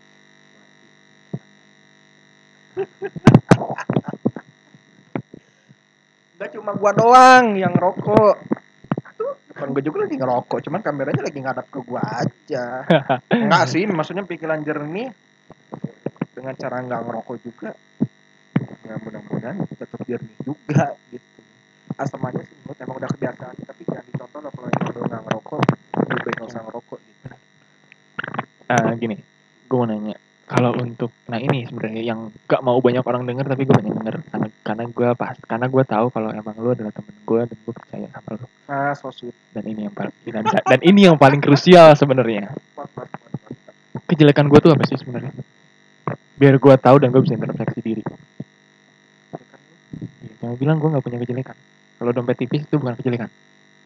Enggak 6.38 6.50
cuma 6.56 6.72
gua 6.78 6.92
doang 6.94 7.58
yang 7.58 7.74
ngerokok 7.74 8.57
depan 9.58 9.74
gua 9.74 9.82
juga 9.82 9.98
lagi 10.06 10.16
ngerokok 10.22 10.60
cuman 10.70 10.82
kameranya 10.86 11.22
lagi 11.26 11.40
ngadap 11.42 11.66
ke 11.74 11.80
gua 11.82 12.02
aja. 12.06 12.86
Enggak 13.34 13.66
sih 13.74 13.84
maksudnya 13.90 14.24
pikiran 14.30 14.62
jernih 14.62 15.10
dengan 16.38 16.54
cara 16.54 16.86
nggak 16.86 17.02
ngerokok 17.02 17.36
juga 17.42 17.74
ya 18.88 18.96
mudah-mudahan 19.02 19.58
tetap 19.74 20.00
jernih 20.06 20.38
juga 20.46 20.94
gitu. 21.10 21.42
Asam 21.98 22.22
aja 22.30 22.46
sih 22.46 22.56
menurut 22.62 22.78
emang 22.78 22.98
udah 23.02 23.10
kebiasaan 23.18 23.56
tapi 23.66 23.82
jangan 23.90 24.06
dicontoh 24.06 24.40
lah 24.46 24.52
kalau 24.54 24.70
lu 24.94 25.02
nggak 25.10 25.22
ngerokok 25.26 25.60
lebih 25.98 26.22
baik 26.22 26.36
nggak 26.38 26.50
usah 26.54 26.62
ngerokok 26.62 27.00
gitu. 27.02 27.26
Ah 28.70 28.92
gini 28.94 29.18
gue 29.68 29.78
mau 29.78 29.90
nanya. 29.90 30.16
Kalau 30.48 30.72
untuk 30.80 31.12
nah 31.28 31.42
ini 31.44 31.68
sebenarnya 31.68 32.04
yang 32.08 32.32
gak 32.48 32.64
mau 32.64 32.80
banyak 32.80 33.04
orang 33.04 33.28
denger 33.28 33.52
tapi 33.52 33.68
gue 33.68 33.76
banyak 33.76 33.96
denger 34.00 34.16
karena 34.68 34.84
gue 34.84 35.10
pas 35.16 35.32
karena 35.48 35.72
gue 35.72 35.84
tahu 35.88 36.12
kalau 36.12 36.28
emang 36.36 36.52
lu 36.60 36.76
adalah 36.76 36.92
temen 36.92 37.16
gue 37.24 37.42
dan 37.48 37.56
gue 37.56 37.72
percaya 37.72 38.08
sama 38.12 38.30
lu. 38.36 38.48
Ah 38.68 38.92
so 38.92 39.08
sweet. 39.16 39.32
Dan 39.56 39.64
ini 39.64 39.88
yang 39.88 39.96
paling 39.96 40.12
dan, 40.28 40.44
dan 40.44 40.80
ini 40.84 41.08
yang 41.08 41.16
paling 41.16 41.40
krusial 41.40 41.96
sebenarnya. 41.96 42.52
Kejelekan 44.12 44.52
gue 44.52 44.60
tuh 44.60 44.76
apa 44.76 44.84
sih 44.84 45.00
sebenarnya? 45.00 45.32
Biar 46.36 46.60
gue 46.60 46.76
tahu 46.76 46.96
dan 47.00 47.16
gue 47.16 47.24
bisa 47.24 47.40
introspeksi 47.40 47.80
diri. 47.80 48.04
Ya 50.20 50.34
jangan 50.44 50.56
bilang 50.60 50.78
gue 50.84 50.90
nggak 50.92 51.06
punya 51.08 51.20
kejelekan. 51.24 51.56
Kalau 52.04 52.12
dompet 52.12 52.36
tipis 52.36 52.68
itu 52.68 52.76
bukan 52.76 53.00
kejelekan. 53.00 53.32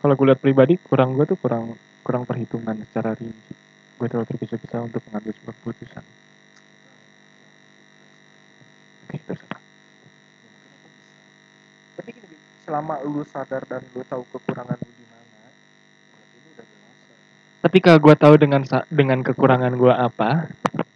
kalau 0.00 0.16
gue 0.16 0.26
lihat 0.32 0.40
pribadi 0.40 0.80
kurang 0.80 1.12
gue 1.12 1.28
tuh 1.28 1.36
kurang 1.36 1.76
kurang 2.00 2.24
perhitungan 2.24 2.72
secara 2.88 3.12
rinci. 3.12 3.52
Gue 4.00 4.08
terlalu 4.08 4.32
tergesa-gesa 4.32 4.80
untuk 4.80 5.04
mengambil 5.08 5.36
sebuah 5.36 5.54
keputusan. 5.60 6.04
Oke 9.04 9.16
terus 9.28 9.40
apa. 9.44 9.58
Tapi 12.00 12.10
gini, 12.16 12.36
selama 12.64 12.94
lu 13.04 13.22
sadar 13.28 13.62
dan 13.68 13.84
lu 13.92 14.00
tahu 14.08 14.24
kekurangan 14.32 14.80
lu 14.80 14.90
di 14.96 15.04
mana, 15.04 15.40
ketika 17.68 18.00
gue 18.00 18.14
tahu 18.16 18.34
dengan 18.40 18.64
dengan 18.88 19.20
kekurangan 19.20 19.76
gue 19.76 19.92
apa 19.92 20.48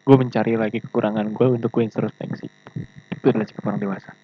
gue 0.05 0.17
mencari 0.17 0.57
lagi 0.57 0.81
kekurangan 0.81 1.29
gue 1.29 1.47
untuk 1.61 1.69
gue 1.77 1.85
introspeksi. 1.85 2.49
Itu 3.13 3.29
adalah 3.29 3.45
sikap 3.45 3.69
orang 3.69 3.85
dewasa. 3.85 4.17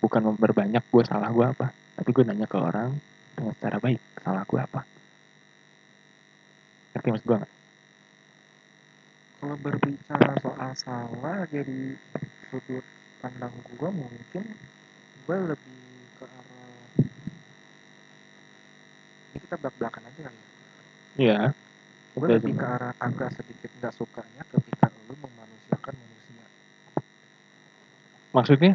Bukan 0.00 0.32
memperbanyak 0.32 0.80
gue 0.88 1.04
salah 1.04 1.28
gue 1.28 1.44
apa 1.44 1.68
tapi 1.92 2.08
gue 2.08 2.24
nanya 2.24 2.48
ke 2.48 2.56
orang 2.56 3.11
dengan 3.42 3.54
secara 3.58 3.76
baik 3.82 3.98
salah 4.22 4.46
gue 4.46 4.60
apa 4.62 4.80
ngerti 6.94 7.08
maksud 7.10 7.26
gue 7.26 7.38
nggak 7.42 7.52
Kalau 9.42 9.58
berbicara 9.58 10.32
soal 10.38 10.70
salah 10.78 11.42
dari 11.50 11.98
sudut 12.46 12.86
pandang 13.18 13.50
gua 13.74 13.90
mungkin 13.90 14.44
gua 15.26 15.36
lebih 15.50 15.78
ke 16.14 16.24
arah 16.30 16.86
ini 19.34 19.38
kita 19.42 19.54
belak 19.58 19.74
belakan 19.82 20.02
aja 20.06 20.20
kali 20.30 20.38
ya. 20.38 20.46
iya 21.18 21.38
Gue 22.14 22.28
lebih 22.28 22.54
ke 22.54 22.66
arah 22.66 22.94
agak 23.02 23.34
sedikit 23.34 23.70
nggak 23.82 23.94
sukanya 23.98 24.46
ketika 24.54 24.94
lu 25.10 25.18
memanusiakan 25.18 25.94
manusia. 25.98 26.44
maksudnya 28.30 28.72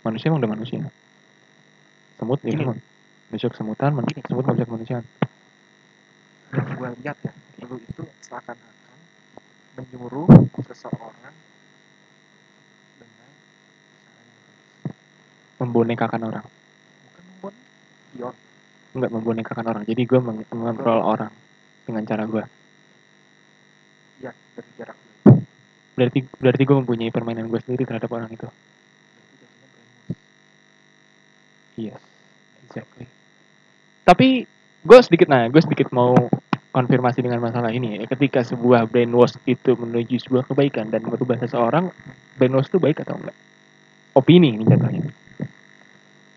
manusia 0.00 0.26
emang 0.32 0.40
udah 0.40 0.52
manusia 0.56 0.78
semut 2.16 2.40
ya 2.48 2.54
Gini. 2.56 2.91
Manusia 3.32 3.48
kesemutan 3.48 3.96
man- 3.96 4.04
Gini. 4.04 4.20
semut 4.28 4.44
manusia 4.44 4.68
kemanusiaan 4.68 5.04
Yang 6.52 6.68
gue 6.76 6.88
lihat 7.00 7.16
ya, 7.24 7.32
lu 7.64 7.80
itu 7.80 8.04
seakan-akan 8.28 8.96
menyuruh 9.80 10.28
seseorang 10.68 11.32
dengan 13.00 13.30
membonekakan 15.64 16.20
orang. 16.28 16.44
Bukan 16.44 17.22
membuat 17.24 17.54
pion 18.12 18.34
nggak 18.92 19.12
membonekakan 19.16 19.64
orang. 19.64 19.82
Jadi 19.88 20.02
gue 20.04 20.20
meng- 20.20 20.48
mengontrol 20.52 21.00
orang 21.00 21.32
dengan 21.88 22.04
cara 22.04 22.28
gue 22.28 22.44
ya 24.20 24.30
dari 24.52 24.70
jarak 24.76 24.98
berarti 25.96 26.20
berarti 26.36 26.62
gue 26.68 26.76
mempunyai 26.84 27.08
permainan 27.08 27.48
gue 27.48 27.58
sendiri 27.64 27.88
terhadap 27.88 28.12
orang 28.12 28.28
itu. 28.28 28.44
Yes 31.80 32.12
exactly 32.72 33.21
tapi 34.02 34.44
gue 34.82 34.98
sedikit 35.02 35.30
nah 35.30 35.46
gue 35.46 35.62
sedikit 35.62 35.90
mau 35.94 36.14
konfirmasi 36.72 37.20
dengan 37.20 37.38
masalah 37.38 37.70
ini 37.70 38.00
ya. 38.00 38.08
ketika 38.08 38.42
sebuah 38.42 38.88
brainwash 38.88 39.36
itu 39.44 39.76
menuju 39.76 40.18
sebuah 40.24 40.48
kebaikan 40.48 40.88
dan 40.88 41.04
merubah 41.04 41.38
seseorang 41.38 41.92
brainwash 42.40 42.72
itu 42.72 42.80
baik 42.80 43.04
atau 43.04 43.20
enggak 43.20 43.36
opini 44.16 44.56
ini 44.56 44.64
jatuhnya 44.66 45.12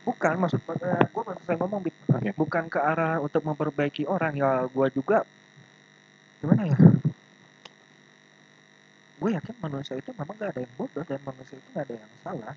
bukan 0.05 0.33
maksud 0.37 0.61
gue 0.61 0.75
gue 0.85 1.23
maksud 1.25 1.43
saya 1.49 1.57
ngomong. 1.57 1.81
Oke. 1.81 2.29
bukan 2.37 2.63
ke 2.69 2.77
arah 2.77 3.17
untuk 3.17 3.41
memperbaiki 3.41 4.05
orang 4.05 4.37
ya 4.37 4.69
gue 4.69 4.87
juga 4.93 5.25
gimana 6.43 6.69
ya 6.69 6.77
gue 9.15 9.29
yakin 9.31 9.55
manusia 9.63 9.95
itu 9.97 10.11
memang 10.13 10.35
gak 10.37 10.53
ada 10.53 10.61
yang 10.61 10.73
bodoh 10.77 11.01
dan 11.01 11.19
manusia 11.25 11.57
itu 11.57 11.67
gak 11.73 11.89
ada 11.89 11.95
yang 11.97 12.11
salah 12.21 12.53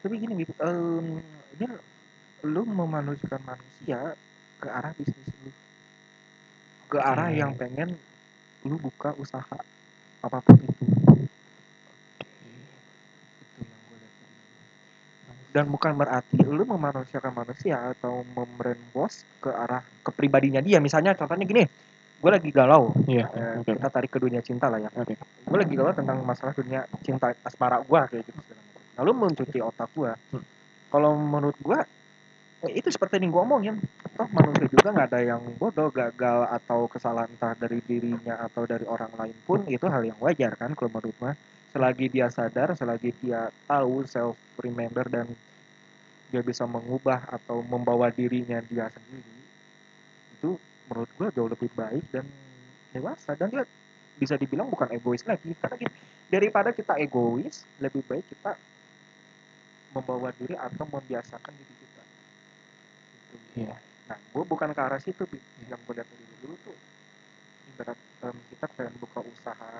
tapi 0.00 0.14
gini 0.16 0.46
em, 0.46 1.20
ini 1.60 1.64
lu 2.44 2.62
memanusiakan 2.62 3.40
manusia 3.42 4.12
ke 4.60 4.68
arah 4.68 4.92
bisnis 4.94 5.28
lu 5.40 5.50
ke 6.86 6.98
arah 7.00 7.32
Oke. 7.32 7.40
yang 7.40 7.52
pengen 7.56 7.96
lu 8.62 8.76
buka 8.76 9.16
usaha 9.16 9.56
apa 10.20 10.38
pun 10.40 10.56
itu 10.56 10.84
dan 15.54 15.70
bukan 15.70 15.94
berarti 15.94 16.42
lu 16.42 16.66
memanusiakan 16.66 17.30
manusia 17.30 17.94
atau 17.94 18.26
membrainwash 18.34 19.22
ke 19.38 19.48
arah 19.48 19.86
kepribadinya 20.02 20.58
dia 20.58 20.82
misalnya 20.82 21.14
contohnya 21.14 21.46
gini 21.46 21.64
gue 22.18 22.30
lagi 22.32 22.50
galau 22.50 22.90
Iya. 23.04 23.24
Eh, 23.30 23.54
Oke. 23.62 23.76
kita 23.76 23.88
tarik 23.88 24.10
ke 24.10 24.18
dunia 24.18 24.42
cinta 24.42 24.66
lah 24.66 24.82
ya 24.82 24.90
Oke. 24.92 25.14
gue 25.16 25.58
lagi 25.58 25.74
galau 25.78 25.94
tentang 25.94 26.18
masalah 26.26 26.52
dunia 26.52 26.82
cinta 27.00 27.30
asmara 27.40 27.78
gue 27.80 28.00
kayak 28.10 28.24
gitu 28.26 28.40
lalu 28.98 29.10
mencuci 29.14 29.58
otak 29.62 29.88
gue 29.94 30.12
Hmm. 30.34 30.44
kalau 30.90 31.14
menurut 31.14 31.54
gue 31.56 31.78
eh, 32.64 32.80
itu 32.80 32.88
seperti 32.88 33.20
yang 33.20 33.32
gue 33.32 33.42
omongin 33.44 33.76
toh 34.14 34.28
manusia 34.30 34.66
juga 34.70 34.88
nggak 34.94 35.08
ada 35.12 35.20
yang 35.20 35.42
bodoh 35.58 35.90
gagal 35.90 36.48
atau 36.48 36.86
kesalahan 36.88 37.30
entah 37.30 37.52
dari 37.58 37.82
dirinya 37.84 38.40
atau 38.46 38.64
dari 38.64 38.86
orang 38.88 39.12
lain 39.14 39.36
pun 39.44 39.60
itu 39.68 39.84
hal 39.86 40.02
yang 40.04 40.18
wajar 40.20 40.56
kan 40.56 40.72
kalau 40.72 40.90
menurut 40.92 41.14
gue 41.14 41.32
selagi 41.74 42.06
dia 42.08 42.30
sadar 42.30 42.72
selagi 42.78 43.10
dia 43.18 43.50
tahu 43.66 44.06
self 44.06 44.38
remember 44.62 45.04
dan 45.10 45.26
dia 46.30 46.42
bisa 46.42 46.66
mengubah 46.66 47.26
atau 47.30 47.62
membawa 47.62 48.10
dirinya 48.10 48.62
dia 48.64 48.88
sendiri 48.90 49.34
itu 50.38 50.50
menurut 50.88 51.10
gue 51.16 51.28
jauh 51.34 51.50
lebih 51.50 51.70
baik 51.74 52.04
dan 52.12 52.24
dewasa 52.94 53.34
dan 53.34 53.50
dia 53.50 53.64
bisa 54.14 54.38
dibilang 54.38 54.70
bukan 54.70 54.94
egois 54.94 55.26
lagi 55.26 55.50
karena 55.58 55.74
gini, 55.74 55.94
daripada 56.30 56.70
kita 56.70 56.94
egois 57.02 57.66
lebih 57.82 58.06
baik 58.06 58.22
kita 58.30 58.54
membawa 59.94 60.30
diri 60.34 60.54
atau 60.58 60.86
membiasakan 60.86 61.52
diri 61.54 61.74
kita. 61.78 61.83
Iya. 63.54 63.76
nah 64.04 64.18
gue 64.20 64.44
bukan 64.44 64.68
ke 64.70 64.80
arah 64.80 65.00
situ 65.00 65.24
Bi. 65.24 65.38
yang 65.66 65.80
gue 65.80 65.94
lihat 65.94 66.06
dari 66.06 66.24
dulu 66.40 66.54
tuh 66.60 66.76
ibarat 67.72 67.98
em, 68.22 68.36
kita 68.52 68.66
pengen 68.70 68.94
buka 68.98 69.20
usaha 69.22 69.70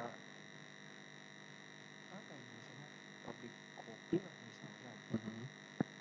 apa 2.08 2.30
ya 2.30 2.36
misalnya 2.40 2.88
pabrik 3.22 3.54
kopi 3.76 4.16
lah 4.18 4.32
misalnya 4.40 4.92
Mhm. 5.12 5.42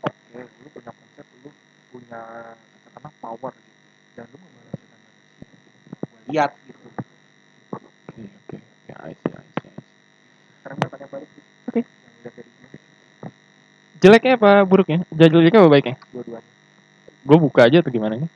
oke 0.02 0.40
lu 0.64 0.68
punya 0.72 0.92
konsep 0.92 1.26
lu 1.42 1.50
punya 1.90 2.22
katakanlah 2.56 3.14
power 3.20 3.54
gitu 3.54 3.88
dan 4.16 4.26
lu 4.32 4.38
membalaskan 4.40 4.88
manusia 4.88 5.48
gue 6.00 6.20
lihat 6.30 6.52
gitu 6.64 6.88
Oke, 8.14 8.22
oke. 8.30 8.58
Ya, 8.86 8.96
I 9.02 9.14
see, 9.18 9.34
I 9.34 9.42
see, 9.42 9.66
I 9.66 9.74
see. 9.74 9.84
sekarang 10.62 10.78
gue 10.78 10.90
tanya 10.94 11.08
balik. 11.10 11.30
Oke. 11.66 11.82
gue 11.82 12.32
Jeleknya 13.98 14.38
apa 14.38 14.52
buruknya? 14.64 15.00
Jeleknya 15.10 15.60
apa 15.64 15.70
baiknya? 15.72 15.96
Gue 17.34 17.50
buka 17.50 17.66
aja 17.66 17.82
atau 17.82 17.90
gimana 17.90 18.14
nih? 18.14 18.30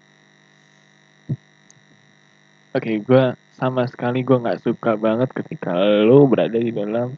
Oke, 2.74 2.98
gue 2.98 3.24
sama 3.54 3.86
sekali 3.86 4.26
gue 4.26 4.42
nggak 4.42 4.66
suka 4.66 4.98
banget 4.98 5.30
ketika 5.38 5.70
lo 6.02 6.26
berada 6.26 6.58
di 6.58 6.74
dalam 6.74 7.14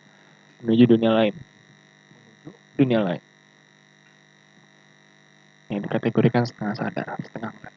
menuju 0.59 0.91
dunia 0.91 1.15
lain. 1.15 1.31
Dunia 2.75 2.99
lain. 2.99 3.23
Yang 5.71 5.87
dikategorikan 5.87 6.43
setengah 6.43 6.75
sadar, 6.75 7.15
setengah 7.23 7.55
enggak. 7.55 7.75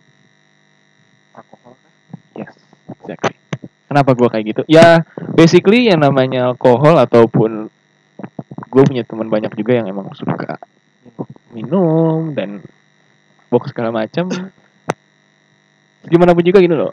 alkohol 1.38 1.78
Yes, 2.34 2.58
exactly. 2.98 3.38
Kenapa 3.86 4.18
gue 4.18 4.28
kayak 4.34 4.44
gitu? 4.50 4.62
Ya, 4.66 5.06
basically 5.38 5.86
yang 5.86 6.02
namanya 6.02 6.50
alkohol 6.50 6.98
ataupun 6.98 7.70
gue 8.66 8.82
punya 8.82 9.06
teman 9.06 9.30
banyak 9.30 9.54
juga 9.54 9.78
yang 9.78 9.86
emang 9.86 10.10
suka 10.18 10.58
minum 11.54 12.34
dan 12.34 12.66
box 13.52 13.76
segala 13.76 13.92
macam. 13.92 14.32
Gimana 16.08 16.32
pun 16.32 16.42
juga 16.42 16.64
gini 16.64 16.72
loh. 16.72 16.88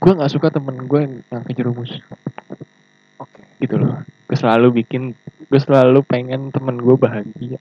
Gue 0.00 0.16
nggak 0.16 0.32
suka 0.32 0.48
temen 0.48 0.88
gue 0.88 1.00
yang, 1.04 1.14
yang 1.28 1.42
kejerumus 1.44 2.00
oke 3.20 3.40
gitu 3.60 3.76
loh. 3.76 4.00
Gue 4.24 4.36
selalu 4.38 4.82
bikin, 4.82 5.12
gue 5.52 5.60
selalu 5.60 6.00
pengen 6.08 6.48
temen 6.48 6.80
gue 6.80 6.96
bahagia. 6.96 7.60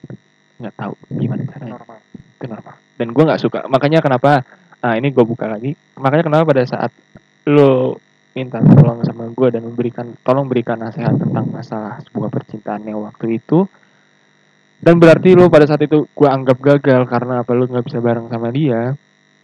Nggak 0.55 0.73
tahu 0.79 0.93
gimana 1.19 1.43
caranya. 1.51 1.75
normal 1.75 1.99
Itu 2.39 2.45
normal. 2.47 2.75
Dan 2.95 3.07
gue 3.11 3.23
nggak 3.27 3.41
suka. 3.43 3.59
Makanya 3.67 3.99
kenapa? 3.99 4.47
Nah 4.79 4.95
ini 4.95 5.11
gue 5.11 5.25
buka 5.27 5.51
lagi. 5.51 5.75
Makanya 5.99 6.23
kenapa 6.31 6.43
pada 6.47 6.63
saat 6.63 6.91
lo 7.43 7.99
minta 8.31 8.61
tolong 8.63 9.03
sama 9.03 9.27
gue 9.27 9.47
dan 9.51 9.67
memberikan 9.67 10.15
tolong 10.23 10.47
berikan 10.47 10.79
nasihat 10.79 11.17
tentang 11.17 11.49
masalah 11.51 11.99
sebuah 12.07 12.29
percintaan 12.31 12.87
yang 12.87 13.03
waktu 13.03 13.41
itu 13.41 13.67
dan 14.80 14.95
berarti 14.99 15.36
lo 15.36 15.51
pada 15.51 15.67
saat 15.67 15.84
itu 15.84 16.07
gue 16.07 16.30
anggap 16.30 16.57
gagal 16.59 17.03
karena 17.07 17.43
apa? 17.43 17.51
Lo 17.55 17.67
nggak 17.67 17.86
bisa 17.86 17.99
bareng 17.99 18.32
sama 18.32 18.49
dia. 18.51 18.95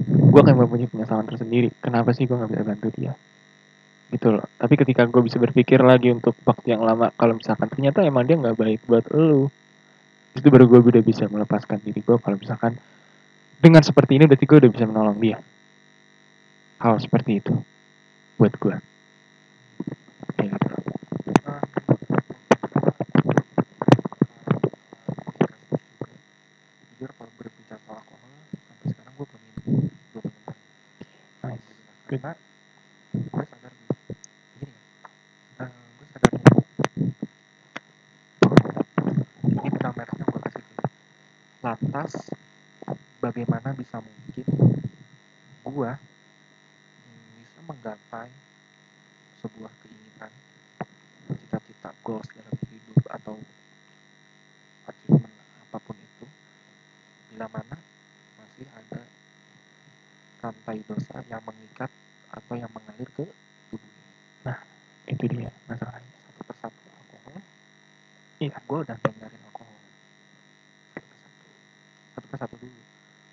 Gue 0.04 0.40
akan 0.44 0.56
mempunyai 0.66 0.92
penyesalan 0.92 1.28
tersendiri. 1.28 1.72
Kenapa 1.80 2.12
sih 2.12 2.28
gue 2.28 2.36
nggak 2.36 2.52
bisa 2.52 2.64
bantu 2.64 2.88
dia? 2.96 3.14
Gitu 4.12 4.28
loh. 4.32 4.48
Tapi 4.56 4.74
ketika 4.80 5.04
gue 5.08 5.22
bisa 5.24 5.38
berpikir 5.40 5.80
lagi 5.84 6.12
untuk 6.12 6.36
waktu 6.48 6.76
yang 6.76 6.84
lama 6.84 7.12
kalau 7.16 7.36
misalkan 7.36 7.68
ternyata 7.68 8.04
emang 8.04 8.24
dia 8.28 8.36
nggak 8.40 8.56
baik 8.56 8.80
buat 8.88 9.06
lo 9.12 9.52
itu 10.36 10.48
baru 10.52 10.68
gue 10.68 10.80
udah 10.84 11.04
bisa 11.04 11.32
melepaskan 11.32 11.80
diri 11.80 12.04
gue 12.04 12.18
kalau 12.20 12.36
misalkan 12.36 12.76
dengan 13.64 13.80
seperti 13.80 14.20
ini 14.20 14.28
berarti 14.28 14.44
gue 14.44 14.58
udah 14.68 14.72
bisa 14.72 14.86
menolong 14.86 15.18
dia. 15.20 15.40
Hal 16.84 17.00
seperti 17.00 17.40
itu 17.40 17.56
buat 18.36 18.52
gue 18.52 18.76
kayak 20.36 20.50
gitu 20.52 20.68
loh. 20.68 20.82
Ah, 21.48 21.64
jujur 26.92 27.10
kalau 27.16 27.32
berbicara 27.40 27.80
soal 27.88 27.96
alkohol 28.04 28.32
sampai 28.52 28.88
sekarang 28.92 29.14
gue 29.16 29.26
belum 29.26 29.42
minum 29.48 29.64
belum 30.12 30.24
minum 30.28 30.44
lagi. 30.44 30.64
Nice. 31.48 31.64
Alhamdulillah. 31.64 31.96
Good. 32.06 32.22
karena 32.22 32.32
gue 33.16 33.46
sadar 33.48 33.72
gini 33.72 33.96
gini 34.60 34.74
ya 34.76 35.64
eh, 35.64 35.72
gue 35.72 36.08
sadar 36.12 36.32
gini 36.36 36.52
ini 39.56 39.70
benang 39.72 39.94
merahnya 39.96 40.26
gue 40.28 40.42
kasih 40.44 40.62
dulu 40.62 40.84
lantas 41.64 42.12
bagaimana 43.24 43.70
bisa 43.74 43.98
mungkin 44.00 44.46
gue 45.66 45.92
mm, 45.92 47.28
bisa 47.40 47.55
menggapai 47.66 48.30
sebuah 49.42 49.74
keinginan 49.82 50.32
cita-cita 51.26 51.90
goals 52.06 52.30
dalam 52.34 52.56
hidup 52.70 53.02
atau 53.10 53.36
achievement 54.90 55.36
apa 55.66 55.78
pun 55.82 55.98
itu 55.98 56.26
bila 57.34 57.50
mana 57.50 57.78
masih 58.38 58.66
ada 58.70 59.02
rantai 60.46 60.78
dosa 60.86 61.26
yang 61.26 61.42
mengikat 61.42 61.90
atau 62.30 62.54
yang 62.54 62.70
mengalir 62.70 63.10
ke 63.18 63.26
tubuh 63.74 63.90
ini 63.90 64.06
itu 65.10 65.26
dia 65.30 65.50
masalahnya. 65.70 66.18
Satu 66.30 66.42
persatu 66.50 66.80
alkohol. 66.90 67.42
Iya. 68.42 68.58
gue 68.62 68.80
udah 68.86 68.98
hindarin 68.98 69.42
alkohol. 69.46 69.80
Satu 70.94 71.06
persatu. 71.10 71.46
Satu 72.14 72.28
persatu 72.30 72.56
dulu. 72.62 72.82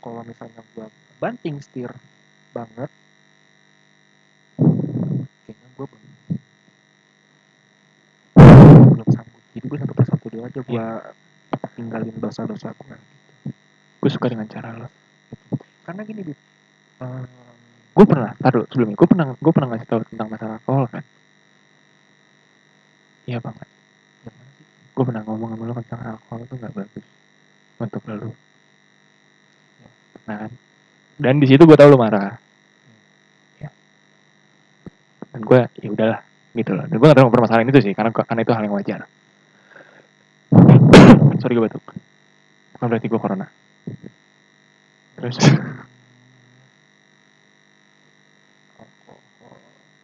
Kalau 0.03 0.23
misalnya 0.25 0.61
gue 0.73 0.87
banting 1.21 1.57
setir 1.65 1.93
banget 2.53 2.91
gue 5.77 5.87
belum 8.93 9.09
sanggup 9.09 9.43
jadi 9.53 9.67
gue 9.67 9.79
satu 9.81 9.95
persatu 9.95 10.27
dulu 10.29 10.43
aja 10.45 10.61
gue 10.61 10.87
tinggalin 11.77 12.17
dosa-dosa 12.21 12.73
gue 12.77 12.97
gue 14.03 14.11
suka 14.11 14.27
dengan 14.27 14.51
cara 14.51 14.75
lo. 14.75 14.91
Karena 15.87 16.03
gini 16.03 16.27
Bib 16.27 16.39
Ehm, 17.03 17.27
gue 17.93 18.07
pernah 18.07 18.33
taruh 18.39 18.65
sebelumnya 18.71 18.97
gue 18.97 19.09
pernah 19.11 19.27
gue 19.35 19.53
pernah 19.53 19.69
ngasih 19.75 19.89
tahu 19.91 20.01
tentang 20.09 20.29
masalah 20.31 20.55
alkohol 20.63 20.87
kan? 20.89 21.05
Iya 23.27 23.39
banget 23.43 23.67
sih? 23.67 23.81
Gue 24.93 25.05
pernah 25.09 25.23
ngomong 25.27 25.51
sama 25.57 25.65
lo 25.67 25.75
tentang 25.83 26.01
alkohol 26.17 26.41
itu 26.47 26.55
nggak 26.57 26.73
bagus 26.73 27.05
untuk 27.83 28.03
lo. 28.07 28.31
Nah 30.31 30.37
kan? 30.47 30.53
Dan 31.19 31.35
di 31.43 31.47
situ 31.51 31.63
gue 31.67 31.77
tahu 31.77 31.91
lo 31.91 31.99
marah. 31.99 32.39
Dan 35.33 35.41
gue 35.43 35.61
ya 35.81 35.89
udahlah 35.89 36.21
gitu 36.53 36.71
loh 36.77 36.85
dan 36.85 36.97
gue 37.01 37.07
gak 37.09 37.19
tahu 37.19 37.33
permasalahan 37.33 37.69
itu 37.73 37.81
sih 37.81 37.93
karena 37.97 38.13
karena 38.13 38.41
itu 38.45 38.53
hal 38.53 38.63
yang 38.65 38.77
wajar 38.77 39.01
sorry 41.41 41.57
gue 41.57 41.65
batuk 41.65 41.85
bukan 42.77 42.87
berarti 42.87 43.07
gue 43.09 43.21
corona 43.21 43.47
terus 45.17 45.37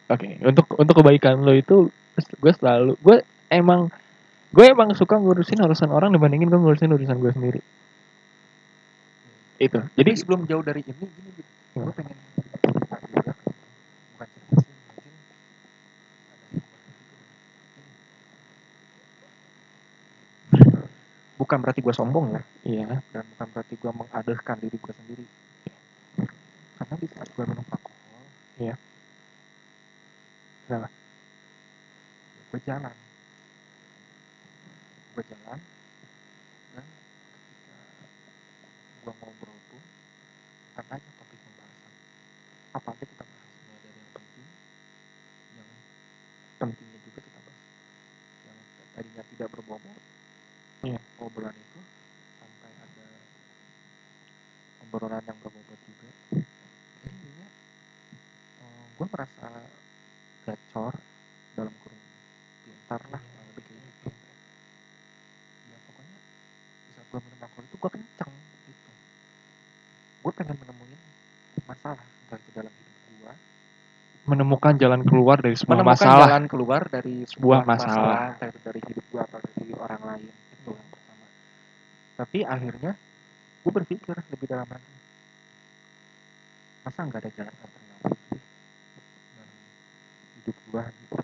Oke, 0.09 0.41
untuk 0.41 0.65
untuk 0.73 1.05
kebaikan 1.05 1.37
lo 1.45 1.53
itu 1.53 1.93
gue 2.41 2.53
selalu 2.57 2.97
gue 2.97 3.21
emang 3.53 3.93
gue 4.49 4.65
emang 4.65 4.89
suka 4.97 5.21
ngurusin 5.21 5.61
urusan 5.61 5.93
orang 5.93 6.09
dibandingin 6.09 6.49
gue 6.49 6.57
ngurusin 6.57 6.89
urusan 6.89 7.21
gue 7.21 7.29
sendiri. 7.29 7.61
Itu. 9.61 9.77
jadi 9.93 10.09
Jadi 10.09 10.11
sebelum 10.17 10.49
jauh 10.49 10.65
dari 10.65 10.81
ini 10.81 11.05
gini 11.05 11.29
Bib 11.29 11.45
gue 11.45 11.77
Gimana? 11.77 11.93
pengen 11.93 12.17
cerita 12.33 12.97
juga 13.05 13.31
bukan 14.17 14.27
cerita 14.33 14.55
sih 14.65 14.73
mungkin 14.81 15.13
ada 16.25 16.37
hikmahnya 16.57 16.97
juga. 21.37 21.38
Bukan 21.49 21.65
berarti 21.65 21.81
gue 21.81 21.95
sombong 21.97 22.29
ya 22.29 22.41
iya, 22.61 23.01
dan 23.09 23.25
bukan 23.33 23.47
berarti 23.49 23.73
gue 23.73 23.89
mengadehkan 23.89 24.61
diri 24.61 24.77
gue 24.77 24.93
sendiri 24.93 25.25
karena 26.77 26.93
di 27.01 27.07
saat 27.09 27.25
gue 27.25 27.41
minum 27.49 27.65
alkohol 27.73 27.97
Iya. 28.61 28.75
Kenapa? 30.69 30.93
gue 32.53 32.59
jalan 32.69 32.95
gue 35.17 35.23
jalan 35.25 35.59
dan 36.77 36.85
ketika 37.33 37.77
gue 39.01 39.13
ngobrol 39.17 39.57
pun 39.73 39.81
bukan 40.69 40.85
aja 40.85 41.09
topik 41.17 41.39
pembahasan 41.49 41.93
apa 42.77 42.89
aja 42.93 43.05
kita 43.09 43.23
bahas 43.25 43.49
mulai 43.65 43.79
dari 43.81 43.97
yang 43.97 44.13
penting 44.13 44.49
bulan 51.39 51.55
itu 51.55 51.79
sampai 52.41 52.71
ada 52.83 53.07
obrolan 54.99 55.23
yang 55.23 55.39
berbobot 55.39 55.79
juga. 55.87 56.11
Jadi 56.35 57.07
intinya 57.07 57.47
gue 58.99 59.07
merasa 59.07 59.47
gacor 60.43 60.93
dalam 61.55 61.71
kurung 61.79 62.03
pintar 62.67 62.99
lah 63.07 63.23
kurang 63.23 63.47
lebih 63.55 63.63
kayak 63.63 63.79
gitu. 63.79 64.07
ya 65.71 65.77
pokoknya 65.87 66.19
di 66.83 66.91
saat 66.99 67.07
gue 67.07 67.19
minum 67.23 67.39
alkohol 67.39 67.63
itu 67.63 67.77
gue 67.79 67.91
kenceng 67.95 68.31
gitu. 68.67 68.91
Gue 70.19 70.31
pengen 70.35 70.55
menemuin 70.59 70.99
masalah 71.63 72.03
entah 72.03 72.35
itu 72.43 72.51
dalam 72.51 72.73
hidup 72.75 72.95
gue 73.23 73.33
menemukan 74.27 74.73
jalan 74.75 75.01
keluar 75.07 75.39
dari 75.39 75.55
semua 75.55 75.79
menemukan 75.79 75.95
masalah. 75.95 76.27
jalan 76.27 76.45
keluar 76.51 76.81
dari 76.91 77.15
Sebuah 77.23 77.31
sebuah 77.39 77.59
masalah. 77.63 77.87
masalah, 77.87 78.19
entah 78.35 78.47
itu 78.51 78.59
dari 78.67 78.79
hidup 78.83 79.05
gue 79.15 79.21
atau 79.23 79.39
dari 79.47 79.65
orang 79.79 80.01
lain 80.03 80.27
itu 80.27 80.69
yang 80.75 80.89
pertama. 80.91 81.25
Tapi 82.19 82.39
akhirnya 82.43 82.93
gue 83.59 83.71
berpikir 83.71 84.15
lebih 84.15 84.47
dalam 84.47 84.67
lagi. 84.67 84.93
Masa 86.87 86.99
nggak 87.03 87.21
ada 87.23 87.31
jalan 87.35 87.55
alternatif 87.59 88.17
sih? 88.31 88.41
Dalam 89.35 89.57
hidup 90.39 90.57
gue 90.69 90.83
gitu 90.83 91.15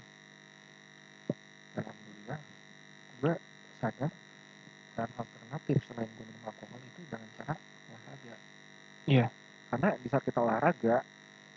alhamdulillah 1.76 2.40
gue 3.22 3.34
sadar 3.80 4.12
jalan 4.96 5.12
alternatif 5.20 5.78
selain 5.88 6.10
gue 6.16 6.26
minum 6.26 6.44
alkohol 6.48 6.80
itu 6.80 7.00
dengan 7.08 7.30
cara 7.40 7.54
olahraga. 7.92 8.36
Iya. 9.06 9.28
karena 9.66 9.90
di 10.00 10.08
saat 10.08 10.24
kita 10.24 10.40
olahraga 10.40 10.98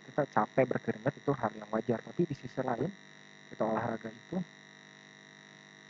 kita 0.09 0.21
capek 0.35 0.65
berkeringat 0.65 1.13
itu 1.15 1.31
hal 1.31 1.51
yang 1.55 1.69
wajar. 1.71 2.01
Tapi 2.03 2.21
di 2.27 2.35
sisi 2.35 2.59
lain 2.59 2.91
kita 3.49 3.63
olahraga 3.63 4.09
itu 4.11 4.37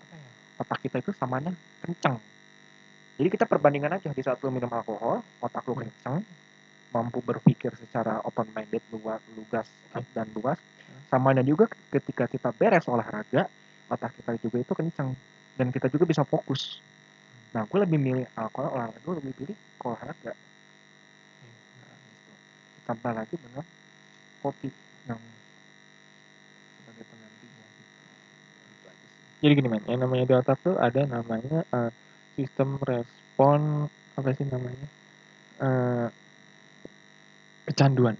apa 0.06 0.16
ya 0.16 0.32
otak 0.62 0.80
kita 0.84 0.98
itu 1.02 1.12
samanya 1.18 1.52
kenceng 1.84 2.20
jadi 3.20 3.28
kita 3.28 3.46
perbandingan 3.52 4.00
aja 4.00 4.08
di 4.16 4.24
saat 4.24 4.40
lu 4.40 4.50
minum 4.50 4.72
alkohol 4.72 5.20
otak 5.44 5.68
lu 5.68 5.76
kenceng 5.76 6.24
mampu 6.96 7.20
berpikir 7.20 7.76
secara 7.76 8.24
open 8.24 8.48
minded 8.56 8.82
luas 8.96 9.20
lugas 9.36 9.68
dan 10.16 10.32
luas 10.32 10.56
samanya 11.12 11.44
juga 11.44 11.68
ketika 11.92 12.32
kita 12.32 12.50
beres 12.56 12.88
olahraga 12.88 13.52
otak 13.92 14.16
kita 14.16 14.40
juga 14.40 14.58
itu 14.64 14.74
kenceng 14.74 15.12
dan 15.60 15.68
kita 15.70 15.92
juga 15.92 16.08
bisa 16.08 16.24
fokus 16.24 16.80
nah 17.52 17.68
gue 17.68 17.80
lebih 17.84 18.00
milih 18.00 18.26
alkohol 18.40 18.72
olahraga 18.80 19.00
gue 19.04 19.16
lebih 19.20 19.34
pilih 19.36 19.58
olahraga 19.84 20.34
Nah, 21.80 21.98
gitu. 21.98 22.34
ditambah 22.82 23.12
lagi 23.18 23.36
dengan 23.36 23.66
kopi 24.40 24.70
yang 25.10 25.20
sebagai 26.80 27.04
gitu. 27.04 27.56
Sih. 27.76 27.86
jadi 29.44 29.54
gini 29.60 29.68
man 29.68 29.84
yang 29.90 30.00
namanya 30.06 30.26
di 30.26 30.34
otak 30.38 30.58
tuh 30.64 30.76
ada 30.80 31.02
namanya 31.06 31.66
eh, 31.68 31.92
sistem 32.40 32.80
respon 32.80 33.92
apa 34.16 34.32
sih 34.32 34.48
namanya 34.48 34.88
Eh, 35.60 36.08
kecanduan. 37.68 38.16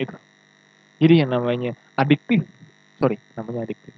Itu. 0.00 0.16
Jadi 1.04 1.14
yang 1.20 1.28
namanya 1.28 1.76
adiktif 2.00 2.48
sorry 2.96 3.20
namanya 3.36 3.68
adiktif. 3.68 3.92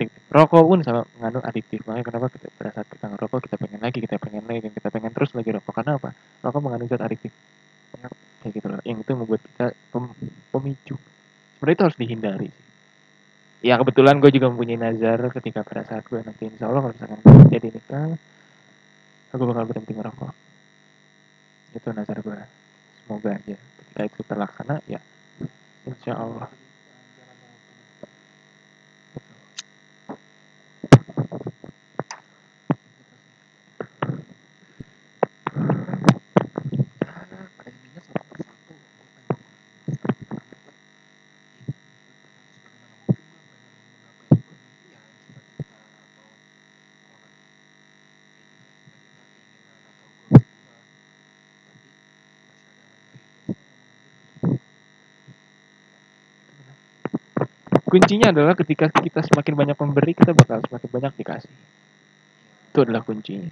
Adiktif. 0.00 0.20
Rokok 0.32 0.64
pun 0.64 0.80
sama 0.80 1.04
mengandung 1.20 1.44
adiktif. 1.44 1.84
Makanya 1.84 2.04
kenapa 2.08 2.26
kita, 2.32 2.48
pada 2.56 2.70
saat 2.72 2.88
kita 2.88 3.04
ngerokok 3.12 3.38
kita 3.44 3.56
pengen 3.60 3.80
lagi 3.84 3.98
kita 4.00 4.16
pengen 4.16 4.48
lagi 4.48 4.60
dan 4.64 4.72
kita 4.72 4.88
pengen 4.88 5.12
terus 5.12 5.36
lagi 5.36 5.50
rokok. 5.52 5.72
Karena 5.76 5.92
apa? 6.00 6.10
Rokok 6.40 6.60
mengandung 6.64 6.88
zat 6.88 7.04
adiktif. 7.04 7.36
Yap. 8.00 8.12
kayak 8.40 8.52
gitu 8.56 8.66
loh. 8.72 8.80
Yang 8.80 8.98
itu 9.04 9.12
membuat 9.12 9.40
kita 9.44 9.66
pem- 9.92 10.16
pemicu. 10.56 10.96
Sebenarnya 11.60 11.76
itu 11.76 11.84
harus 11.84 11.98
dihindari 12.00 12.48
sih 12.48 12.65
ya 13.66 13.74
kebetulan 13.82 14.22
gue 14.22 14.30
juga 14.30 14.46
mempunyai 14.46 14.78
nazar 14.78 15.18
ketika 15.34 15.66
pada 15.66 15.82
saat 15.82 16.06
gue 16.06 16.22
nanti 16.22 16.46
insya 16.46 16.70
Allah 16.70 16.86
kalau 16.86 16.94
misalkan 16.94 17.18
jadi 17.50 17.68
nikah 17.74 18.14
aku 19.34 19.42
bakal 19.42 19.64
berhenti 19.66 19.90
merokok 19.90 20.30
itu 21.74 21.88
nazar 21.90 22.22
gue 22.22 22.38
semoga 23.02 23.30
aja 23.34 23.58
ketika 23.58 24.02
itu 24.06 24.20
terlaksana 24.22 24.76
ya 24.86 25.02
insya 25.82 26.14
Allah 26.14 26.46
kuncinya 57.96 58.28
adalah 58.28 58.52
ketika 58.52 58.92
kita 58.92 59.24
semakin 59.24 59.56
banyak 59.56 59.76
memberi 59.80 60.12
kita 60.12 60.36
bakal 60.36 60.60
semakin 60.68 60.88
banyak 60.92 61.12
dikasih. 61.16 61.54
Itu 62.68 62.84
adalah 62.84 63.00
kuncinya. 63.00 63.48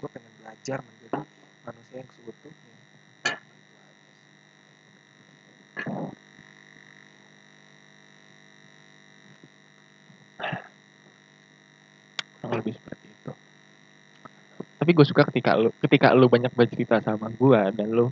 Gue 0.00 0.08
pengen 0.16 0.32
belajar 0.40 0.80
menjadi 0.80 1.20
manusia 1.68 1.96
yang 2.00 2.08
seutuhnya. 2.08 2.74
Kurang 12.40 12.52
lebih 12.64 12.80
seperti 12.80 13.06
itu. 13.12 13.32
Tapi 14.80 14.90
gue 14.96 15.04
suka 15.04 15.28
ketika 15.28 15.52
lu 15.60 15.68
ketika 15.84 16.16
lu 16.16 16.32
banyak 16.32 16.48
bercerita 16.56 17.04
sama 17.04 17.28
gue 17.28 17.60
dan 17.76 17.92
lu 17.92 18.08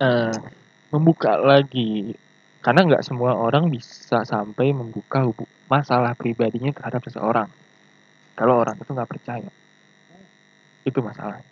eh, 0.00 0.61
membuka 0.92 1.40
lagi. 1.40 2.14
Karena 2.62 2.86
nggak 2.86 3.02
semua 3.02 3.34
orang 3.34 3.66
bisa 3.72 4.22
sampai 4.22 4.70
membuka 4.70 5.26
masalah 5.66 6.14
pribadinya 6.14 6.70
terhadap 6.70 7.02
seseorang. 7.02 7.50
Kalau 8.38 8.62
orang 8.62 8.78
itu 8.78 8.90
nggak 8.92 9.10
percaya. 9.10 9.50
Itu 10.86 11.02
masalahnya. 11.02 11.48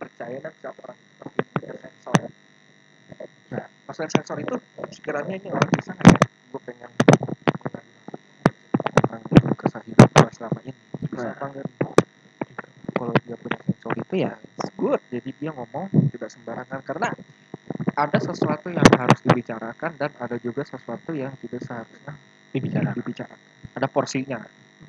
Percaya 0.00 0.36
dan 0.40 0.52
siapa 0.60 0.80
orang 0.88 0.98
sensor 1.60 2.16
nah. 3.52 3.66
Maksudnya 3.88 4.10
sensor 4.12 4.36
itu 4.42 4.54
sekiranya 4.92 5.34
ini 5.38 5.48
orang 5.48 5.70
bisa 5.72 5.92
nggak 5.94 6.08
ya? 6.10 6.20
Gue 6.52 6.60
pengen 6.64 6.90
mengenali 7.60 7.92
tentang 8.96 9.22
kesah 9.56 9.82
hidup 9.84 10.08
gue 10.10 10.30
selama 10.34 10.58
ini. 10.64 10.74
Bisa 11.06 11.26
Nah. 11.26 11.32
apa 11.32 11.44
enggak 11.48 11.66
nih? 11.66 11.94
kalau 12.96 13.12
dia 13.28 13.36
punya 13.36 13.58
sensor 13.60 13.92
itu 14.00 14.14
ya 14.16 14.32
it's 14.36 14.68
good. 14.74 15.00
Jadi 15.12 15.30
dia 15.36 15.50
ngomong 15.52 15.86
tidak 16.12 16.28
sembarangan. 16.32 16.80
Karena 16.84 17.08
ada 17.96 18.18
sesuatu 18.20 18.68
yang 18.68 18.84
harus 18.92 19.18
dibicarakan 19.24 19.96
dan 19.96 20.12
ada 20.20 20.36
juga 20.36 20.68
sesuatu 20.68 21.16
yang 21.16 21.32
tidak 21.40 21.64
seharusnya 21.64 22.12
dibicarakan. 22.52 22.94
dibicarakan. 23.00 23.40
Ada 23.72 23.86
porsinya. 23.88 24.38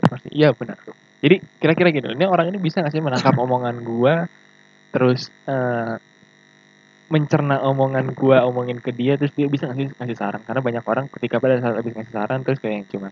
Pasti 0.04 0.28
iya 0.36 0.52
benar. 0.52 0.76
Jadi 1.24 1.40
kira-kira 1.58 1.90
gini 1.96 2.14
ini 2.14 2.28
orang 2.28 2.52
ini 2.52 2.60
bisa 2.60 2.84
nggak 2.84 2.94
sih 2.94 3.02
menangkap 3.02 3.34
omongan 3.48 3.80
gua 3.82 4.28
terus 4.92 5.32
eh, 5.48 5.96
mencerna 7.08 7.64
omongan 7.64 8.12
gua 8.12 8.44
omongin 8.44 8.84
ke 8.84 8.92
dia 8.92 9.16
terus 9.16 9.32
dia 9.32 9.48
bisa 9.48 9.72
nggak 9.72 9.78
sih 9.80 9.88
ngasih 9.96 10.18
saran? 10.20 10.42
Karena 10.44 10.60
banyak 10.60 10.84
orang 10.84 11.06
ketika 11.08 11.40
pada 11.40 11.64
saat 11.64 11.80
habis 11.80 11.96
ngasih 11.96 12.14
saran 12.14 12.44
terus 12.44 12.60
kayak 12.60 12.84
yang 12.84 12.88
cuman 12.92 13.12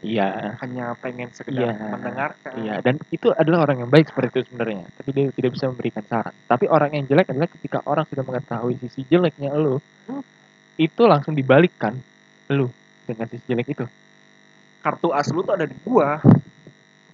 iya. 0.00 0.54
Hanya 0.62 0.94
pengen 0.98 1.28
sekedar 1.34 1.74
Iya, 1.74 1.74
mendengarkan. 1.90 2.52
Iya 2.58 2.74
dan 2.80 3.02
itu 3.10 3.34
adalah 3.34 3.66
orang 3.66 3.82
yang 3.86 3.90
baik 3.90 4.10
seperti 4.10 4.38
itu 4.38 4.40
sebenarnya. 4.52 4.86
Tapi 4.94 5.10
dia 5.10 5.26
tidak 5.34 5.50
bisa 5.58 5.64
memberikan 5.66 6.04
saran. 6.06 6.34
Tapi 6.46 6.64
orang 6.70 6.90
yang 6.94 7.04
jelek 7.06 7.30
adalah 7.34 7.48
ketika 7.50 7.78
orang 7.84 8.04
sudah 8.06 8.24
mengetahui 8.24 8.74
sisi 8.78 9.02
jeleknya 9.06 9.50
lo 9.54 9.82
itu 10.78 11.02
langsung 11.10 11.34
dibalikkan 11.34 11.98
lo 12.50 12.70
dengan 13.04 13.26
sisi 13.26 13.44
jelek 13.50 13.68
itu. 13.74 13.84
Kartu 14.78 15.10
as 15.10 15.26
lu 15.34 15.42
tuh 15.42 15.58
ada 15.58 15.66
di 15.66 15.74
gua. 15.82 16.22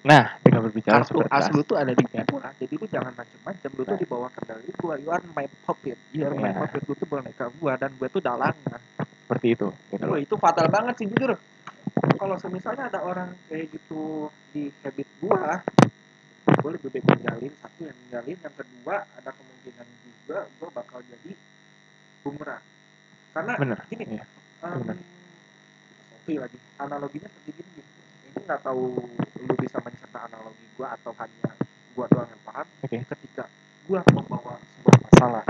Nah 0.05 0.37
dengan 0.45 0.69
berbicara 0.69 1.01
kartu 1.01 1.25
seperti 1.25 1.33
as 1.33 1.49
lu 1.49 1.63
tuh 1.65 1.77
ada 1.81 1.93
di 1.97 2.05
Ya. 2.13 2.29
gua. 2.29 2.53
Jadi 2.61 2.75
lu 2.77 2.85
jangan 2.93 3.13
macem-macem 3.17 3.71
lu 3.73 3.83
tuh 3.83 3.97
Nah. 3.97 4.01
di 4.01 4.07
bawah 4.07 4.29
kendali 4.29 4.69
gua. 4.77 4.95
You 5.01 5.09
are 5.09 5.25
my 5.33 5.49
puppet. 5.65 5.97
You 6.13 6.29
are 6.29 6.37
my 6.37 6.53
Ya. 6.53 6.61
puppet. 6.61 6.85
Lu 6.85 6.93
tuh 6.93 7.09
boneka 7.09 7.49
gua 7.57 7.81
dan 7.81 7.97
gua 7.97 8.13
tuh 8.13 8.21
dalangan. 8.21 8.81
Seperti 9.25 9.57
itu. 9.57 9.73
Gitu 9.89 10.05
Wah, 10.05 10.21
itu 10.21 10.35
fatal 10.37 10.69
banget 10.69 11.01
sih 11.01 11.09
jujur 11.09 11.41
kalau 11.95 12.37
semisalnya 12.41 12.91
ada 12.91 13.01
orang 13.07 13.39
kayak 13.47 13.71
gitu 13.71 14.27
di 14.51 14.71
habit 14.83 15.09
gua 15.23 15.63
gua 16.61 16.71
lebih 16.75 16.91
baik 16.91 17.05
ninggalin 17.07 17.53
satu 17.63 17.81
yang 17.87 17.97
ninggalin. 18.07 18.39
Yang 18.43 18.55
kedua 18.59 18.97
ada 19.15 19.31
kemungkinan 19.31 19.87
juga 20.03 20.39
gua 20.59 20.69
bakal 20.75 20.99
jadi 21.07 21.33
bumerang. 22.27 22.65
Karena 23.35 23.53
bener 23.59 23.79
gini 23.91 24.05
iya. 24.19 24.25
um, 24.63 24.89
lagi 26.25 26.59
analoginya 26.81 27.29
seperti 27.29 27.51
gini 27.61 27.71
gitu. 27.77 27.91
ini 28.33 28.41
nggak 28.49 28.61
tahu 28.65 28.97
lu 29.45 29.55
bisa 29.61 29.77
mencerna 29.85 30.21
analogi 30.25 30.65
gua 30.81 30.97
atau 30.97 31.13
hanya 31.21 31.51
gua 31.93 32.07
doang 32.11 32.31
yang 32.31 32.43
paham. 32.49 32.67
Oke. 32.83 32.99
Ketika 33.05 33.45
gua 33.87 34.01
membawa 34.11 34.57
sebuah 34.59 34.97
masalah 35.05 35.45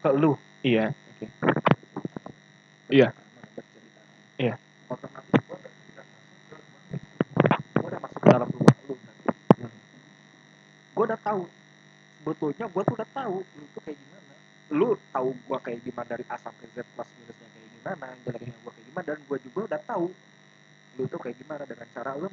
ke 0.00 0.10
lu. 0.14 0.32
Iya 0.60 0.92
oke. 0.92 1.26
Iya 2.90 3.08
otomatis 4.90 5.40
gue 5.46 5.56
udah 5.56 5.72
gue 7.80 7.86
udah 7.86 8.00
masuk 8.02 8.20
ke 8.20 8.28
dalam 8.28 8.48
rumah 8.50 8.76
lu 8.90 8.94
gue 11.00 11.04
udah 11.08 11.20
tahu. 11.24 11.42
Sebetulnya 12.20 12.66
gue 12.68 12.82
tuh 12.84 12.94
udah 13.00 13.10
tahu 13.16 13.36
lu 13.40 13.64
tuh 13.72 13.82
kayak 13.86 13.96
gimana. 13.96 14.32
Lu 14.76 14.88
tahu 15.14 15.28
gue 15.32 15.58
kayak 15.64 15.80
gimana 15.80 16.08
dari 16.12 16.24
A 16.28 16.36
sampai 16.36 16.66
Z 16.76 16.84
plus 16.92 17.08
minusnya 17.16 17.48
kayak 17.48 17.68
gimana 17.72 18.04
yang 18.12 18.20
gue 18.20 18.32
kayak 18.36 18.86
gimana 18.92 19.06
dan 19.08 19.18
gue 19.24 19.38
juga 19.48 19.60
udah 19.72 19.80
tahu 19.88 20.06
lu 20.98 21.02
tuh 21.08 21.20
kayak 21.22 21.36
gimana 21.40 21.62
dengan 21.64 21.88
cara 21.96 22.10
lu 22.20 22.28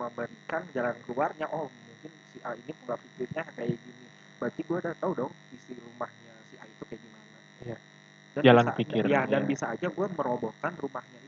memberikan 0.00 0.62
jalan 0.74 0.96
keluarnya. 1.06 1.46
Oh 1.54 1.70
mungkin 1.70 2.12
si 2.34 2.38
A 2.42 2.58
ini 2.58 2.72
pola 2.82 2.96
pikirnya 2.98 3.42
kayak 3.54 3.76
gini. 3.78 4.06
Berarti 4.42 4.60
gue 4.66 4.76
udah 4.82 4.94
tahu 4.98 5.12
dong 5.14 5.32
isi 5.54 5.72
rumahnya 5.78 6.34
si 6.50 6.54
A 6.58 6.64
itu 6.66 6.82
kayak 6.88 7.00
gimana. 7.04 7.36
Ya. 7.62 7.78
jalan 8.38 8.66
pikir 8.78 9.02
ya, 9.10 9.26
ya 9.26 9.30
dan 9.30 9.42
bisa 9.50 9.74
aja 9.74 9.90
gue 9.90 10.06
merobohkan 10.14 10.70
rumahnya 10.78 11.18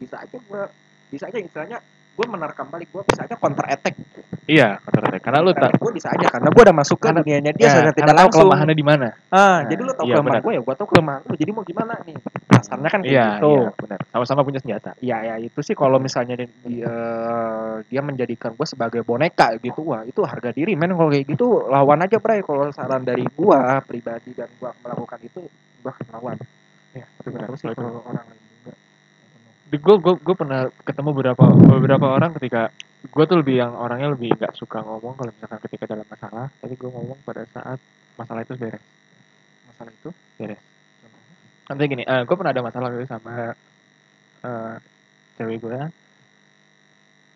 bisa 0.00 0.16
aja 0.18 0.36
gue 0.36 0.62
bisa 1.10 1.28
aja 1.28 1.36
istilahnya 1.36 1.78
gue 2.10 2.26
menerkam 2.26 2.66
balik 2.66 2.88
gue 2.90 3.00
bisa 3.06 3.24
aja 3.24 3.32
counter 3.34 3.64
attack. 3.66 3.96
Iya, 4.44 4.82
kata 4.82 5.22
karena 5.22 5.40
lu 5.40 5.54
tak 5.54 5.78
gue 5.78 5.92
bisa 5.94 6.10
aja 6.10 6.26
karena 6.26 6.50
gue 6.50 6.58
udah 6.58 6.74
masuk 6.74 6.98
ke 6.98 7.06
Karena- 7.06 7.22
dunianya 7.22 7.52
dia 7.54 7.62
ya, 7.62 7.70
secara 7.70 7.80
karena 7.86 7.96
tidak 8.02 8.14
tahu 8.18 8.28
kelemahannya 8.34 8.74
di 8.74 8.82
mana. 8.84 9.08
ah 9.30 9.38
Nah, 9.38 9.58
jadi 9.64 9.80
lu 9.80 9.92
tahu 9.94 10.04
iya, 10.04 10.14
kelemahan 10.18 10.40
gue 10.42 10.52
ya 10.52 10.60
gue 10.60 10.74
tahu 10.74 10.88
kelemahan 10.90 11.20
lu 11.22 11.34
jadi 11.38 11.50
mau 11.50 11.62
gimana 11.62 11.94
nih? 12.02 12.16
Kasarnya 12.50 12.88
kan 12.90 13.00
kayak 13.00 13.14
Iya, 13.14 13.26
gitu. 13.30 13.52
iya, 13.54 13.70
benar. 13.72 13.98
Sama-sama 14.10 14.40
punya 14.42 14.60
senjata. 14.60 14.90
ya 15.00 15.16
ya 15.22 15.34
itu 15.38 15.60
sih 15.62 15.72
kalau 15.72 15.96
misalnya 15.96 16.34
di, 16.34 16.46
di- 16.60 16.82
eh, 16.82 17.74
dia 17.86 18.00
menjadikan 18.02 18.50
gue 18.52 18.66
sebagai 18.66 19.00
boneka 19.00 19.54
gitu 19.56 19.80
wah 19.86 20.02
itu 20.02 20.20
harga 20.20 20.50
diri 20.50 20.74
men. 20.74 20.92
Kalau 20.92 21.08
kayak 21.08 21.24
gitu 21.24 21.46
lawan 21.70 22.04
aja 22.04 22.18
bray. 22.18 22.42
Kalau 22.42 22.68
saran 22.70 23.00
dari 23.00 23.24
gue 23.24 23.58
pribadi 23.86 24.34
dan 24.34 24.50
gue 24.50 24.70
melakukan 24.82 25.18
itu 25.22 25.40
gue 25.80 25.92
lawan. 26.10 26.36
Iya, 26.90 27.06
itu 27.06 27.28
benar. 27.30 27.46
terus 27.48 27.60
sih 27.62 27.70
Kalau 27.70 28.02
orang 28.02 28.26
gue 29.78 29.96
gue 30.02 30.14
gue 30.18 30.34
pernah 30.34 30.66
ketemu 30.82 31.10
beberapa 31.14 31.44
beberapa 31.46 32.06
orang 32.10 32.34
ketika 32.34 32.74
gue 33.06 33.24
tuh 33.24 33.38
lebih 33.38 33.62
yang 33.62 33.72
orangnya 33.78 34.10
lebih 34.10 34.34
nggak 34.34 34.58
suka 34.58 34.82
ngomong 34.82 35.14
kalau 35.14 35.30
misalkan 35.30 35.60
ketika 35.70 35.84
dalam 35.86 36.06
masalah. 36.10 36.50
Tapi 36.58 36.74
gue 36.74 36.90
ngomong 36.90 37.18
pada 37.22 37.46
saat 37.54 37.78
masalah 38.18 38.42
itu 38.42 38.58
beres. 38.58 38.82
Masalah 39.70 39.92
itu 39.94 40.10
beres. 40.40 40.62
Nanti 41.70 41.82
gini 41.86 42.02
eh 42.02 42.22
gue 42.26 42.34
pernah 42.34 42.50
ada 42.50 42.66
masalah 42.66 42.88
gitu 42.90 43.06
sama 43.06 43.54
eh 44.42 44.74
cewek 45.38 45.62
gue 45.62 45.80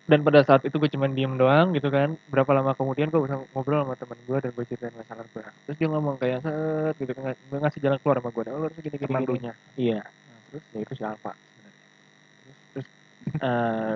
dan 0.05 0.20
pada 0.20 0.45
saat 0.45 0.61
itu 0.68 0.76
gue 0.76 0.91
cuman 0.93 1.16
diem 1.16 1.32
doang 1.39 1.72
gitu 1.72 1.89
kan. 1.89 2.18
Berapa 2.28 2.51
lama 2.53 2.76
kemudian 2.76 3.09
gue 3.09 3.22
bisa 3.24 3.41
ngobrol 3.55 3.87
sama 3.87 3.95
temen 3.97 4.18
gue 4.26 4.39
dan 4.43 4.51
gue 4.53 4.64
ceritain 4.68 4.97
masalah 4.99 5.24
gue 5.30 5.45
terus 5.64 5.76
dia 5.80 5.89
ngomong 5.89 6.18
kayak 6.18 6.43
set 6.43 6.95
gitu 6.99 7.14
kan. 7.14 7.32
Ng- 7.32 7.62
ngasih 7.62 7.80
jalan 7.80 7.99
keluar 8.03 8.18
sama 8.18 8.30
gue 8.35 8.43
oh, 8.51 8.59
lu 8.59 8.64
harus 8.68 8.78
gini 8.82 8.97
gini 8.99 9.07
teman 9.07 9.22
gini. 9.22 9.49
Iya. 9.78 10.03
terus 10.51 10.64
ya 10.74 10.78
itu 10.82 10.95
si 10.99 11.05
Alfa. 11.07 11.32
sebenarnya. 11.32 11.32
Terus, 11.32 11.53
eh, 13.41 13.95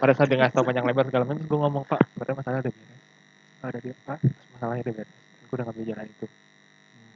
pada 0.00 0.12
saat 0.14 0.28
dia 0.30 0.38
ngasih 0.38 0.54
tau 0.54 0.64
panjang 0.64 0.86
lebar 0.86 1.04
segala 1.10 1.24
macam, 1.26 1.42
gue 1.44 1.58
ngomong 1.60 1.84
Pak, 1.84 2.00
sebenarnya 2.14 2.36
masalahnya 2.40 2.62
udah 2.64 2.74
beres. 2.74 3.00
ada 3.60 3.78
dia 3.84 3.94
apa 4.06 4.14
Masalahnya 4.56 4.82
udah 4.86 4.94
beres. 4.96 5.12
Gue 5.50 5.54
udah 5.58 5.64
ngambil 5.68 5.84
jalan 5.84 6.06
itu. 6.06 6.26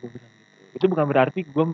Gue 0.03 0.09
bilang 0.11 0.33
gitu. 0.35 0.53
Itu 0.75 0.85
bukan 0.91 1.05
berarti 1.09 1.41
gue 1.47 1.65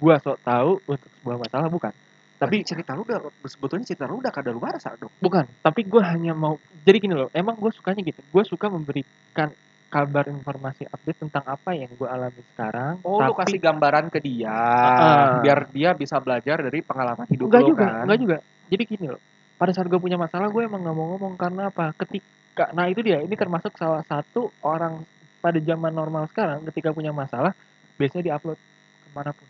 gue 0.00 0.14
sok 0.22 0.38
tahu 0.40 0.70
untuk 0.86 1.10
sebuah 1.20 1.36
masalah 1.40 1.68
bukan. 1.68 1.92
tapi 2.40 2.64
Tapi 2.64 2.68
cerita 2.72 2.96
lu 2.96 3.04
udah 3.04 3.20
sebetulnya 3.44 3.84
cerita 3.84 4.08
lu 4.08 4.16
udah 4.22 4.32
kada 4.32 4.48
luar 4.48 4.80
dong 4.96 5.12
bukan. 5.20 5.44
Tapi 5.60 5.80
gue 5.84 6.02
hanya 6.04 6.32
mau. 6.32 6.56
Jadi 6.84 6.96
gini 6.96 7.12
loh. 7.12 7.28
Emang 7.36 7.56
gue 7.60 7.68
sukanya 7.68 8.00
gitu. 8.00 8.20
Gue 8.32 8.44
suka 8.48 8.72
memberikan 8.72 9.52
kabar 9.90 10.30
informasi 10.30 10.86
update 10.86 11.18
tentang 11.26 11.42
apa 11.44 11.74
yang 11.74 11.90
gue 11.98 12.06
alami 12.06 12.40
sekarang. 12.54 13.02
Oh, 13.02 13.18
lu 13.18 13.34
kasih 13.34 13.58
gambaran 13.58 14.06
ke 14.08 14.22
dia, 14.22 14.54
Ah. 14.54 15.42
biar 15.42 15.66
dia 15.74 15.90
bisa 15.98 16.22
belajar 16.22 16.62
dari 16.62 16.78
pengalaman 16.80 17.26
hidup 17.26 17.50
enggak 17.50 17.66
juga, 17.66 17.84
kan. 17.84 18.02
enggak 18.06 18.20
juga. 18.22 18.38
Jadi 18.70 18.82
gini 18.86 19.06
loh. 19.10 19.20
Pada 19.58 19.74
saat 19.74 19.90
gue 19.90 20.00
punya 20.00 20.16
masalah, 20.16 20.48
gue 20.48 20.62
emang 20.64 20.80
nggak 20.80 20.96
mau 20.96 21.06
ngomong 21.12 21.34
karena 21.36 21.68
apa? 21.68 21.92
Ketika, 21.98 22.72
nah 22.72 22.88
itu 22.88 23.02
dia. 23.04 23.20
Ini 23.20 23.34
termasuk 23.36 23.76
salah 23.76 24.00
satu 24.06 24.54
orang 24.64 25.04
pada 25.42 25.58
zaman 25.60 25.92
normal 25.92 26.30
sekarang, 26.32 26.64
ketika 26.72 26.94
punya 26.94 27.12
masalah, 27.12 27.52
biasanya 28.00 28.32
diupload 28.32 28.56
ke 28.56 29.08
mana 29.12 29.34
pun. 29.34 29.48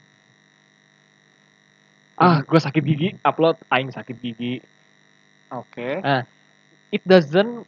Ah, 2.20 2.42
gue 2.42 2.60
sakit 2.60 2.82
gigi, 2.82 3.08
upload, 3.22 3.60
aing 3.70 3.92
sakit 3.94 4.16
gigi. 4.18 4.60
Oke. 5.54 6.02
It 6.90 7.02
doesn't 7.06 7.64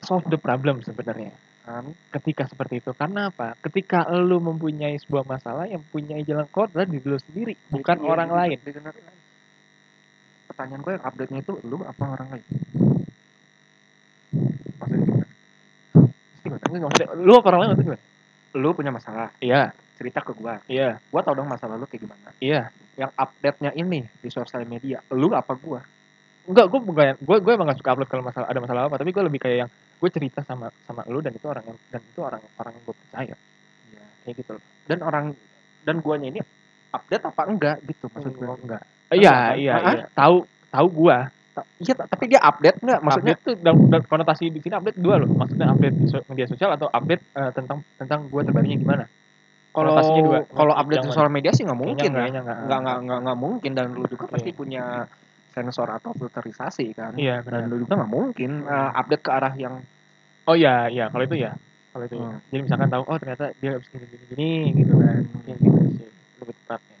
solve 0.00 0.24
the 0.32 0.40
problem 0.40 0.80
sebenarnya. 0.80 1.36
Kan? 1.60 1.92
Ketika 2.10 2.48
seperti 2.48 2.80
itu, 2.80 2.90
karena 2.96 3.28
apa? 3.30 3.54
Ketika 3.60 4.08
lu 4.10 4.40
mempunyai 4.40 4.96
sebuah 4.96 5.28
masalah, 5.28 5.68
yang 5.68 5.84
punya 5.92 6.18
jalan 6.24 6.48
keluar 6.50 6.72
adalah 6.72 6.88
diri 6.88 7.04
lu 7.04 7.20
sendiri, 7.20 7.54
bukan 7.68 7.96
Jadi, 8.00 8.08
orang 8.08 8.28
ya, 8.32 8.36
lain. 8.36 8.58
Pertanyaan 10.50 10.82
gue 10.82 10.92
yang 10.98 11.04
update-nya 11.06 11.40
itu 11.40 11.52
lu 11.62 11.78
apa 11.80 12.04
orang 12.10 12.28
lain? 12.34 12.44
Maksudnya 14.76 14.98
gimana? 15.00 15.26
Gimana? 16.42 16.60
Enggak, 16.66 16.82
maksudnya, 16.82 17.08
lu 17.14 17.32
apa 17.32 17.46
orang 17.48 17.60
lain 17.60 17.68
maksudnya 17.70 17.88
gimana? 17.94 18.02
Lu 18.50 18.68
punya 18.74 18.90
masalah, 18.90 19.30
Iya, 19.38 19.70
cerita 19.94 20.26
ke 20.26 20.34
gua. 20.34 20.58
iya, 20.66 20.98
Gua 21.06 21.22
tau 21.22 21.38
dong 21.38 21.46
masalah 21.46 21.78
lu 21.78 21.86
kayak 21.86 22.02
gimana. 22.02 22.34
iya. 22.42 22.74
Yang 22.98 23.14
update-nya 23.14 23.70
ini 23.72 24.10
di 24.18 24.28
sosial 24.28 24.66
media, 24.66 24.98
lu 25.14 25.30
apa 25.30 25.54
gua? 25.54 25.86
Enggak, 26.50 26.66
gue 26.66 26.80
bukan, 26.82 27.14
gue 27.20 27.36
gue 27.38 27.52
emang 27.54 27.68
gak 27.70 27.78
suka 27.78 27.94
upload 27.94 28.10
kalau 28.10 28.24
masalah 28.26 28.50
ada 28.50 28.58
masalah 28.58 28.82
apa, 28.90 28.98
tapi 28.98 29.14
gue 29.14 29.22
lebih 29.22 29.38
kayak 29.38 29.56
yang 29.62 29.70
gue 29.70 30.10
cerita 30.10 30.42
sama 30.42 30.72
sama 30.82 31.06
lu 31.06 31.22
dan 31.22 31.30
itu 31.30 31.46
orang 31.46 31.62
yang 31.62 31.78
dan 31.94 32.00
itu 32.02 32.20
orang 32.26 32.42
orang 32.58 32.72
yang 32.74 32.82
gue 32.82 32.96
percaya, 32.96 33.34
Iya. 33.86 34.04
kayak 34.26 34.34
gitu 34.34 34.50
loh. 34.58 34.64
Dan 34.88 34.98
orang 35.04 35.24
dan 35.86 35.96
guanya 36.02 36.26
ini 36.26 36.40
update 36.90 37.22
apa 37.22 37.42
enggak 37.46 37.76
gitu 37.86 38.10
maksud 38.10 38.34
gue. 38.34 38.48
Oh, 38.50 38.58
enggak. 38.58 38.82
Iya, 39.10 39.58
iya, 39.58 39.74
iya. 39.82 40.04
Tahu 40.14 40.46
tahu 40.70 40.86
gue. 40.90 41.18
Iya, 41.82 41.94
tapi 42.08 42.24
dia 42.30 42.40
update 42.40 42.78
enggak? 42.80 43.00
Maksudnya 43.04 43.34
update 43.36 43.42
tuh 43.44 43.54
dan 43.90 44.02
konotasi 44.06 44.44
di 44.48 44.60
sini 44.62 44.74
update 44.78 44.98
dua 44.98 45.20
loh. 45.20 45.28
Maksudnya 45.28 45.66
update 45.74 45.96
di 45.98 46.06
media 46.30 46.46
sosial 46.46 46.70
atau 46.78 46.88
update 46.88 47.22
eh, 47.36 47.50
tentang 47.52 47.78
tentang 47.98 48.20
gue 48.30 48.42
terbarunya 48.46 48.78
gimana? 48.78 49.04
kalau 49.70 49.94
kalau 50.50 50.74
update 50.74 50.98
mana? 50.98 51.08
sosial 51.14 51.30
media 51.30 51.54
sih 51.54 51.62
nggak 51.62 51.78
mungkin 51.78 52.10
enggak, 52.10 52.34
ya. 52.34 52.42
nggak 52.42 52.78
nggak 52.82 52.98
nggak 53.06 53.18
nggak 53.22 53.38
mungkin 53.38 53.70
dan 53.78 53.94
lu 53.94 54.02
juga 54.10 54.26
pasti 54.26 54.50
punya 54.50 55.06
sensor 55.54 55.86
atau 55.94 56.10
filterisasi 56.10 56.90
kan 56.90 57.14
Iya, 57.14 57.46
dan 57.46 57.70
lu 57.70 57.78
juga 57.78 58.02
nggak 58.02 58.10
mungkin 58.10 58.66
uh, 58.66 58.90
update 58.98 59.22
ke 59.22 59.30
arah 59.30 59.54
yang 59.54 59.78
Oh 60.48 60.56
iya, 60.58 60.90
iya, 60.90 61.06
kalau 61.12 61.22
itu 61.22 61.36
ya. 61.38 61.52
Kalau 61.94 62.04
itu 62.10 62.16
ya. 62.18 62.26
Hmm. 62.26 62.42
Jadi 62.50 62.60
misalkan 62.66 62.88
tahu 62.90 63.02
oh 63.06 63.16
ternyata 63.22 63.54
dia 63.62 63.70
habis 63.76 63.86
gini 63.92 64.06
gini 64.10 64.24
gini 64.34 64.50
gitu 64.82 64.92
kan. 64.98 65.22
Mungkin 65.30 65.54
gitu 65.62 65.78
sih 65.94 66.08
lebih 66.42 66.54
tepatnya. 66.64 66.96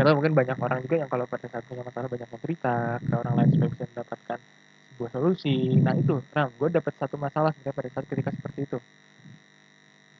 Karena 0.00 0.16
mungkin 0.16 0.32
banyak 0.32 0.56
orang 0.56 0.80
juga 0.80 0.96
yang 0.96 1.10
kalau 1.12 1.28
pada 1.28 1.44
saat 1.52 1.60
punya 1.68 1.84
masalah 1.84 2.08
banyak 2.08 2.24
cerita 2.40 2.96
ke 3.04 3.14
orang 3.20 3.34
lain 3.36 3.48
supaya 3.52 3.68
bisa 3.68 3.84
mendapatkan 3.84 4.38
sebuah 4.96 5.10
solusi. 5.12 5.56
Nah 5.76 5.92
itu, 5.92 6.14
Ram, 6.32 6.48
gue 6.56 6.68
dapat 6.72 6.92
satu 6.96 7.20
masalah 7.20 7.52
sebenarnya 7.52 7.76
pada 7.76 7.88
saat 7.92 8.04
ketika 8.08 8.30
seperti 8.32 8.60
itu. 8.64 8.78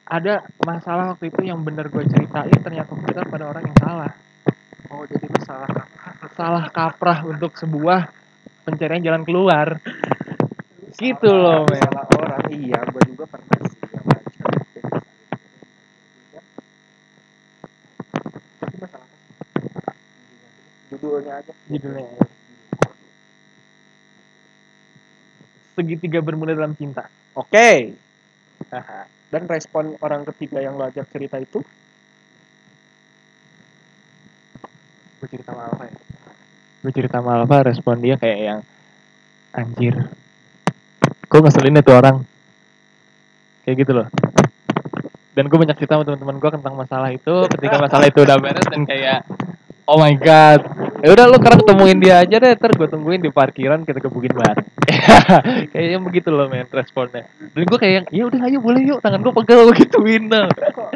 Ada 0.05 0.45
masalah 0.61 1.17
waktu 1.17 1.33
itu 1.33 1.41
yang 1.49 1.65
bener 1.65 1.89
gue 1.89 2.03
ceritain 2.05 2.53
ternyata 2.61 2.93
kita 2.93 3.25
pada 3.25 3.49
orang 3.49 3.63
yang 3.65 3.77
salah. 3.81 4.11
oh 4.91 5.01
jadi 5.07 5.25
lu 5.25 5.39
salah 5.41 5.69
Salah 6.37 6.69
kaprah 6.69 7.25
untuk 7.25 7.57
sebuah 7.57 8.11
pencarian 8.61 9.01
jalan 9.01 9.25
keluar. 9.25 9.81
Gitu 10.93 11.25
loh, 11.25 11.65
men. 11.65 11.81
salah 11.81 12.05
orang 12.13 12.43
iya 12.51 12.77
gua 12.85 13.01
juga 13.01 13.25
pernah 13.25 13.57
sih 13.65 13.79
yang 13.89 14.05
baca 14.05 14.45
Jadi, 14.61 14.81
Tapi 18.59 18.75
masalah 18.77 19.07
apa 19.07 19.17
sih? 19.17 19.31
judulnya 20.91 21.20
aja. 21.39 21.53
Judulnya. 21.71 22.07
Segitiga 25.71 26.19
bermula 26.19 26.51
dalam 26.51 26.75
cinta. 26.75 27.07
oke. 27.31 27.71
Dan 29.31 29.47
respon 29.47 29.95
orang 30.03 30.27
ketiga 30.27 30.59
yang 30.59 30.75
lo 30.75 30.91
ajak 30.91 31.07
cerita 31.07 31.39
itu? 31.39 31.63
Gue 35.23 35.27
cerita 35.31 35.55
sama 35.55 35.71
Alfa 35.71 35.85
ya. 35.87 35.95
Gue 36.83 36.91
cerita 36.91 37.15
sama 37.23 37.31
Alfa 37.39 37.57
respon 37.63 37.95
dia 38.03 38.19
kayak 38.19 38.39
yang 38.43 38.59
anjir. 39.55 39.95
Kok 41.31 41.41
ngeselin 41.47 41.79
itu 41.79 41.91
orang. 41.95 42.27
Kayak 43.63 43.75
gitu 43.87 43.91
loh. 43.95 44.07
Dan 45.31 45.47
gue 45.47 45.57
banyak 45.57 45.79
cerita 45.79 45.95
sama 45.95 46.03
teman-teman 46.03 46.37
gue 46.43 46.51
tentang 46.59 46.75
masalah 46.75 47.09
itu. 47.15 47.35
Ketika 47.55 47.79
masalah 47.79 48.05
itu 48.11 48.19
udah 48.19 48.35
beres 48.35 48.67
dan 48.67 48.83
kayak 48.83 49.23
oh 49.87 49.95
my 49.95 50.11
god 50.19 50.59
ya 51.01 51.09
udah 51.17 51.25
lu 51.27 51.37
sekarang 51.41 51.61
temuin 51.65 51.99
dia 51.99 52.21
aja 52.21 52.35
deh. 52.37 52.53
Terus 52.53 52.75
gue 52.77 52.89
tungguin 52.89 53.21
di 53.21 53.33
parkiran 53.33 53.81
kita 53.83 53.99
gebukin 53.99 54.33
bareng 54.37 54.67
kayaknya 55.73 55.99
begitu 55.99 56.29
loh 56.29 56.47
men 56.47 56.69
responnya. 56.69 57.25
Dan 57.37 57.63
gue 57.65 57.77
kayak 57.81 57.93
yang 57.93 58.05
ya 58.13 58.23
udah 58.29 58.41
ayo 58.47 58.57
boleh 58.61 58.81
yuk. 58.85 58.99
Tangan 59.01 59.21
gue 59.25 59.33
pegal 59.33 59.67
gue 59.69 59.75
gituin 59.81 60.29
nah. 60.29 60.47
kok 60.49 60.93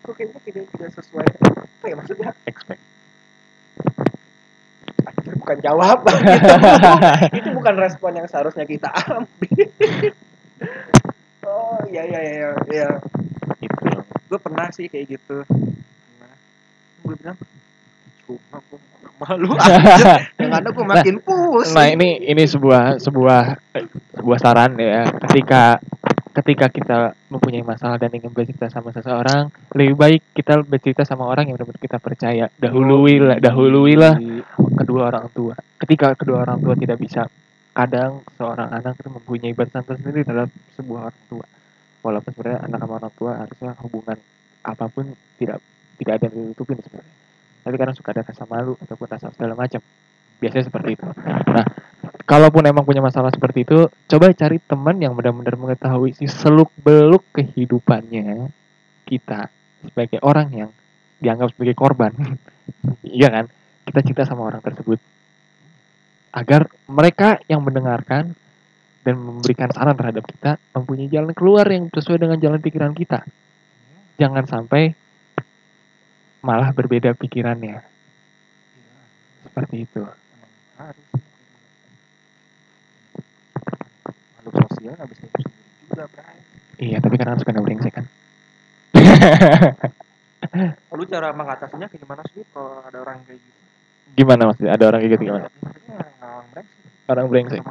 kok 0.00 0.14
kayaknya 0.16 0.38
tidak 0.44 0.64
tidak 0.74 0.90
sesuai. 0.96 1.26
Apa 1.40 1.86
ya 1.88 1.94
maksudnya? 1.96 2.30
Expect. 2.44 2.82
Anjir, 5.06 5.34
bukan 5.40 5.58
jawab. 5.64 5.98
Itu 7.38 7.48
bukan 7.56 7.74
respon 7.80 8.12
yang 8.20 8.26
seharusnya 8.28 8.68
kita 8.68 8.92
ambil. 9.08 9.68
Oh 11.46 11.80
iya 11.88 12.02
iya 12.04 12.20
iya 12.20 12.50
iya. 12.68 12.88
Gitu. 13.60 13.86
Gue 14.28 14.38
pernah 14.40 14.68
sih 14.74 14.86
kayak 14.86 15.16
gitu. 15.16 15.42
Pernah. 15.48 16.34
Gue 17.06 17.14
bilang 17.16 17.38
cuma 18.26 18.58
gue 18.70 18.78
malu 19.20 19.52
aja 19.60 20.16
yang 20.40 20.52
ada 20.52 20.68
gue 20.72 20.84
makin 20.84 21.16
pusing 21.20 21.76
Nah 21.76 21.86
ini 21.92 22.24
ini 22.24 22.42
sebuah 22.48 22.98
sebuah 22.98 23.42
sebuah 24.16 24.38
saran 24.40 24.80
ya 24.80 25.04
ketika 25.28 25.78
ketika 26.30 26.70
kita 26.70 26.96
mempunyai 27.26 27.66
masalah 27.66 27.98
dan 27.98 28.14
ingin 28.14 28.30
bercerita 28.30 28.70
sama 28.70 28.94
seseorang, 28.94 29.50
lebih 29.74 29.98
baik 29.98 30.22
kita 30.30 30.62
bercerita 30.62 31.02
sama 31.02 31.26
orang 31.26 31.50
yang 31.50 31.58
benar-benar 31.58 31.82
kita 31.82 31.98
percaya. 31.98 32.46
Dahului 32.54 33.14
lah, 33.18 33.36
dahului 33.42 33.94
lah 33.98 34.14
kedua 34.56 35.10
orang 35.10 35.26
tua. 35.34 35.54
Ketika 35.76 36.14
kedua 36.14 36.46
orang 36.46 36.62
tua 36.62 36.78
tidak 36.78 37.02
bisa, 37.02 37.26
kadang 37.74 38.22
seorang 38.38 38.70
anak 38.70 38.94
itu 38.98 39.10
mempunyai 39.10 39.52
batasan 39.54 39.82
tersendiri 39.86 40.22
terhadap 40.22 40.50
sebuah 40.78 41.10
orang 41.10 41.24
tua. 41.26 41.46
Walaupun 42.00 42.30
sebenarnya 42.32 42.60
anak 42.64 42.78
sama 42.78 42.94
orang 42.96 43.14
tua 43.18 43.32
harusnya 43.36 43.70
hubungan 43.84 44.18
apa 44.60 44.84
pun 44.88 45.04
tidak 45.36 45.58
tidak 46.00 46.12
ada 46.16 46.24
yang 46.30 46.34
ditutupin 46.54 46.78
sebenarnya. 46.80 47.14
Tapi 47.60 47.74
kadang 47.76 47.96
suka 47.96 48.16
ada 48.16 48.22
rasa 48.24 48.44
malu 48.48 48.74
ataupun 48.80 49.06
rasa 49.06 49.28
segala 49.32 49.54
macam. 49.56 49.80
Biasanya 50.40 50.64
seperti 50.72 50.96
itu. 50.96 51.04
Nah, 51.52 51.66
kalaupun 52.24 52.64
emang 52.64 52.88
punya 52.88 53.04
masalah 53.04 53.28
seperti 53.28 53.68
itu, 53.68 53.92
coba 54.08 54.32
cari 54.32 54.56
teman 54.64 54.96
yang 54.96 55.12
benar-benar 55.12 55.60
mengetahui 55.60 56.16
si 56.16 56.24
seluk 56.24 56.72
beluk 56.80 57.26
kehidupannya 57.36 58.48
kita 59.04 59.52
sebagai 59.84 60.22
orang 60.24 60.48
yang 60.54 60.70
dianggap 61.20 61.52
sebagai 61.52 61.76
korban. 61.76 62.12
iya 63.04 63.28
kan? 63.28 63.46
Kita 63.84 64.00
cinta 64.00 64.22
sama 64.24 64.48
orang 64.48 64.64
tersebut. 64.64 64.96
Agar 66.30 66.70
mereka 66.88 67.42
yang 67.50 67.60
mendengarkan 67.60 68.32
dan 69.02 69.14
memberikan 69.16 69.68
saran 69.72 69.96
terhadap 69.96 70.24
kita 70.28 70.60
mempunyai 70.76 71.08
jalan 71.08 71.32
keluar 71.32 71.64
yang 71.68 71.88
sesuai 71.88 72.20
dengan 72.20 72.38
jalan 72.38 72.60
pikiran 72.60 72.92
kita. 72.92 73.24
Jangan 74.20 74.44
sampai 74.44 74.92
malah 76.40 76.72
berbeda 76.72 77.12
pikirannya. 77.16 77.84
Seperti 79.44 79.88
itu. 79.88 80.04
makhluk 84.40 84.72
sosial 84.72 84.96
nggak 84.96 85.08
bisa 85.12 85.24
juga 85.84 86.04
Bray 86.08 86.40
Iya, 86.80 86.96
tapi 87.04 87.20
kadang 87.20 87.36
suka 87.36 87.52
nggak 87.52 87.66
brengsek 87.68 87.92
kan. 87.92 88.06
lu 90.96 91.04
cara 91.04 91.36
mengatasinya 91.36 91.86
kayak 91.92 92.00
gimana 92.00 92.24
sih 92.32 92.40
kalau 92.52 92.80
ada 92.80 92.98
orang 93.04 93.20
kayak 93.28 93.40
gitu 93.40 93.60
gimana 94.16 94.48
maksudnya? 94.48 94.72
Ada 94.74 94.84
orang 94.88 95.00
kayak 95.04 95.12
gitu 95.16 95.24
gimana? 95.28 95.46
Orang 95.46 96.46
brengsek 96.50 97.04
Orang 97.06 97.26
brengsek. 97.28 97.62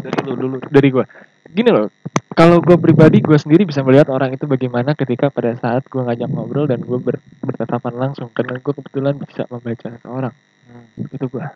dari 0.00 0.18
lu 0.24 0.32
dulu 0.36 0.56
Dari 0.64 0.88
gua. 0.88 1.04
Gini 1.50 1.68
loh, 1.68 1.92
kalau 2.40 2.56
gue 2.64 2.72
pribadi 2.80 3.20
gue 3.20 3.36
sendiri 3.36 3.68
bisa 3.68 3.84
melihat 3.84 4.08
orang 4.08 4.32
itu 4.32 4.48
bagaimana 4.48 4.96
ketika 4.96 5.28
pada 5.28 5.52
saat 5.60 5.84
gue 5.84 6.00
ngajak 6.00 6.24
ngobrol 6.32 6.64
dan 6.64 6.80
gue 6.80 6.96
ber, 6.96 7.20
bertatapan 7.44 7.92
langsung. 8.00 8.32
Karena 8.32 8.56
gue 8.56 8.72
kebetulan 8.72 9.20
bisa 9.20 9.44
membaca 9.52 9.86
seseorang. 9.92 10.32
Hmm. 10.70 10.86
itu 11.02 11.26
gue 11.26 11.46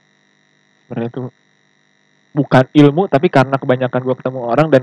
sebenarnya 0.84 1.08
itu 1.08 1.22
bukan 2.34 2.64
ilmu 2.66 3.06
tapi 3.06 3.30
karena 3.30 3.54
kebanyakan 3.56 4.00
gue 4.02 4.16
ketemu 4.18 4.40
orang 4.42 4.68
dan 4.74 4.82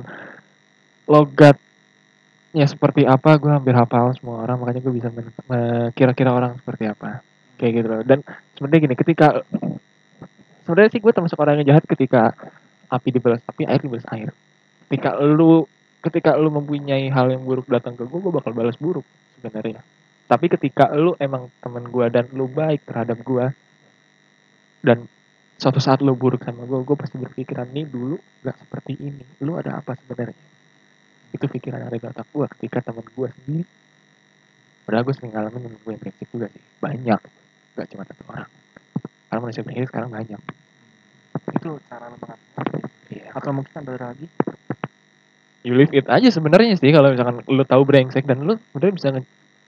logatnya 1.04 2.66
seperti 2.66 3.04
apa 3.04 3.38
gue 3.38 3.52
hampir 3.54 3.78
hafal 3.78 4.10
semua 4.18 4.42
orang. 4.42 4.58
Makanya 4.58 4.82
gue 4.82 4.94
bisa 4.98 5.14
kira-kira 5.94 6.34
orang 6.34 6.58
seperti 6.58 6.90
apa. 6.90 7.22
Kayak 7.62 7.72
gitu 7.78 7.88
loh. 7.94 8.02
Dan 8.02 8.26
sebenarnya 8.58 8.90
gini 8.90 8.96
ketika 8.98 9.46
sebenarnya 10.66 10.98
sih 10.98 11.02
gue 11.04 11.14
termasuk 11.14 11.38
orang 11.38 11.62
yang 11.62 11.78
jahat 11.78 11.86
ketika 11.86 12.34
api 12.90 13.14
dibalas 13.14 13.46
api 13.46 13.70
air 13.70 13.78
dibalas 13.78 14.08
air. 14.10 14.34
Ketika 14.90 15.22
lu 15.22 15.70
ketika 16.02 16.34
lu 16.34 16.50
mempunyai 16.50 17.08
hal 17.14 17.30
yang 17.30 17.46
buruk 17.46 17.70
datang 17.70 17.94
ke 17.94 18.04
gue 18.04 18.20
gue 18.20 18.34
bakal 18.34 18.52
balas 18.58 18.76
buruk 18.82 19.06
sebenarnya. 19.38 19.86
Tapi 20.26 20.46
ketika 20.50 20.90
lu 20.98 21.14
emang 21.22 21.54
temen 21.62 21.86
gue 21.86 22.06
dan 22.10 22.26
lu 22.34 22.50
baik 22.50 22.88
terhadap 22.88 23.22
gue 23.22 23.46
dan 24.82 25.06
suatu 25.62 25.78
saat 25.78 26.02
lu 26.02 26.18
buruk 26.18 26.42
sama 26.42 26.66
gue 26.66 26.82
gue 26.82 26.98
pasti 26.98 27.22
berpikiran 27.22 27.70
nih 27.70 27.86
dulu 27.86 28.18
gak 28.42 28.58
seperti 28.58 28.98
ini. 28.98 29.22
Lu 29.46 29.54
ada 29.62 29.78
apa 29.78 29.94
sebenarnya? 29.94 30.42
Itu 31.32 31.46
pikiran 31.46 31.86
yang 31.86 31.90
ada 31.94 31.98
di 32.02 32.08
otak 32.10 32.28
gue 32.34 32.48
ketika 32.58 32.90
temen 32.90 33.06
gue 33.06 33.30
sendiri. 33.30 33.70
Padahal 34.82 35.04
gue 35.06 35.14
sering 35.14 35.32
ngalamin 35.38 35.62
temen 35.70 35.80
gue 35.86 35.92
yang 35.94 36.02
brengsek 36.02 36.28
juga 36.34 36.48
sih. 36.50 36.64
Banyak. 36.82 37.22
Gak 37.78 37.88
cuma 37.94 38.04
satu 38.10 38.24
orang. 38.26 38.50
Karena 39.30 39.40
manusia 39.40 39.62
brengsek 39.62 39.90
sekarang 39.94 40.10
banyak. 40.10 40.42
Itu 41.62 41.78
cara 41.86 42.10
lu 42.10 42.18
mengatasi 42.18 42.78
iya. 43.14 43.30
Atau 43.38 43.52
mungkin 43.54 43.74
ada 43.86 44.16
lagi 44.16 44.26
you 45.62 45.74
live 45.78 45.94
it 45.94 46.10
aja 46.10 46.30
sebenarnya 46.34 46.78
sih 46.78 46.90
kalau 46.90 47.14
misalkan 47.14 47.42
lu 47.46 47.64
tahu 47.66 47.82
brengsek 47.86 48.26
dan 48.26 48.42
lu 48.42 48.58
sebenarnya 48.72 48.96
bisa 48.98 49.08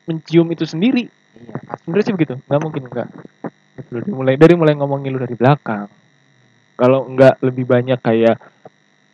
mencium 0.10 0.48
itu 0.52 0.66
sendiri. 0.66 1.08
Iya. 1.10 1.56
Sebenarnya 1.84 2.06
sih 2.06 2.16
begitu 2.16 2.34
nggak 2.50 2.62
mungkin 2.62 2.82
enggak 2.90 3.08
gitu. 3.10 3.90
Dari 3.94 4.10
mulai 4.10 4.36
dari 4.38 4.54
mulai 4.58 4.74
ngomongin 4.78 5.14
lu 5.14 5.20
dari 5.22 5.38
belakang. 5.38 5.90
Kalau 6.74 7.06
enggak 7.06 7.38
lebih 7.46 7.66
banyak 7.70 8.00
kayak 8.02 8.38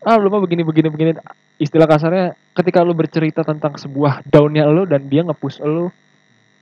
ah 0.08 0.16
lu 0.16 0.32
mah 0.32 0.40
begini 0.40 0.64
begini 0.64 0.88
begini. 0.88 1.12
Istilah 1.60 1.88
kasarnya 1.92 2.40
ketika 2.56 2.80
lu 2.88 2.96
bercerita 2.96 3.44
tentang 3.44 3.76
sebuah 3.76 4.24
daunnya 4.24 4.64
lu 4.64 4.88
dan 4.88 5.12
dia 5.12 5.28
nge-push 5.28 5.60
lu 5.68 5.92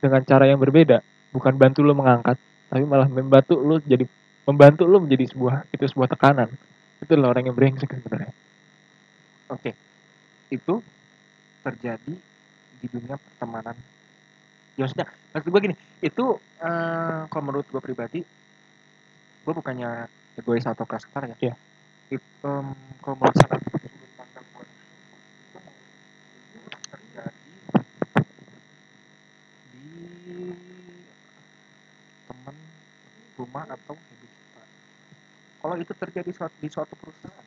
dengan 0.02 0.22
cara 0.26 0.50
yang 0.50 0.58
berbeda 0.58 1.06
bukan 1.34 1.54
bantu 1.58 1.86
lu 1.86 1.94
mengangkat 1.94 2.38
tapi 2.70 2.82
malah 2.86 3.06
membantu 3.06 3.58
lu 3.58 3.78
jadi 3.86 4.10
membantu 4.48 4.90
lu 4.90 5.04
menjadi 5.04 5.30
sebuah 5.32 5.70
itu 5.70 5.86
sebuah 5.86 6.10
tekanan. 6.12 6.50
Itu 6.98 7.14
adalah 7.14 7.38
orang 7.38 7.54
yang 7.54 7.56
brengsek 7.56 7.94
sebenarnya. 7.94 8.34
Oke, 9.48 9.72
itu 10.48 10.80
terjadi 11.66 12.14
di 12.78 12.88
dunia 12.88 13.18
pertemanan. 13.18 13.76
Ya 14.78 14.86
maksudnya, 14.86 15.08
maksud 15.34 15.50
gue 15.50 15.62
gini, 15.66 15.76
itu 16.06 16.26
eh, 16.62 17.20
kalau 17.28 17.44
menurut 17.50 17.66
gue 17.68 17.82
pribadi, 17.82 18.22
gue 19.48 19.54
bukannya 19.56 20.12
egois 20.38 20.68
atau 20.68 20.86
keras 20.86 21.08
kepala 21.08 21.34
ya. 21.34 21.38
Iya. 21.40 21.56
Itu 22.14 22.28
em, 22.46 22.76
kalau 23.00 23.16
melaksanakan 23.20 23.72
sudut 23.80 24.12
pandang 24.16 24.46
gue 24.54 24.66
itu 24.68 24.84
itu 26.54 26.68
terjadi 26.92 27.54
di 29.72 29.88
teman 32.28 32.56
rumah 33.40 33.66
atau 33.72 33.96
hidup 33.98 34.32
kita. 34.32 34.64
Kalau 35.58 35.76
itu 35.80 35.94
terjadi 35.96 36.32
suatu, 36.36 36.56
di 36.60 36.70
suatu 36.70 36.94
perusahaan, 37.00 37.47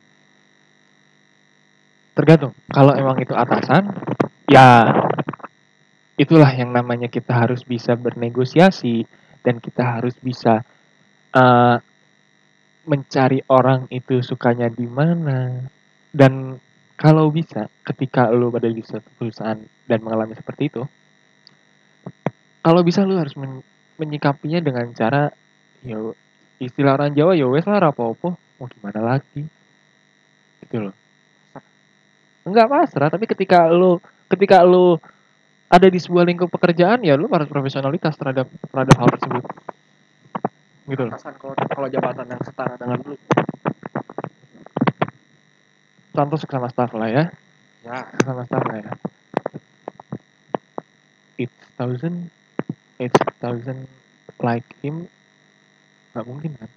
tergantung. 2.21 2.53
Kalau 2.69 2.93
emang 2.93 3.17
itu 3.17 3.33
atasan 3.33 3.89
ya 4.45 4.93
itulah 6.15 6.53
yang 6.53 6.69
namanya 6.69 7.09
kita 7.09 7.33
harus 7.33 7.65
bisa 7.65 7.97
bernegosiasi 7.97 9.09
dan 9.41 9.57
kita 9.57 9.81
harus 9.81 10.13
bisa 10.21 10.61
eh, 11.33 11.77
mencari 12.85 13.41
orang 13.49 13.89
itu 13.89 14.21
sukanya 14.21 14.69
di 14.69 14.85
mana. 14.85 15.65
Dan 16.13 16.61
kalau 16.93 17.33
bisa 17.33 17.65
ketika 17.81 18.29
lu 18.29 18.53
berada 18.53 18.69
di 18.69 18.85
suatu 18.85 19.09
perusahaan 19.17 19.57
dan 19.89 19.99
mengalami 20.05 20.37
seperti 20.37 20.69
itu 20.69 20.85
kalau 22.61 22.85
bisa 22.85 23.01
lu 23.01 23.17
harus 23.17 23.33
men- 23.33 23.65
menyikapinya 23.97 24.61
dengan 24.61 24.85
cara 24.93 25.33
ya 25.81 25.97
istilah 26.61 26.93
orang 26.93 27.17
Jawa 27.17 27.33
ya 27.33 27.49
wes 27.49 27.65
lah 27.65 27.89
rapopo 27.89 28.37
mau 28.61 28.69
gimana 28.69 29.01
lagi? 29.01 29.41
Gitu 30.61 30.77
loh 30.77 30.93
enggak 32.41 32.67
pasrah 32.69 33.09
tapi 33.13 33.29
ketika 33.29 33.69
lu 33.69 34.01
ketika 34.31 34.65
lu 34.65 34.97
ada 35.71 35.87
di 35.87 35.99
sebuah 36.03 36.27
lingkup 36.27 36.49
pekerjaan 36.51 36.99
ya 37.07 37.15
lu 37.15 37.31
harus 37.31 37.47
profesionalitas 37.47 38.19
terhadap 38.19 38.51
terhadap 38.71 38.95
hal 38.99 39.09
tersebut. 39.15 39.43
Gitu 40.91 41.03
loh. 41.07 41.15
Kalau 41.15 41.55
kalau 41.55 41.87
jabatan 41.87 42.27
yang 42.27 42.41
setara 42.43 42.75
dengan 42.75 42.99
lu, 43.07 43.15
contoh 46.11 46.37
sama 46.43 46.67
staff 46.67 46.91
lah 46.91 47.07
ya. 47.07 47.23
Ya. 47.87 48.03
Sama 48.27 48.43
staff 48.43 48.63
lah 48.67 48.77
ya. 48.83 48.91
It's 51.39 51.61
thousand 51.79 52.27
it's 52.99 53.21
thousand 53.39 53.87
like 54.43 54.67
him. 54.83 55.07
Nggak 56.11 56.25
mungkin 56.27 56.51
kan 56.59 56.69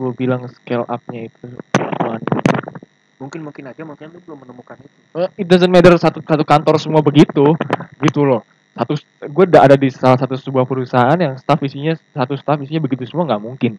gue 0.00 0.10
bilang 0.16 0.48
scale 0.48 0.88
up-nya 0.88 1.28
itu 1.28 1.46
mungkin 3.20 3.44
mungkin 3.44 3.68
aja 3.68 3.84
mungkin 3.84 4.16
lu 4.16 4.20
belum 4.24 4.48
menemukan 4.48 4.80
itu. 4.80 4.96
Eh, 5.12 5.28
it 5.36 5.46
doesn't 5.46 5.68
matter 5.68 5.92
satu 6.00 6.24
satu 6.24 6.40
kantor 6.40 6.80
semua 6.80 7.04
begitu 7.04 7.52
gitu 8.00 8.24
loh 8.24 8.40
satu 8.72 8.96
gue 9.20 9.44
udah 9.44 9.68
ada 9.68 9.76
di 9.76 9.92
salah 9.92 10.16
satu 10.16 10.40
sebuah 10.40 10.64
perusahaan 10.64 11.20
yang 11.20 11.36
staff 11.36 11.60
isinya 11.60 11.92
satu 12.16 12.32
staff 12.40 12.56
isinya 12.64 12.80
begitu 12.80 13.04
semua 13.04 13.28
nggak 13.28 13.42
mungkin 13.44 13.76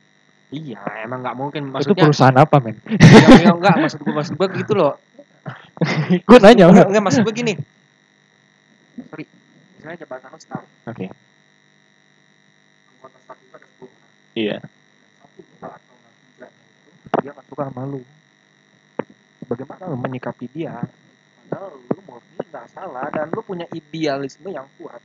Iya, 0.51 0.83
emang 1.07 1.23
nggak 1.23 1.37
mungkin. 1.39 1.61
itu 1.63 1.71
Maksudnya, 1.71 2.03
perusahaan 2.03 2.35
apa 2.35 2.59
men 2.59 2.75
yang 3.39 3.55
enggak 3.55 3.79
maksud 3.79 4.03
gue 4.03 4.11
maksud 4.11 4.35
gue 4.35 4.47
gitu 4.59 4.75
loh. 4.75 4.99
gue 6.27 6.37
nanya 6.43 6.67
enggak, 6.67 6.85
oke 6.85 6.91
enggak 6.91 7.03
maksud 7.07 7.21
gue 7.23 7.31
gini. 7.33 7.53
Sorry, 9.07 9.23
misalnya 9.79 9.97
jabatan 10.03 10.27
lo 10.27 10.37
staff, 10.37 10.59
anggota 12.91 13.17
staff 13.17 13.37
itu 13.39 13.55
ada 13.55 13.63
10 13.65 13.87
orang. 13.87 14.11
iya 14.35 14.57
Satu 15.17 15.39
dua 15.39 15.67
atau 15.71 15.93
enggak 15.95 16.11
tiganya 16.19 16.67
itu 16.67 17.10
dia 17.21 17.31
nggak 17.31 17.47
suka 17.47 17.69
sama 17.69 17.85
lu. 17.85 18.01
Bagaimana 19.45 19.83
lu 19.87 19.97
menyikapi 20.01 20.45
dia? 20.49 20.81
Padahal 21.45 21.77
lu 21.77 21.99
murni 22.09 22.41
nggak 22.49 22.67
salah 22.73 23.05
dan 23.13 23.29
lu 23.29 23.41
punya 23.45 23.69
idealisme 23.71 24.49
yang 24.49 24.65
kuat. 24.81 24.99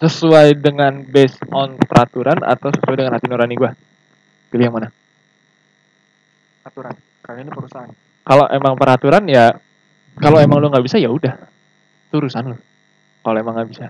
sesuai 0.00 0.56
dengan 0.56 1.04
based 1.04 1.44
on 1.52 1.76
peraturan 1.76 2.40
atau 2.40 2.72
sesuai 2.72 2.96
dengan 2.96 3.20
hati 3.20 3.28
nurani 3.28 3.52
gue 3.52 3.68
pilih 4.48 4.64
yang 4.64 4.76
mana? 4.80 4.88
Aturan. 6.64 6.96
Karena 7.20 7.44
ini 7.44 7.52
perusahaan. 7.52 7.92
Kalau 8.24 8.48
emang 8.48 8.80
peraturan 8.80 9.28
ya 9.28 9.52
kalau 10.16 10.40
emang 10.40 10.56
lu 10.56 10.72
nggak 10.72 10.84
bisa 10.88 10.96
ya 10.96 11.12
udah. 11.12 11.36
Itu 12.08 12.16
urusan 12.16 12.48
lu. 12.48 12.56
Kalau 13.20 13.36
emang 13.36 13.60
nggak 13.60 13.68
bisa. 13.68 13.86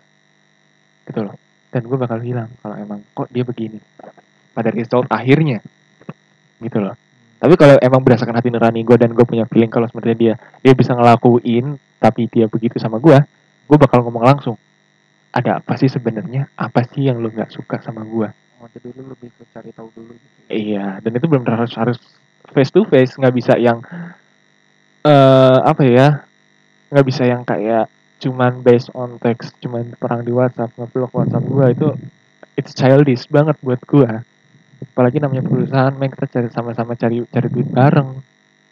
Gitu 1.07 1.21
loh. 1.23 1.39
Dan 1.71 1.87
gue 1.87 1.99
bakal 1.99 2.18
bilang 2.18 2.51
kalau 2.59 2.75
emang 2.75 3.07
kok 3.14 3.31
dia 3.31 3.47
begini. 3.47 3.79
Pada 4.51 4.75
result 4.75 5.07
akhirnya 5.14 5.62
gitu 6.61 6.78
loh. 6.78 6.96
Tapi 7.40 7.56
kalau 7.56 7.80
emang 7.80 8.04
berdasarkan 8.04 8.36
hati 8.36 8.52
nurani 8.52 8.84
gue 8.84 8.96
dan 9.00 9.16
gue 9.16 9.24
punya 9.24 9.48
feeling 9.48 9.72
kalau 9.72 9.88
sebenarnya 9.88 10.16
dia 10.16 10.34
dia 10.61 10.72
bisa 10.76 10.92
ngelakuin 10.92 11.80
tapi 11.96 12.28
dia 12.28 12.44
begitu 12.46 12.76
sama 12.76 13.00
gue 13.00 13.16
gue 13.70 13.78
bakal 13.80 14.04
ngomong 14.04 14.24
langsung 14.24 14.61
ada 15.32 15.62
apa 15.62 15.78
sih 15.80 15.88
sebenarnya? 15.88 16.50
Apa 16.58 16.84
sih 16.84 17.08
yang 17.08 17.22
lu 17.22 17.32
nggak 17.32 17.48
suka 17.48 17.80
sama 17.80 18.04
gue 18.04 18.28
oh, 18.61 18.68
jadi 18.68 18.88
lu 18.92 19.02
lebih 19.08 19.32
ke 19.32 19.44
cari 19.50 19.72
tahu 19.72 19.88
dulu 19.96 20.12
gitu 20.12 20.36
ya. 20.46 20.48
iya 20.52 20.86
dan 21.00 21.16
itu 21.16 21.26
belum 21.26 21.44
harus 21.48 21.72
harus 21.74 21.98
face 22.52 22.70
to 22.70 22.84
face 22.86 23.16
nggak 23.16 23.34
bisa 23.34 23.56
yang 23.56 23.80
eh 25.00 25.58
apa 25.64 25.82
ya 25.88 26.28
nggak 26.92 27.06
bisa 27.08 27.24
yang 27.24 27.42
kayak 27.48 27.88
cuman 28.20 28.61
based 28.61 28.92
on 28.92 29.16
text 29.16 29.56
cuman 29.64 29.96
perang 29.96 30.20
di 30.20 30.32
WhatsApp 30.32 30.76
ngeblok 30.76 31.12
WhatsApp 31.16 31.44
gue 31.48 31.66
itu 31.72 31.88
it's 32.61 32.76
childish 32.76 33.24
banget 33.32 33.56
buat 33.64 33.80
gue 33.88 34.11
apalagi 34.83 35.20
namanya 35.20 35.43
perusahaan 35.43 35.93
main 35.93 36.09
kita 36.09 36.26
cari 36.26 36.49
sama-sama 36.49 36.93
cari 36.95 37.20
cari 37.26 37.49
duit 37.49 37.68
bareng. 37.68 38.11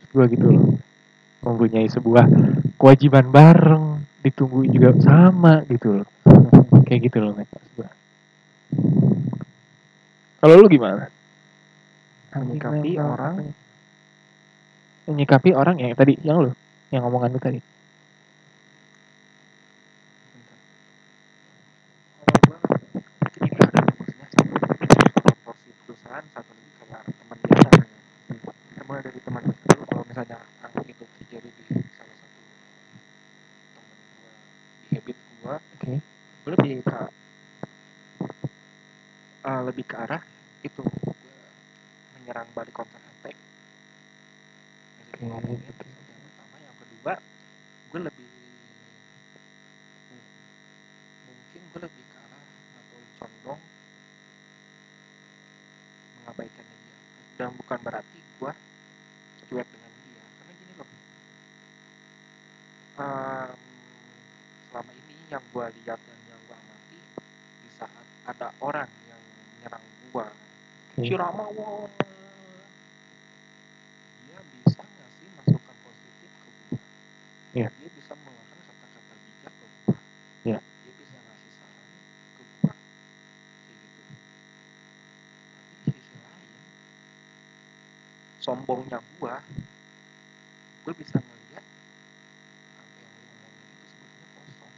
Gue 0.08 0.24
gitu 0.28 0.46
loh. 0.48 0.64
Mempunyai 1.40 1.86
sebuah 1.86 2.24
kewajiban 2.74 3.28
bareng 3.28 3.84
ditungguin 4.20 4.70
juga 4.70 4.90
sama 4.98 5.62
gitu 5.68 6.02
loh. 6.02 6.08
Kayak 6.82 7.00
gitu 7.06 7.18
loh 7.20 7.32
gua. 7.76 7.88
kalau 10.38 10.54
lu 10.56 10.68
gimana? 10.68 11.10
Menyikapi 12.30 12.92
orang. 12.96 13.36
menyikapi 15.04 15.50
orang 15.50 15.80
yang 15.80 15.92
tadi 15.92 16.20
yang 16.20 16.36
lu 16.38 16.52
yang 16.90 17.00
ngomongan 17.00 17.32
lu 17.32 17.40
tadi 17.40 17.60
kalau 22.20 22.38
gua 22.44 22.58
gini 23.32 23.48
ada 23.56 23.80
rumusnya 23.80 24.26
proporsi 25.16 25.70
perusahaan 25.82 26.24
satu 26.28 26.52
lagi 26.52 26.70
kayak 26.78 27.02
teman 27.08 27.38
biasa 27.40 27.68
ya. 27.72 27.84
Kita 28.68 28.82
mulai 28.84 29.02
dari 29.02 29.20
teman 29.20 29.42
biasa 29.42 29.64
dulu 29.66 29.84
kalau 29.88 30.04
misalnya 30.04 30.38
hal 30.60 30.70
itu 30.84 31.04
terjadi 31.08 31.48
di 31.48 31.64
salah 31.96 32.14
satu 32.14 32.40
teman 33.72 33.96
gua 34.12 34.32
di 34.78 34.94
habit 34.94 35.16
gua 35.40 35.54
oke 35.56 35.92
gue 36.38 36.50
lebih 36.52 36.72
ke 36.80 36.96
eh, 39.42 39.60
lebih 39.64 39.84
ke 39.84 39.96
arah 39.96 40.22
itu 40.60 40.82
gua 40.84 41.14
menyerang 42.14 42.48
balik 42.52 42.72
counter 42.72 43.00
attack 43.00 43.36
Yang 44.98 45.08
tadi 45.08 45.16
Oke, 45.18 45.24
ngomongin 45.24 45.58
oke. 45.58 45.70
itu 45.72 45.82
yang 45.82 46.22
pertama 46.22 46.56
yang 46.58 46.76
kedua 46.76 47.12
gue 47.88 48.00
lebih 48.04 48.28
mungkin 51.26 51.60
gue 51.64 51.80
lebih 51.82 52.04
ke 52.04 52.16
arah 52.18 52.44
atau 52.78 52.98
condong 53.18 53.60
mengabaikannya 56.14 56.76
dia 56.76 56.96
dan 57.34 57.48
bukan 57.54 57.78
berarti 57.80 58.18
gue 58.20 58.52
cuek 59.42 59.66
dengan 59.66 59.92
dia 60.04 60.24
karena 60.36 60.52
gini 60.54 60.72
loh 60.76 60.88
Em, 62.98 63.54
selama 64.68 64.90
ini 64.92 65.14
yang 65.28 65.44
gue 65.48 65.66
lihat 65.80 65.98
dan 65.98 66.18
yang 66.26 66.40
gue 66.44 66.56
amati 66.56 66.98
di 67.62 67.68
saat 67.74 68.06
ada 68.26 68.48
orang 68.58 68.90
yang 69.06 69.20
menyerang 69.22 69.84
gue 70.10 70.26
Oke. 70.26 70.97
Si 71.08 71.14
Rama 71.16 71.44
wah 71.56 71.88
dia 74.28 74.38
bisa 74.60 74.82
ngasih 74.84 75.28
masukan 75.40 75.76
positif 75.80 76.30
ke 76.36 76.48
gue 76.52 76.78
Iya. 77.56 77.68
dia 77.72 77.88
bisa 77.96 78.12
mengeluarkan 78.12 78.58
kata-kata 78.60 79.14
bijak 79.24 79.54
ke 79.56 79.64
gue 79.64 79.96
Iya. 80.44 80.58
dia 80.60 80.92
bisa 81.00 81.16
ngasih 81.16 81.52
saran 81.56 81.88
ke 82.36 82.42
gue 82.44 82.60
kayak 82.60 83.76
gitu. 83.80 84.02
Tapi 85.56 85.72
di 85.80 85.90
sisi 85.96 86.16
lain 86.20 86.60
sombongnya 88.38 88.98
gue 89.00 89.34
gue 90.84 90.92
bisa 90.92 91.16
ngeliat 91.20 91.64
apa 92.76 92.96
yang 93.00 93.12
lu 93.12 93.22
ngomongin 93.28 93.64
itu 93.76 93.84
sebetulnya 93.92 94.28
kosong 94.36 94.72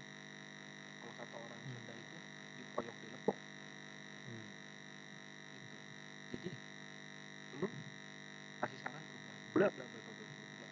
kalau 0.99 1.15
kata 1.19 1.37
orang 1.39 1.61
Sunda 1.67 1.95
itu 1.95 2.17
dipoyok 2.57 2.97
di 2.99 3.07
lepok 3.11 3.37
gitu 5.51 5.79
jadi 6.35 6.51
lu 7.61 7.69
kasih 8.59 8.79
saran 8.81 9.03
ke 9.05 9.15
gue 9.15 9.35
bla 9.55 9.67
bla 9.71 9.85
bla 9.87 10.01
bla 10.01 10.11
bla 10.11 10.25
bla 10.27 10.47
bla 10.51 10.69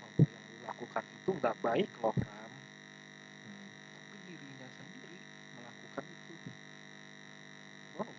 bahwa 0.00 0.24
yang 0.24 0.44
lu 0.48 0.56
lakukan 0.64 1.04
itu 1.04 1.30
nggak 1.36 1.54
baik 1.78 1.94
loh 2.02 2.10
Ram 2.10 2.50
tapi 3.38 4.18
dirinya 4.26 4.66
sendiri 4.66 5.14
melakukan 5.54 6.04
itu. 6.10 6.34
Wow. 7.94 8.10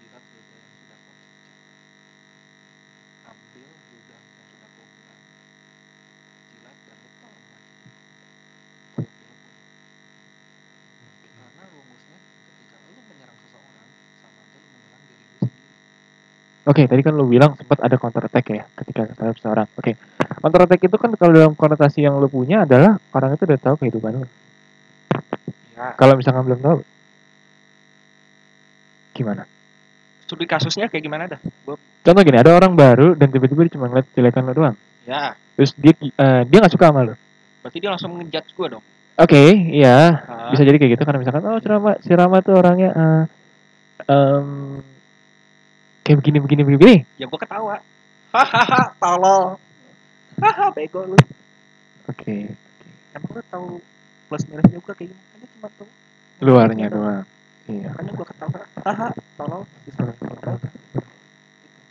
Jilat 0.00 0.24
ludah 0.32 0.56
yang 0.56 0.72
sudah 0.80 0.96
kau 0.96 1.12
cicak 1.12 1.60
ambil 3.28 3.68
ludah 3.68 4.16
yang 4.16 4.48
sudah 4.48 4.68
kau 4.72 4.86
gelang 4.96 5.22
jilat 6.56 6.76
dan 6.88 6.96
telan 7.04 7.44
lagi 7.52 7.76
lepuk 8.96 9.36
karena 11.36 11.64
rumusnya 11.68 12.18
ketika 12.48 12.76
lu 12.80 13.00
menyerang 13.12 13.36
seseorang 13.44 13.88
sama 14.24 14.40
aja 14.40 14.56
lu 14.56 14.68
menyerang 14.72 15.04
diri 15.04 15.20
lu 15.20 15.44
sendiri. 15.44 15.76
Oke, 16.64 16.82
tadi 16.88 17.04
kan 17.04 17.12
lu 17.12 17.28
bilang 17.28 17.52
sempat 17.60 17.76
ada 17.84 18.00
counter 18.00 18.24
attack 18.24 18.48
ya 18.48 18.64
ketika 18.80 19.12
terhadap 19.12 19.36
seseorang. 19.36 19.68
Oke, 19.76 20.00
counter 20.46 20.62
attack 20.62 20.78
itu 20.80 20.94
kan 20.94 21.10
kalau 21.18 21.32
dalam 21.34 21.52
konotasi 21.52 22.06
yang 22.06 22.14
lu 22.16 22.30
punya 22.30 22.62
adalah 22.62 23.02
orang 23.10 23.34
itu 23.34 23.42
udah 23.42 23.58
tahu 23.58 23.74
kehidupan 23.82 24.22
lu. 24.22 24.26
ya 25.74 25.90
Kalau 25.98 26.14
misalkan 26.14 26.46
belum 26.46 26.62
tahu, 26.62 26.78
gimana? 29.12 29.42
studi 30.22 30.42
kasusnya 30.42 30.86
kayak 30.86 31.02
gimana 31.02 31.26
dah 31.26 31.38
gua 31.62 31.74
Contoh 32.02 32.22
gini, 32.22 32.38
ada 32.38 32.54
orang 32.54 32.74
baru 32.74 33.14
dan 33.14 33.26
tiba-tiba 33.26 33.66
dia 33.66 33.74
cuma 33.74 33.90
ngeliat 33.90 34.06
jelekan 34.10 34.46
lu 34.46 34.54
doang. 34.54 34.76
ya 35.02 35.34
Terus 35.54 35.74
dia 35.74 35.94
eh, 35.98 36.42
dia 36.46 36.58
nggak 36.62 36.70
suka 36.70 36.86
sama 36.90 37.02
lu. 37.02 37.14
berarti 37.62 37.78
dia 37.78 37.90
langsung 37.90 38.14
ngejudge 38.14 38.54
gua 38.54 38.78
dong 38.78 38.84
Oke, 39.16 39.42
iya, 39.72 40.22
Ah, 40.28 40.52
bisa 40.52 40.60
jadi 40.60 40.76
kayak 40.76 40.92
gitu 40.94 41.02
karena 41.02 41.18
misalkan 41.18 41.40
oh 41.42 41.56
si 41.56 41.66
Rama, 41.66 41.90
si 41.98 42.12
Rama 42.12 42.38
tuh 42.38 42.54
orangnya 42.54 42.90
eh, 42.92 43.22
em, 44.06 44.46
kayak 46.02 46.16
begini 46.22 46.38
begini 46.38 46.62
begini. 46.62 46.78
begini. 46.78 46.96
ya 47.16 47.26
gua 47.26 47.40
ketawa 47.40 47.74
hahaha 48.36 48.82
tolol 49.02 49.56
haha 50.42 50.66
bego 50.76 51.00
lu 51.04 51.18
Oke, 52.06 52.54
emang 53.18 53.30
lu 53.34 53.42
tahu 53.50 53.66
plus 54.30 54.42
minusnya 54.46 54.78
gua 54.78 54.94
kayak 54.94 55.10
gini 55.10 55.22
kan 55.34 55.38
cuma 55.50 55.68
tahu 55.74 55.88
luarnya 56.42 56.86
doang. 56.92 57.24
Iya. 57.66 57.90
makanya 57.90 58.12
gua 58.14 58.26
ketawa 58.30 58.58
haha 58.86 59.08
tolol 59.34 59.62
bisa 59.82 60.02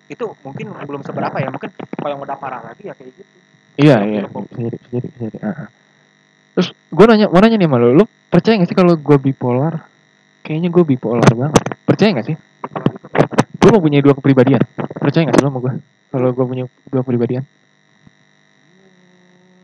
itu 0.06 0.26
mungkin 0.46 0.66
belum 0.86 1.02
seberapa 1.02 1.36
ya 1.42 1.50
mungkin 1.50 1.74
kalau 1.74 2.10
yang 2.14 2.22
udah 2.22 2.38
parah 2.38 2.62
lagi 2.62 2.88
ya 2.88 2.94
kayak 2.94 3.12
gitu 3.18 3.36
Iya, 3.76 4.08
iya, 4.08 4.24
bisa 4.32 4.40
jadi, 4.56 4.78
bisa 4.80 4.88
jadi, 4.88 5.08
bisa 5.12 5.24
jadi. 5.28 5.38
ah, 5.44 5.52
ah. 5.52 5.70
Terus 6.56 6.72
gue 6.72 7.06
nanya, 7.12 7.28
mau 7.28 7.44
nanya 7.44 7.60
nih 7.60 7.68
sama 7.68 7.78
lu, 7.84 8.08
percaya 8.32 8.56
gak 8.56 8.70
sih 8.72 8.78
kalau 8.80 8.96
gue 8.96 9.18
bipolar? 9.20 9.84
Kayaknya 10.48 10.70
gue 10.72 10.84
bipolar 10.96 11.28
banget. 11.28 11.60
Percaya 11.84 12.16
gak 12.16 12.28
sih? 12.32 12.36
Lu 13.60 13.68
mau 13.76 13.84
punya 13.84 14.00
dua 14.00 14.16
kepribadian? 14.16 14.64
Percaya 14.80 15.28
gak 15.28 15.36
sih 15.36 15.44
lu 15.44 15.52
sama 15.52 15.60
gue? 15.60 15.74
Kalau 16.08 16.28
gue 16.32 16.46
punya 16.48 16.64
dua 16.88 17.02
kepribadian? 17.04 17.44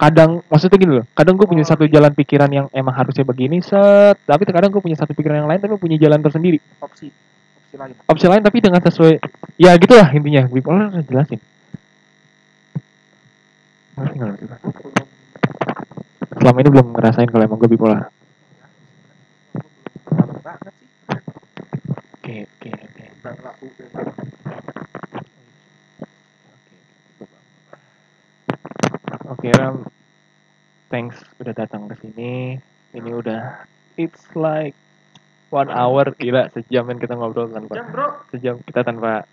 Kadang, 0.02 0.42
maksudnya 0.50 0.78
gini 0.82 0.94
loh, 0.98 1.06
kadang 1.14 1.38
gue 1.38 1.46
punya 1.46 1.62
Oh, 1.62 1.70
satu 1.70 1.86
jalan 1.86 2.10
pikiran 2.18 2.50
yang 2.50 2.66
emang 2.74 2.90
harusnya 2.98 3.22
begini, 3.22 3.62
set. 3.62 4.18
Tapi 4.26 4.50
kadang 4.50 4.74
gue 4.74 4.82
punya 4.82 4.98
satu 4.98 5.14
pikiran 5.14 5.46
yang 5.46 5.50
lain, 5.54 5.62
tapi 5.62 5.78
punya 5.78 6.02
jalan 6.02 6.18
tersendiri. 6.26 6.58
opsi 6.82 7.14
opsi 7.14 7.76
lain 7.78 7.94
Opsi 8.10 8.26
lain 8.26 8.42
tapi 8.42 8.58
dengan 8.66 8.82
sesuai, 8.82 9.22
ya 9.62 9.78
gitulah 9.78 10.10
intinya. 10.10 10.50
Bipolar 10.50 10.90
harus 10.90 11.06
jelasin. 11.06 11.38
Selama 16.42 16.58
ini 16.66 16.70
belum 16.74 16.88
ngerasain 16.98 17.30
kalau 17.30 17.46
emang 17.46 17.62
gue 17.62 17.70
bipolar. 17.70 18.10
sih 22.26 22.42
Oke, 22.42 22.50
oke, 22.50 22.72
oke. 29.32 29.48
Oke 29.48 29.50
Ram, 29.56 29.88
thanks 30.92 31.18
udah 31.40 31.54
datang 31.56 31.88
ke 31.88 31.96
sini. 32.04 32.60
Ini 32.92 33.12
udah 33.16 33.64
it's 33.96 34.28
like 34.36 34.76
one 35.52 35.72
hour 35.72 36.12
gila 36.16 36.52
sejam 36.52 36.88
kan 36.88 36.98
kita 37.00 37.16
ngobrol 37.16 37.52
tanpa 37.52 37.76
jam 37.76 37.88
bro 37.92 38.08
sejam 38.32 38.56
kita 38.64 38.88
tanpa 38.88 39.28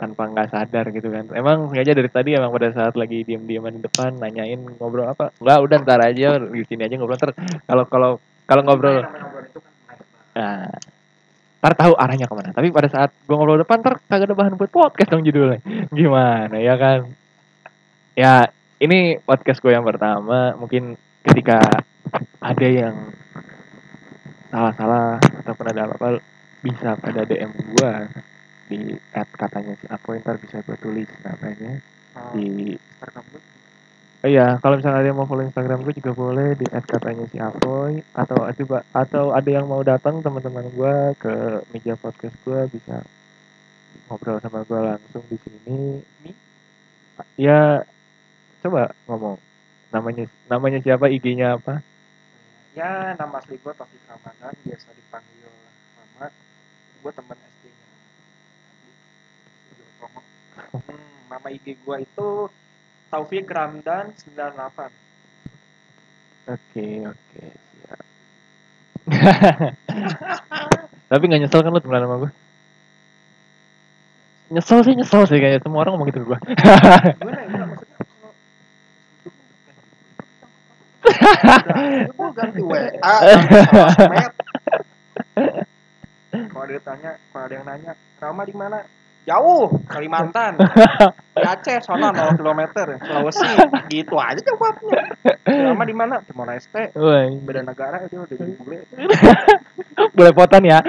tanpa 0.00 0.22
nggak 0.32 0.48
sadar 0.48 0.88
gitu 0.92 1.12
kan. 1.12 1.28
Emang 1.36 1.68
sengaja 1.68 1.92
dari 1.92 2.08
tadi 2.08 2.32
emang 2.32 2.50
pada 2.50 2.72
saat 2.72 2.96
lagi 2.96 3.24
diem-dieman 3.28 3.76
di 3.76 3.84
depan 3.84 4.16
nanyain 4.16 4.60
ngobrol 4.80 5.06
apa? 5.08 5.30
Enggak, 5.38 5.58
udah 5.60 5.76
ntar 5.84 6.00
aja 6.00 6.40
di 6.40 6.64
sini 6.64 6.88
aja 6.88 6.96
ngobrol 6.96 7.20
ntar. 7.20 7.36
Kalau 7.68 7.84
kalau 7.86 8.10
kalau 8.48 8.62
ngobrol 8.64 9.04
kan. 9.04 9.06
Nah, 10.32 10.72
ntar 11.62 11.78
tahu 11.78 11.94
arahnya 11.94 12.26
ke 12.26 12.34
mana 12.34 12.50
tapi 12.50 12.74
pada 12.74 12.90
saat 12.90 13.14
gue 13.14 13.36
ngobrol 13.38 13.62
depan 13.62 13.78
ntar 13.78 14.02
kagak 14.10 14.26
ada 14.26 14.34
bahan 14.34 14.58
buat 14.58 14.72
podcast 14.74 15.14
dong 15.14 15.22
judulnya 15.22 15.62
gimana 15.94 16.58
ya 16.58 16.74
kan 16.74 17.06
ya 18.18 18.50
ini 18.82 19.22
podcast 19.22 19.62
gue 19.62 19.70
yang 19.70 19.86
pertama 19.86 20.58
mungkin 20.58 20.98
ketika 21.22 21.62
ada 22.42 22.66
yang 22.66 23.14
salah-salah 24.50 25.22
ataupun 25.22 25.66
ada 25.70 25.86
apa-apa 25.86 26.18
bisa 26.60 26.98
pada 26.98 27.22
DM 27.22 27.54
gue 27.54 27.92
di 28.68 28.80
add 29.14 29.30
katanya 29.38 29.78
si 29.78 29.86
Apoy 29.86 30.18
ntar 30.18 30.42
bisa 30.42 30.60
gue 30.66 30.76
tulis 30.82 31.08
namanya 31.22 31.78
Oh, 32.12 32.36
di 32.36 32.76
Instagram 32.76 33.24
gue. 33.32 33.42
Oh 34.22 34.28
iya, 34.30 34.54
kalau 34.62 34.78
misalnya 34.78 35.02
ada 35.02 35.08
yang 35.10 35.18
mau 35.18 35.26
follow 35.26 35.42
Instagram 35.42 35.82
gue 35.82 35.94
juga 35.98 36.12
boleh 36.14 36.54
di 36.54 36.66
add 36.70 36.86
katanya 36.86 37.24
si 37.26 37.40
Apoy 37.42 38.04
atau 38.14 38.38
coba 38.44 38.78
atau 38.94 39.24
ada 39.34 39.50
yang 39.50 39.66
mau 39.66 39.82
datang 39.82 40.22
teman-teman 40.22 40.68
gue 40.70 40.94
ke 41.18 41.34
meja 41.74 41.98
podcast 41.98 42.36
gue 42.46 42.60
bisa 42.70 43.02
ngobrol 44.06 44.38
sama 44.38 44.62
gue 44.62 44.78
langsung 44.78 45.24
di 45.26 45.38
sini. 45.42 45.80
Ya 47.34 47.82
coba 48.62 48.94
ngomong 49.10 49.42
namanya 49.92 50.24
namanya 50.48 50.80
siapa 50.80 51.12
IG-nya 51.12 51.60
apa? 51.60 51.84
Ya, 52.72 53.12
nama 53.20 53.36
asli 53.36 53.60
gue 53.60 53.72
Taufik 53.76 54.00
Ramadan, 54.08 54.56
biasa 54.64 54.88
dipanggil 54.96 55.52
Rama. 55.98 56.32
Gue 57.04 57.12
teman 57.12 57.36
SD-nya. 57.36 57.88
Hmm, 60.72 61.28
nama 61.28 61.48
IG 61.52 61.76
gue 61.76 61.96
itu 62.00 62.48
Taufik 63.12 63.44
Ramdan 63.52 64.16
98. 64.16 64.88
Oke 66.48 66.86
oke 67.06 67.44
siap. 67.52 68.04
Tapi 71.12 71.22
nggak 71.28 71.40
nyesel 71.44 71.60
kan 71.60 71.76
lu 71.76 71.80
temenan 71.84 72.08
sama 72.08 72.16
gue? 72.24 72.32
Nyesel 74.48 74.80
sih 74.80 74.96
nyesel 74.96 75.28
sih 75.28 75.36
kayaknya 75.36 75.60
semua 75.60 75.84
orang 75.84 76.00
ngomong 76.00 76.08
gitu 76.08 76.24
ke 76.24 76.32
gue 76.32 76.38
ya? 76.40 76.56
Enggak, 77.52 77.68
maksudnya 77.68 78.00
kalau 78.00 78.16
gue 82.12 82.28
ganti 82.34 82.60
WA, 82.62 83.14
ganti 83.22 83.58
sosmed. 83.68 84.32
Kalau 86.32 86.64
ada 86.64 86.72
yang 86.72 86.84
tanya, 86.84 87.10
kalau 87.32 87.44
ada 87.44 87.54
yang 87.54 87.66
nanya, 87.66 87.92
Rama 88.20 88.42
di 88.48 88.54
mana? 88.56 88.78
Jauh, 89.22 89.70
Kalimantan. 89.86 90.58
Di 91.38 91.46
Aceh, 91.46 91.78
sono 91.86 92.10
0 92.10 92.34
km, 92.34 92.62
Sulawesi. 92.98 93.50
Gitu 93.86 94.18
aja 94.18 94.40
jawabnya. 94.42 95.02
Rama 95.46 95.84
di 95.86 95.94
mana? 95.94 96.14
Timor 96.26 96.50
Leste. 96.50 96.90
Beda 97.46 97.62
negara 97.62 98.02
dia 98.04 98.18
udah 98.18 98.36
jadi 98.36 98.52
bule. 98.58 98.82
boleh 100.18 100.32
potan 100.34 100.66
ya. 100.66 100.82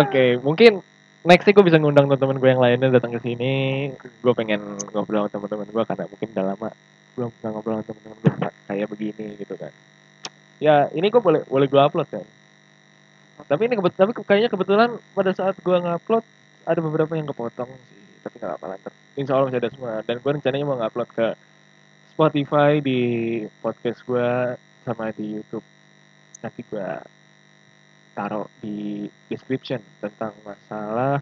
Oke, 0.00 0.40
mungkin 0.40 0.80
next 1.22 1.44
gue 1.44 1.64
bisa 1.66 1.76
ngundang 1.76 2.08
teman-teman 2.08 2.40
gue 2.40 2.48
yang 2.48 2.62
lainnya 2.64 2.88
datang 2.96 3.12
ke 3.12 3.20
sini. 3.20 3.92
Gue 4.24 4.32
pengen 4.32 4.80
ngobrol 4.96 5.28
sama 5.28 5.46
teman-teman 5.52 5.68
gue 5.68 5.84
karena 5.84 6.04
mungkin 6.08 6.28
udah 6.32 6.44
lama 6.56 6.70
belum 7.16 7.32
pernah 7.40 7.50
ngobrol 7.56 7.80
sama 7.80 7.96
teman-teman 8.04 8.18
gue 8.20 8.50
kayak 8.68 8.86
begini 8.92 9.26
gitu 9.40 9.54
kan. 9.56 9.72
Ya, 10.60 10.88
ini 10.92 11.08
gue 11.08 11.20
boleh 11.20 11.42
boleh 11.48 11.66
gue 11.66 11.80
upload 11.80 12.08
kan. 12.12 12.26
Tapi 13.44 13.62
ini 13.68 13.74
kebet 13.76 13.92
tapi 13.96 14.12
kayaknya 14.24 14.48
kebetulan 14.52 14.90
pada 15.12 15.32
saat 15.32 15.56
gue 15.60 15.76
ngupload 15.76 16.24
ada 16.68 16.80
beberapa 16.84 17.12
yang 17.16 17.28
kepotong 17.28 17.68
sih. 17.72 18.04
Tapi 18.20 18.36
nggak 18.40 18.50
apa-apa 18.56 18.76
ntar. 18.80 18.92
Insya 19.16 19.32
Allah 19.36 19.48
masih 19.48 19.60
ada 19.64 19.70
semua. 19.72 19.92
Dan 20.04 20.20
gue 20.20 20.30
rencananya 20.30 20.66
mau 20.68 20.76
ngupload 20.76 21.08
ke 21.12 21.26
Spotify 22.12 22.80
di 22.84 23.00
podcast 23.60 24.00
gue 24.04 24.28
sama 24.84 25.12
di 25.16 25.40
YouTube. 25.40 25.64
Nanti 26.44 26.60
gue 26.68 26.88
taruh 28.16 28.48
di 28.64 29.04
description 29.28 29.84
tentang 30.00 30.32
masalah 30.40 31.20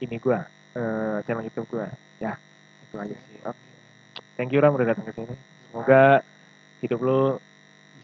ini 0.00 0.16
gue 0.16 0.40
eh, 0.76 1.16
channel 1.28 1.44
YouTube 1.44 1.68
gue. 1.72 1.88
Ya, 2.20 2.40
itu 2.88 2.96
aja 2.96 3.16
sih. 3.16 3.38
Oke. 3.44 3.73
Thank 4.34 4.50
you 4.50 4.58
Ram 4.58 4.74
udah 4.74 4.90
datang 4.90 5.06
ke 5.06 5.12
sini. 5.14 5.34
Semoga 5.70 6.22
hidup 6.82 7.00
lu 7.00 7.20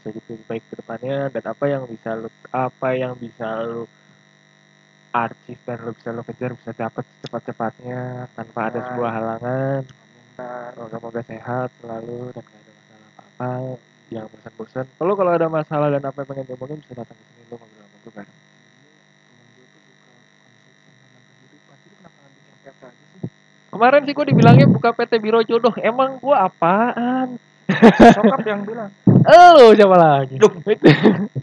bisa 0.00 0.08
jadi 0.14 0.30
lebih 0.32 0.46
baik 0.46 0.64
ke 0.70 0.74
depannya 0.78 1.18
dan 1.34 1.44
apa 1.44 1.64
yang 1.66 1.82
bisa 1.90 2.10
lu 2.16 2.28
apa 2.54 2.88
yang 2.94 3.12
bisa 3.18 3.48
lu 3.66 3.84
achieve 5.10 5.62
dan 5.66 5.78
lu 5.82 5.90
bisa 5.92 6.08
lu 6.14 6.22
kejar 6.22 6.50
bisa 6.54 6.70
dapat 6.72 7.04
cepat-cepatnya 7.26 8.30
tanpa 8.38 8.60
ada 8.70 8.80
sebuah 8.90 9.10
halangan. 9.10 9.82
Nah, 10.40 10.88
Semoga 10.88 11.20
sehat 11.26 11.68
selalu 11.82 12.32
dan 12.32 12.42
gak 12.46 12.60
ada 12.62 12.72
masalah 12.72 13.08
apa-apa. 13.10 13.50
Jangan 14.10 14.28
bosan-bosan. 14.32 14.86
Kalau 14.96 15.14
kalau 15.18 15.32
ada 15.34 15.46
masalah 15.50 15.88
dan 15.92 16.02
apa 16.02 16.16
yang 16.22 16.28
pengen 16.30 16.46
diomongin 16.48 16.78
bisa 16.80 16.94
datang 16.94 17.16
ke 17.18 17.24
sini 17.26 17.42
lu 17.50 17.54
ngobrol 17.58 17.82
sama 17.82 17.96
gue 18.00 18.12
bareng. 18.14 18.49
Kemarin 23.70 24.02
sih 24.02 24.14
gue 24.14 24.26
dibilangnya 24.34 24.66
buka 24.66 24.90
PT 24.90 25.22
Biro 25.22 25.40
Jodoh. 25.46 25.74
Emang 25.78 26.18
gue 26.18 26.36
apaan? 26.36 27.38
Sokap 27.94 28.42
yang 28.42 28.66
bilang, 28.66 28.90
Elu 29.06 29.78
siapa 29.78 29.96
lagi? 29.96 30.34
Duh. 30.42 30.50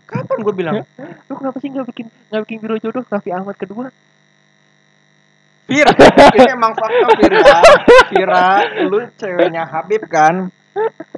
kapan 0.03 0.38
gue 0.43 0.53
bilang? 0.53 0.75
Lu 1.32 1.34
kenapa 1.39 1.57
sih 1.63 1.71
nggak 1.71 1.88
bikin 1.88 2.11
nggak 2.28 2.41
bikin 2.43 2.57
Biro 2.59 2.75
Jodoh 2.84 3.03
Raffi 3.07 3.32
Ahmad 3.32 3.55
kedua? 3.55 3.88
Fir, 5.67 5.84
ini 5.84 6.47
emang 6.47 6.71
fakta 6.80 7.07
Fir 7.19 7.32
ya. 7.32 7.59
Fira, 8.07 8.47
lu 8.88 9.03
ceweknya 9.19 9.67
Habib 9.67 10.07
kan? 10.07 10.47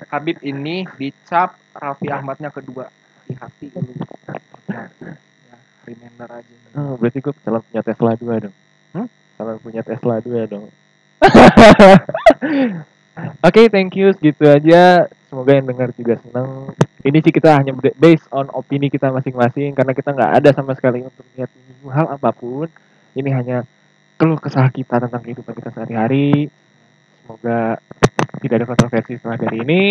Habib 0.10 0.41
ini 0.41 0.89
dicap 0.97 1.53
Raffi 1.78 2.10
Ahmadnya 2.10 2.49
kedua 2.49 2.89
di 3.30 3.38
hati 3.38 3.70
lu. 3.70 3.93
Hati-hati. 3.93 5.05
Ya, 5.05 5.57
remember 5.86 6.30
aja. 6.34 6.53
Oh, 6.74 6.97
berarti 6.97 7.22
gue 7.22 7.34
calon 7.45 7.62
punya 7.62 7.82
Tesla 7.86 8.12
dua 8.18 8.36
dong. 8.41 8.55
Hmm? 8.97 9.07
Calon 9.38 9.57
punya 9.62 9.82
Tesla 9.86 10.16
dua 10.18 10.41
dong. 10.49 10.66
Oke, 13.48 13.68
thank 13.68 14.00
you. 14.00 14.16
Segitu 14.16 14.48
aja. 14.48 15.12
Semoga 15.30 15.52
yang 15.54 15.68
dengar 15.70 15.90
juga 15.94 16.18
senang. 16.24 16.74
Ini 17.06 17.18
sih 17.22 17.32
kita 17.32 17.62
hanya 17.62 17.72
based 17.76 18.26
on 18.34 18.50
opini 18.50 18.90
kita 18.90 19.14
masing-masing 19.14 19.78
karena 19.78 19.94
kita 19.94 20.10
nggak 20.12 20.32
ada 20.42 20.50
sama 20.52 20.74
sekali 20.74 21.06
untuk 21.06 21.24
lihat 21.38 21.52
hal 21.92 22.18
apa 22.18 22.30
pun. 22.34 22.68
Ini 23.14 23.30
hanya 23.36 23.58
keluh 24.20 24.41
kesah 24.41 24.68
kita 24.74 25.06
tentang 25.06 25.22
kehidupan 25.22 25.54
kita 25.54 25.70
sehari-hari. 25.72 26.50
Semoga 27.24 27.78
tidak 28.41 28.56
ada 28.64 28.68
kontroversi 28.68 29.16
setelah 29.16 29.38
dari 29.38 29.58
ini. 29.62 29.84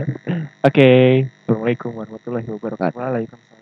Oke, 0.68 0.90
assalamualaikum 1.44 1.92
warahmatullahi 1.92 2.48
wabarakatuh. 2.48 2.96
Waalaikumsalam. 2.96 3.61